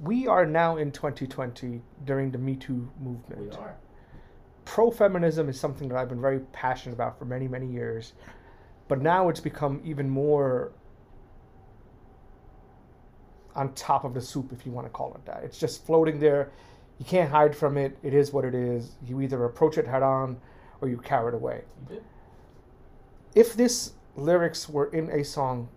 We 0.01 0.27
are 0.27 0.45
now 0.45 0.77
in 0.77 0.91
2020 0.91 1.81
during 2.05 2.31
the 2.31 2.37
Me 2.37 2.55
Too 2.55 2.89
movement. 2.99 3.41
We 3.41 3.57
are. 3.57 3.75
Pro 4.69 4.91
feminism 4.91 5.49
is 5.49 5.59
something 5.59 5.87
that 5.89 5.97
I've 5.97 6.09
been 6.09 6.21
very 6.21 6.41
passionate 6.53 6.93
about 6.93 7.17
for 7.17 7.25
many 7.25 7.47
many 7.47 7.65
years, 7.65 8.13
but 8.87 9.01
now 9.01 9.27
it's 9.27 9.39
become 9.39 9.81
even 9.83 10.07
more 10.07 10.73
on 13.55 13.73
top 13.73 14.03
of 14.03 14.13
the 14.13 14.21
soup, 14.21 14.53
if 14.53 14.67
you 14.67 14.71
want 14.71 14.85
to 14.85 14.91
call 14.91 15.11
it 15.15 15.25
that. 15.25 15.43
It's 15.43 15.57
just 15.57 15.87
floating 15.87 16.19
there. 16.19 16.51
You 16.99 17.05
can't 17.05 17.31
hide 17.31 17.55
from 17.55 17.77
it. 17.77 17.97
It 18.03 18.13
is 18.13 18.31
what 18.31 18.45
it 18.45 18.53
is. 18.53 18.91
You 19.07 19.21
either 19.21 19.43
approach 19.45 19.79
it 19.79 19.87
head 19.87 20.03
on, 20.03 20.39
or 20.81 20.87
you 20.87 20.97
carry 20.97 21.29
it 21.29 21.33
away. 21.33 21.63
Do. 21.87 22.03
if 23.33 23.55
this 23.55 23.93
lyrics 24.15 24.69
were 24.69 24.93
in 24.93 25.09
a 25.09 25.23
song 25.23 25.67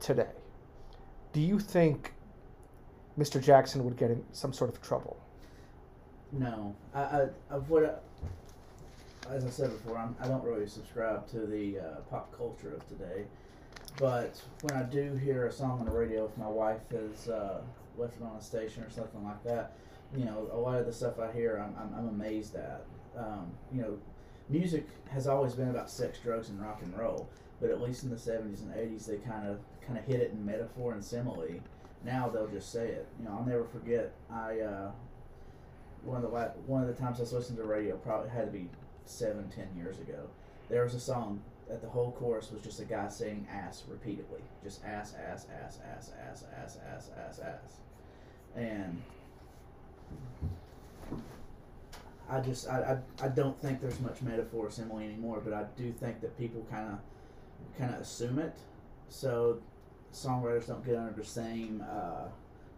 today, 0.00 0.34
do 1.32 1.40
you 1.40 1.60
think 1.60 2.14
Mr. 3.16 3.40
Jackson 3.40 3.84
would 3.84 3.96
get 3.96 4.10
in 4.10 4.24
some 4.32 4.52
sort 4.52 4.70
of 4.70 4.82
trouble? 4.82 5.23
No, 6.38 6.74
I, 6.92 7.00
I, 7.00 7.28
I 7.50 7.56
what, 7.58 8.02
as 9.30 9.44
I 9.44 9.50
said 9.50 9.70
before, 9.70 9.98
I'm, 9.98 10.16
I 10.20 10.26
don't 10.26 10.42
really 10.42 10.66
subscribe 10.66 11.28
to 11.28 11.46
the 11.46 11.78
uh, 11.78 12.00
pop 12.10 12.36
culture 12.36 12.74
of 12.74 12.86
today. 12.88 13.24
But 13.98 14.40
when 14.62 14.76
I 14.76 14.82
do 14.82 15.14
hear 15.14 15.46
a 15.46 15.52
song 15.52 15.78
on 15.78 15.86
the 15.86 15.92
radio, 15.92 16.24
if 16.24 16.36
my 16.36 16.48
wife 16.48 16.80
has 16.90 17.28
uh, 17.28 17.60
left 17.96 18.16
it 18.20 18.24
on 18.24 18.36
a 18.36 18.42
station 18.42 18.82
or 18.82 18.90
something 18.90 19.22
like 19.24 19.44
that, 19.44 19.76
you 20.16 20.24
know, 20.24 20.48
a 20.52 20.56
lot 20.56 20.76
of 20.78 20.86
the 20.86 20.92
stuff 20.92 21.20
I 21.20 21.30
hear, 21.30 21.56
I'm, 21.56 21.74
I'm, 21.80 21.96
I'm 21.96 22.08
amazed 22.08 22.56
at. 22.56 22.84
Um, 23.16 23.52
you 23.72 23.80
know, 23.80 23.96
music 24.48 24.88
has 25.10 25.28
always 25.28 25.54
been 25.54 25.68
about 25.68 25.88
sex, 25.88 26.18
drugs, 26.18 26.48
and 26.48 26.60
rock 26.60 26.80
and 26.82 26.96
roll. 26.98 27.28
But 27.60 27.70
at 27.70 27.80
least 27.80 28.02
in 28.02 28.10
the 28.10 28.16
'70s 28.16 28.62
and 28.62 28.74
'80s, 28.74 29.06
they 29.06 29.16
kind 29.18 29.48
of 29.48 29.60
kind 29.86 29.96
of 29.96 30.04
hit 30.04 30.20
it 30.20 30.32
in 30.32 30.44
metaphor 30.44 30.92
and 30.92 31.04
simile. 31.04 31.60
Now 32.04 32.28
they'll 32.28 32.48
just 32.48 32.72
say 32.72 32.88
it. 32.88 33.06
You 33.18 33.26
know, 33.26 33.36
I'll 33.38 33.46
never 33.46 33.64
forget. 33.64 34.12
I 34.30 34.58
uh, 34.60 34.90
one 36.04 36.24
of 36.24 36.30
the 36.30 36.38
one 36.66 36.82
of 36.82 36.88
the 36.88 36.94
times 36.94 37.18
I 37.18 37.22
was 37.22 37.32
listening 37.32 37.58
to 37.58 37.64
radio 37.64 37.96
probably 37.96 38.30
had 38.30 38.46
to 38.46 38.52
be 38.52 38.68
seven, 39.06 39.50
ten 39.54 39.68
years 39.76 39.98
ago. 39.98 40.28
There 40.68 40.84
was 40.84 40.94
a 40.94 41.00
song 41.00 41.42
that 41.68 41.80
the 41.80 41.88
whole 41.88 42.12
chorus 42.12 42.50
was 42.50 42.62
just 42.62 42.80
a 42.80 42.84
guy 42.84 43.08
saying 43.08 43.46
ass 43.50 43.84
repeatedly, 43.88 44.40
just 44.62 44.84
ass, 44.84 45.14
ass, 45.14 45.46
ass, 45.62 45.78
ass, 45.84 46.10
ass, 46.28 46.44
ass, 46.56 46.78
ass, 46.86 47.10
ass, 47.18 47.38
ass, 47.38 47.78
and 48.54 49.02
I 52.28 52.40
just 52.40 52.68
I, 52.68 52.98
I, 53.20 53.26
I 53.26 53.28
don't 53.28 53.58
think 53.60 53.80
there's 53.80 54.00
much 54.00 54.22
metaphor 54.22 54.70
simile 54.70 54.98
anymore, 54.98 55.40
but 55.44 55.52
I 55.52 55.64
do 55.76 55.92
think 55.92 56.20
that 56.20 56.38
people 56.38 56.66
kind 56.70 56.92
of 56.92 56.98
kind 57.78 57.94
of 57.94 58.00
assume 58.00 58.38
it, 58.38 58.56
so 59.08 59.58
songwriters 60.12 60.66
don't 60.66 60.84
get 60.84 60.96
under 60.96 61.12
the 61.12 61.24
same 61.24 61.84
uh, 61.90 62.28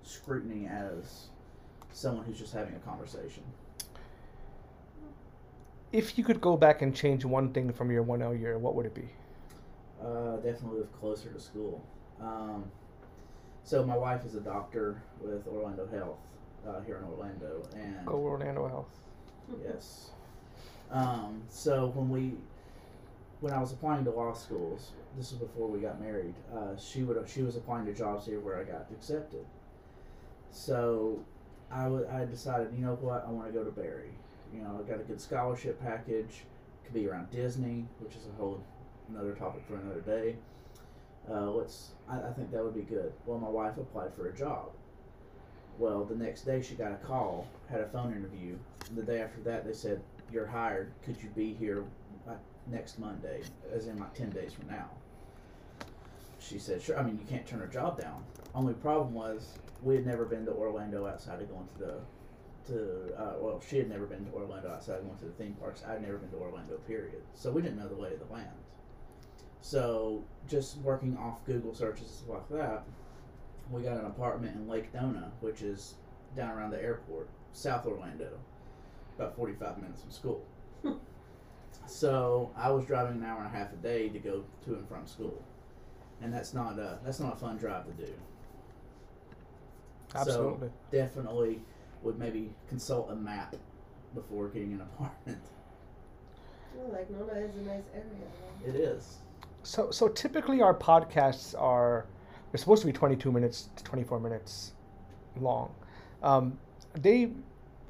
scrutiny 0.02 0.66
as 0.66 1.26
someone 1.96 2.26
who's 2.26 2.38
just 2.38 2.52
having 2.52 2.74
a 2.74 2.78
conversation. 2.80 3.42
If 5.92 6.18
you 6.18 6.24
could 6.24 6.42
go 6.42 6.56
back 6.56 6.82
and 6.82 6.94
change 6.94 7.24
one 7.24 7.52
thing 7.54 7.72
from 7.72 7.90
your 7.90 8.04
1L 8.04 8.38
year, 8.38 8.58
what 8.58 8.74
would 8.74 8.84
it 8.84 8.94
be? 8.94 9.08
Uh, 10.02 10.36
definitely 10.36 10.80
live 10.80 11.00
closer 11.00 11.30
to 11.30 11.40
school. 11.40 11.82
Um, 12.20 12.64
so 13.64 13.84
my 13.84 13.96
wife 13.96 14.26
is 14.26 14.34
a 14.34 14.40
doctor 14.40 15.02
with 15.22 15.46
Orlando 15.48 15.86
Health 15.86 16.18
uh, 16.68 16.80
here 16.82 16.98
in 16.98 17.04
Orlando, 17.04 17.62
and 17.74 18.04
Go 18.04 18.14
Orlando 18.16 18.68
Health. 18.68 19.00
yes. 19.64 20.10
Um, 20.90 21.42
so 21.48 21.92
when 21.94 22.10
we, 22.10 22.34
when 23.40 23.54
I 23.54 23.58
was 23.58 23.72
applying 23.72 24.04
to 24.04 24.10
law 24.10 24.34
schools, 24.34 24.90
this 25.16 25.30
was 25.32 25.40
before 25.40 25.66
we 25.66 25.80
got 25.80 25.98
married. 25.98 26.34
Uh, 26.54 26.76
she 26.76 27.04
would 27.04 27.16
she 27.26 27.40
was 27.40 27.56
applying 27.56 27.86
to 27.86 27.94
jobs 27.94 28.26
here 28.26 28.40
where 28.40 28.58
I 28.58 28.64
got 28.64 28.86
accepted. 28.92 29.46
So, 30.50 31.18
I 31.70 31.86
I 31.86 32.24
decided, 32.24 32.68
you 32.76 32.84
know 32.84 32.94
what, 33.00 33.24
I 33.26 33.30
want 33.30 33.46
to 33.48 33.52
go 33.52 33.64
to 33.64 33.70
Barry. 33.70 34.10
You 34.54 34.62
know, 34.62 34.80
I 34.80 34.88
got 34.88 35.00
a 35.00 35.04
good 35.04 35.20
scholarship 35.20 35.80
package. 35.82 36.44
Could 36.84 36.94
be 36.94 37.08
around 37.08 37.30
Disney, 37.30 37.84
which 37.98 38.14
is 38.14 38.26
a 38.26 38.40
whole 38.40 38.62
another 39.08 39.32
topic 39.32 39.62
for 39.66 39.76
another 39.76 40.00
day. 40.00 40.36
Uh, 41.28 41.50
let's. 41.50 41.90
I, 42.08 42.18
I 42.18 42.32
think 42.32 42.52
that 42.52 42.62
would 42.62 42.74
be 42.74 42.82
good. 42.82 43.12
Well, 43.26 43.38
my 43.38 43.48
wife 43.48 43.76
applied 43.76 44.14
for 44.14 44.28
a 44.28 44.36
job. 44.36 44.70
Well, 45.78 46.04
the 46.04 46.14
next 46.14 46.42
day 46.42 46.62
she 46.62 46.74
got 46.74 46.92
a 46.92 46.96
call, 46.96 47.46
had 47.68 47.80
a 47.80 47.88
phone 47.88 48.12
interview. 48.12 48.56
The 48.94 49.02
day 49.02 49.20
after 49.20 49.40
that, 49.42 49.66
they 49.66 49.72
said, 49.72 50.00
"You're 50.32 50.46
hired. 50.46 50.92
Could 51.04 51.20
you 51.22 51.28
be 51.30 51.54
here 51.54 51.84
next 52.68 52.98
Monday, 52.98 53.42
as 53.72 53.88
in 53.88 53.98
like 53.98 54.14
ten 54.14 54.30
days 54.30 54.52
from 54.52 54.68
now?" 54.68 54.88
She 56.38 56.60
said, 56.60 56.80
"Sure." 56.80 56.96
I 56.96 57.02
mean, 57.02 57.18
you 57.18 57.26
can't 57.26 57.46
turn 57.46 57.62
a 57.62 57.66
job 57.66 58.00
down. 58.00 58.22
Only 58.54 58.74
problem 58.74 59.12
was 59.12 59.58
we 59.82 59.94
had 59.94 60.06
never 60.06 60.24
been 60.24 60.44
to 60.46 60.52
Orlando 60.52 61.06
outside 61.06 61.40
of 61.40 61.48
going 61.48 61.66
to 61.66 61.78
the 61.78 61.94
to 62.66 63.14
uh, 63.16 63.34
well, 63.40 63.62
she 63.66 63.78
had 63.78 63.88
never 63.88 64.06
been 64.06 64.24
to 64.26 64.32
Orlando 64.32 64.70
outside 64.70 64.98
of 64.98 65.04
going 65.04 65.18
to 65.18 65.24
the 65.26 65.32
theme 65.32 65.54
parks. 65.54 65.82
I'd 65.86 66.02
never 66.02 66.18
been 66.18 66.30
to 66.30 66.36
Orlando, 66.36 66.76
period. 66.86 67.22
So 67.34 67.50
we 67.50 67.62
didn't 67.62 67.78
know 67.78 67.88
the 67.88 67.94
lay 67.94 68.12
of 68.12 68.26
the 68.26 68.32
land. 68.32 68.50
So 69.60 70.24
just 70.48 70.78
working 70.78 71.16
off 71.16 71.44
Google 71.44 71.74
searches 71.74 72.06
and 72.06 72.10
stuff 72.10 72.28
like 72.28 72.48
that, 72.60 72.84
we 73.70 73.82
got 73.82 73.98
an 73.98 74.06
apartment 74.06 74.56
in 74.56 74.68
Lake 74.68 74.92
Nona, 74.94 75.32
which 75.40 75.62
is 75.62 75.94
down 76.36 76.50
around 76.50 76.70
the 76.70 76.82
airport, 76.82 77.28
South 77.52 77.86
Orlando, 77.86 78.38
about 79.16 79.34
45 79.36 79.78
minutes 79.78 80.02
from 80.02 80.10
school. 80.10 80.44
so 81.86 82.50
I 82.56 82.70
was 82.70 82.84
driving 82.84 83.16
an 83.16 83.24
hour 83.24 83.38
and 83.38 83.46
a 83.46 83.58
half 83.58 83.72
a 83.72 83.76
day 83.76 84.08
to 84.08 84.18
go 84.18 84.44
to 84.64 84.74
and 84.74 84.88
from 84.88 85.06
school, 85.06 85.42
and 86.20 86.32
that's 86.32 86.54
not 86.54 86.78
a 86.78 86.98
that's 87.04 87.20
not 87.20 87.32
a 87.32 87.36
fun 87.36 87.56
drive 87.56 87.86
to 87.86 87.92
do. 87.92 88.12
Absolutely. 90.16 90.68
So 90.68 90.74
definitely 90.90 91.60
would 92.02 92.18
maybe 92.18 92.50
consult 92.68 93.10
a 93.10 93.14
map 93.14 93.56
before 94.14 94.48
getting 94.48 94.72
an 94.72 94.80
apartment. 94.82 95.42
Well, 96.74 96.92
Lake 96.92 97.10
Nona 97.10 97.32
is 97.40 97.54
a 97.56 97.62
nice 97.62 97.84
area. 97.94 98.06
It 98.66 98.76
is. 98.76 99.18
So, 99.62 99.90
so 99.90 100.08
typically 100.08 100.62
our 100.62 100.74
podcasts 100.74 101.60
are 101.60 102.06
they're 102.50 102.58
supposed 102.58 102.82
to 102.82 102.86
be 102.86 102.92
22 102.92 103.32
minutes 103.32 103.68
to 103.76 103.84
24 103.84 104.20
minutes 104.20 104.72
long. 105.40 105.74
Um, 106.22 106.58
they, 106.94 107.30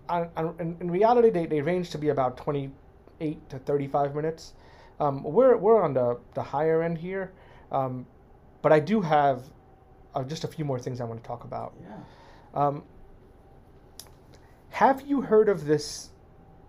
on, 0.08 0.28
on, 0.36 0.54
in, 0.58 0.76
in 0.80 0.90
reality, 0.90 1.30
they, 1.30 1.46
they 1.46 1.60
range 1.60 1.90
to 1.90 1.98
be 1.98 2.08
about 2.08 2.36
28 2.36 3.50
to 3.50 3.58
35 3.58 4.14
minutes. 4.14 4.54
Um, 4.98 5.22
we're 5.22 5.56
we're 5.56 5.82
on 5.82 5.92
the, 5.92 6.18
the 6.34 6.42
higher 6.42 6.82
end 6.82 6.98
here. 6.98 7.32
Um, 7.70 8.06
but 8.62 8.72
I 8.72 8.80
do 8.80 9.00
have 9.00 9.42
uh, 10.16 10.24
just 10.24 10.44
a 10.44 10.48
few 10.48 10.64
more 10.64 10.78
things 10.78 11.00
I 11.00 11.04
want 11.04 11.22
to 11.22 11.26
talk 11.26 11.44
about. 11.44 11.74
Yeah. 11.80 11.96
Um, 12.54 12.82
have 14.70 15.02
you 15.06 15.20
heard 15.20 15.48
of 15.48 15.66
this 15.66 16.10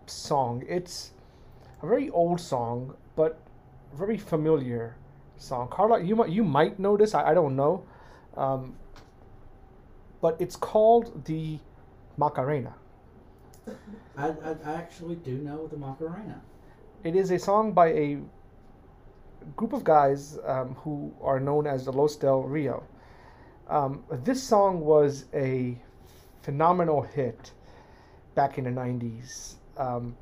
song? 0.06 0.64
It's 0.68 1.12
a 1.82 1.88
very 1.88 2.10
old 2.10 2.42
song, 2.42 2.96
but 3.16 3.40
very 3.94 4.18
familiar 4.18 4.96
song. 5.38 5.70
Carla, 5.70 6.04
you 6.04 6.16
might 6.16 6.30
you 6.30 6.44
might 6.44 6.78
know 6.78 6.98
this. 6.98 7.16
I, 7.16 7.30
I 7.32 7.34
don't 7.34 7.56
know, 7.56 7.86
um, 8.36 8.76
but 10.22 10.36
it's 10.40 10.56
called 10.56 11.26
the 11.26 11.60
Macarena. 12.18 12.74
I, 14.18 14.28
I, 14.28 14.56
I 14.66 14.74
actually 14.74 15.16
do 15.16 15.38
know 15.38 15.68
the 15.68 15.78
Macarena. 15.78 16.42
It 17.04 17.16
is 17.16 17.32
a 17.32 17.40
song 17.40 17.72
by 17.72 17.88
a 17.90 18.18
group 19.56 19.72
of 19.72 19.84
guys 19.84 20.38
um, 20.46 20.76
who 20.76 21.14
are 21.22 21.40
known 21.40 21.68
as 21.68 21.86
the 21.86 21.94
Los 21.94 22.16
Del 22.18 22.44
Rio. 22.44 22.84
Um, 23.70 24.04
this 24.24 24.42
song 24.42 24.82
was 24.82 25.26
a 25.34 25.78
phenomenal 26.42 27.02
hit 27.02 27.52
back 28.36 28.58
in 28.58 28.64
the 28.64 28.70
90s 28.70 29.56
um, 29.78 30.16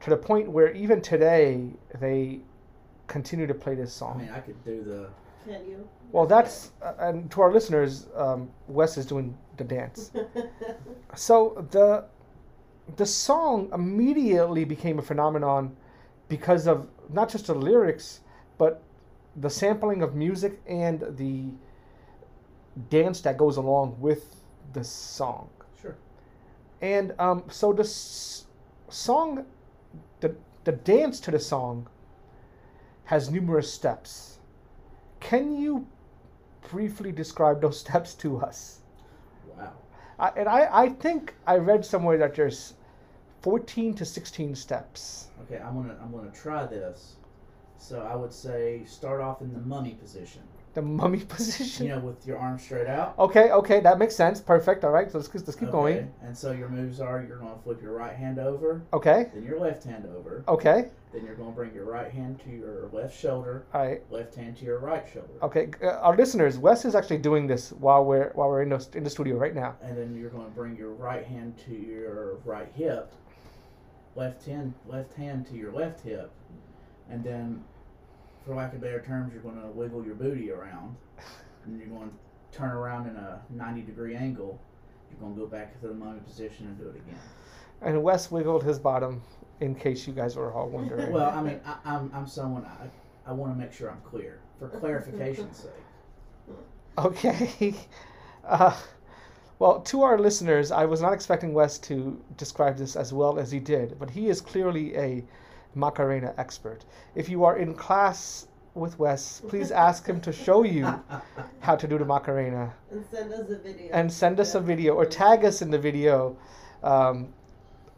to 0.00 0.10
the 0.10 0.16
point 0.16 0.50
where 0.50 0.72
even 0.72 1.02
today 1.02 1.68
they 2.00 2.40
continue 3.06 3.46
to 3.46 3.54
play 3.54 3.74
this 3.74 3.92
song. 3.92 4.10
I 4.10 4.12
song. 4.12 4.26
mean, 4.26 4.30
I 4.34 4.40
could 4.40 4.64
do 4.64 4.82
the. 4.84 5.08
Can 5.50 5.66
you? 5.68 5.88
Well, 6.12 6.26
that's, 6.26 6.72
uh, 6.82 6.94
and 6.98 7.30
to 7.32 7.40
our 7.42 7.52
listeners, 7.52 8.08
um, 8.14 8.50
Wes 8.68 8.96
is 8.96 9.06
doing 9.06 9.36
the 9.56 9.64
dance. 9.64 10.12
So 11.16 11.66
the 11.72 12.04
the 12.96 13.06
song 13.06 13.68
immediately 13.72 14.64
became 14.64 14.98
a 14.98 15.02
phenomenon 15.02 15.76
because 16.28 16.66
of 16.66 16.88
not 17.08 17.28
just 17.28 17.46
the 17.46 17.54
lyrics, 17.54 18.20
but 18.58 18.82
the 19.36 19.50
sampling 19.50 20.02
of 20.02 20.14
music 20.14 20.60
and 20.66 21.00
the 21.16 21.46
dance 22.88 23.20
that 23.22 23.36
goes 23.36 23.56
along 23.56 23.96
with 24.00 24.36
the 24.72 24.84
song. 24.84 25.48
Sure. 25.80 25.96
And 26.80 27.14
um, 27.18 27.44
so 27.48 27.72
the 27.72 27.82
s- 27.82 28.46
song, 28.88 29.44
the 30.20 30.34
the 30.64 30.72
dance 30.72 31.20
to 31.20 31.30
the 31.30 31.38
song, 31.38 31.88
has 33.04 33.30
numerous 33.30 33.72
steps. 33.72 34.38
Can 35.20 35.56
you 35.56 35.86
briefly 36.70 37.12
describe 37.12 37.60
those 37.60 37.78
steps 37.86 38.14
to 38.14 38.38
us? 38.38 38.80
Wow. 39.56 39.72
I, 40.18 40.28
and 40.36 40.48
I, 40.48 40.68
I 40.70 40.88
think 40.88 41.34
I 41.46 41.56
read 41.56 41.84
somewhere 41.84 42.18
that 42.18 42.34
there's 42.34 42.74
14 43.42 43.94
to 43.94 44.04
16 44.04 44.54
steps. 44.54 45.28
Okay, 45.42 45.60
I'm 45.62 45.74
gonna 45.74 45.96
I'm 46.02 46.12
gonna 46.12 46.30
try 46.30 46.66
this. 46.66 47.14
So 47.78 48.02
I 48.02 48.14
would 48.14 48.32
say 48.32 48.82
start 48.84 49.20
off 49.22 49.40
in 49.40 49.52
the 49.52 49.60
mummy 49.60 49.94
position. 49.94 50.42
The 50.74 50.82
mummy 50.82 51.18
position. 51.28 51.86
You 51.86 51.92
know, 51.96 51.98
with 52.00 52.26
your 52.26 52.38
arms 52.38 52.62
straight 52.62 52.86
out. 52.86 53.18
Okay, 53.18 53.50
okay, 53.50 53.80
that 53.80 53.98
makes 53.98 54.14
sense. 54.14 54.40
Perfect. 54.40 54.84
All 54.84 54.90
right, 54.92 55.10
so 55.10 55.18
let's, 55.18 55.34
let's 55.34 55.54
keep 55.56 55.68
Okay, 55.68 55.72
going. 55.72 56.14
And 56.22 56.36
so 56.36 56.52
your 56.52 56.68
moves 56.68 57.00
are 57.00 57.24
you're 57.26 57.38
gonna 57.38 57.58
flip 57.64 57.82
your 57.82 57.92
right 57.92 58.14
hand 58.14 58.38
over, 58.38 58.82
Okay, 58.92 59.30
then 59.34 59.42
your 59.42 59.58
left 59.58 59.82
hand 59.84 60.06
over, 60.16 60.44
okay, 60.46 60.90
then 61.12 61.24
you're 61.24 61.34
gonna 61.34 61.50
bring 61.50 61.74
your 61.74 61.86
right 61.86 62.10
hand 62.10 62.40
to 62.44 62.50
your 62.50 62.88
left 62.92 63.18
shoulder, 63.18 63.64
all 63.74 63.84
right. 63.84 64.00
left 64.12 64.34
hand 64.36 64.56
to 64.58 64.64
your 64.64 64.78
right 64.78 65.04
shoulder. 65.12 65.32
Okay, 65.42 65.70
uh, 65.82 65.98
our 66.06 66.16
listeners, 66.16 66.56
Wes 66.56 66.84
is 66.84 66.94
actually 66.94 67.18
doing 67.18 67.48
this 67.48 67.72
while 67.72 68.04
we're 68.04 68.30
while 68.34 68.48
we're 68.48 68.62
in 68.62 68.68
the 68.68 68.88
in 68.94 69.02
the 69.02 69.10
studio 69.10 69.36
right 69.36 69.54
now. 69.56 69.74
and 69.82 69.98
then 69.98 70.14
you're 70.14 70.30
going 70.30 70.44
to 70.44 70.52
bring 70.52 70.76
your 70.76 70.90
right 70.90 71.26
hand 71.26 71.58
to 71.66 71.72
your 71.74 72.36
right 72.44 72.70
hip, 72.76 73.12
left 74.14 74.46
hand 74.46 74.72
left 74.86 75.14
hand 75.14 75.46
to 75.48 75.54
your 75.56 75.72
left 75.72 76.00
hip, 76.02 76.30
and 77.08 77.24
then, 77.24 77.64
for 78.44 78.54
lack 78.54 78.74
of 78.74 78.80
better 78.80 79.00
terms, 79.00 79.32
you're 79.32 79.42
going 79.42 79.60
to 79.60 79.68
wiggle 79.68 80.04
your 80.04 80.14
booty 80.14 80.50
around, 80.50 80.96
and 81.64 81.78
you're 81.78 81.88
going 81.88 82.10
to 82.10 82.58
turn 82.58 82.70
around 82.70 83.08
in 83.08 83.16
a 83.16 83.40
90 83.50 83.82
degree 83.82 84.14
angle. 84.14 84.60
You're 85.10 85.20
going 85.20 85.34
to 85.34 85.40
go 85.40 85.46
back 85.46 85.80
to 85.80 85.86
the 85.86 85.94
mummy 85.94 86.20
position 86.20 86.66
and 86.66 86.78
do 86.78 86.88
it 86.88 86.96
again. 86.96 87.18
And 87.82 88.02
Wes 88.02 88.30
wiggled 88.30 88.62
his 88.62 88.78
bottom, 88.78 89.22
in 89.60 89.74
case 89.74 90.06
you 90.06 90.12
guys 90.12 90.36
were 90.36 90.52
all 90.52 90.68
wondering. 90.68 91.12
Well, 91.12 91.30
I 91.30 91.42
mean, 91.42 91.60
I, 91.66 91.76
I'm 91.84 92.10
I'm 92.14 92.26
someone 92.26 92.64
I 92.64 92.88
I 93.28 93.32
want 93.32 93.52
to 93.52 93.58
make 93.58 93.72
sure 93.72 93.90
I'm 93.90 94.00
clear 94.02 94.40
for 94.58 94.68
clarification's 94.68 95.56
sake. 95.58 96.56
Okay. 96.98 97.74
Uh, 98.42 98.74
well, 99.58 99.80
to 99.82 100.00
our 100.00 100.18
listeners, 100.18 100.72
I 100.72 100.86
was 100.86 101.02
not 101.02 101.12
expecting 101.12 101.52
Wes 101.52 101.78
to 101.80 102.18
describe 102.38 102.78
this 102.78 102.96
as 102.96 103.12
well 103.12 103.38
as 103.38 103.50
he 103.52 103.60
did, 103.60 103.98
but 103.98 104.08
he 104.08 104.30
is 104.30 104.40
clearly 104.40 104.96
a 104.96 105.22
Macarena 105.74 106.34
expert. 106.38 106.84
If 107.14 107.28
you 107.28 107.44
are 107.44 107.56
in 107.56 107.74
class 107.74 108.46
with 108.74 108.98
Wes, 108.98 109.42
please 109.48 109.70
ask 109.70 110.06
him 110.06 110.20
to 110.20 110.32
show 110.32 110.62
you 110.62 110.86
how 111.60 111.76
to 111.76 111.86
do 111.86 111.98
the 111.98 112.04
Macarena 112.04 112.72
and 112.90 113.04
send 113.10 113.32
us 113.32 113.50
a 113.50 113.58
video. 113.58 113.88
and 113.92 114.12
send 114.12 114.40
us 114.40 114.54
a 114.54 114.60
video 114.60 114.94
or 114.94 115.04
tag 115.04 115.44
us 115.44 115.62
in 115.62 115.70
the 115.70 115.78
video. 115.78 116.36
Um, 116.82 117.32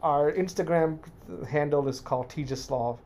our 0.01 0.31
Instagram 0.33 0.99
handle 1.47 1.87
is 1.87 1.99
called 1.99 2.29
Tejas 2.29 2.69
Law 2.69 2.97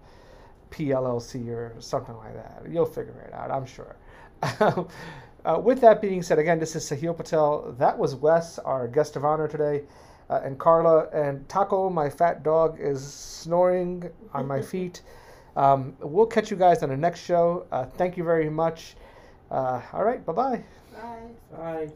PLLC 0.72 1.50
or 1.50 1.76
something 1.80 2.16
like 2.18 2.34
that. 2.34 2.64
You'll 2.70 2.86
figure 2.86 3.20
it 3.28 3.34
out, 3.34 3.52
I'm 3.52 3.66
sure. 3.66 3.96
uh, 4.42 5.60
with 5.62 5.82
that 5.82 6.02
being 6.02 6.22
said, 6.22 6.40
again, 6.40 6.60
this 6.60 6.76
is 6.76 6.90
Sahil 6.90 7.16
Patel. 7.16 7.76
That 7.78 7.98
was 7.98 8.16
Wes, 8.16 8.60
our 8.60 8.88
guest 8.88 9.16
of 9.16 9.26
honor 9.26 9.48
today. 9.48 9.84
Uh, 10.30 10.42
and 10.44 10.60
Carla 10.60 11.08
and 11.14 11.48
Taco, 11.48 11.90
my 11.90 12.10
fat 12.10 12.44
dog, 12.44 12.78
is 12.80 13.02
snoring 13.02 14.10
on 14.34 14.48
my 14.48 14.62
feet. 14.74 15.02
Um, 15.56 15.96
we'll 16.00 16.26
catch 16.28 16.52
you 16.52 16.58
guys 16.58 16.84
on 16.84 16.90
the 16.90 16.98
next 16.98 17.24
show. 17.24 17.66
Uh, 17.72 17.86
thank 17.86 18.18
you 18.18 18.24
very 18.24 18.50
much. 18.50 18.96
Uh, 19.50 19.82
all 19.94 20.04
right, 20.04 20.26
bye 20.26 20.34
bye. 20.34 20.64
Bye. 20.94 21.30
Bye. 21.52 21.92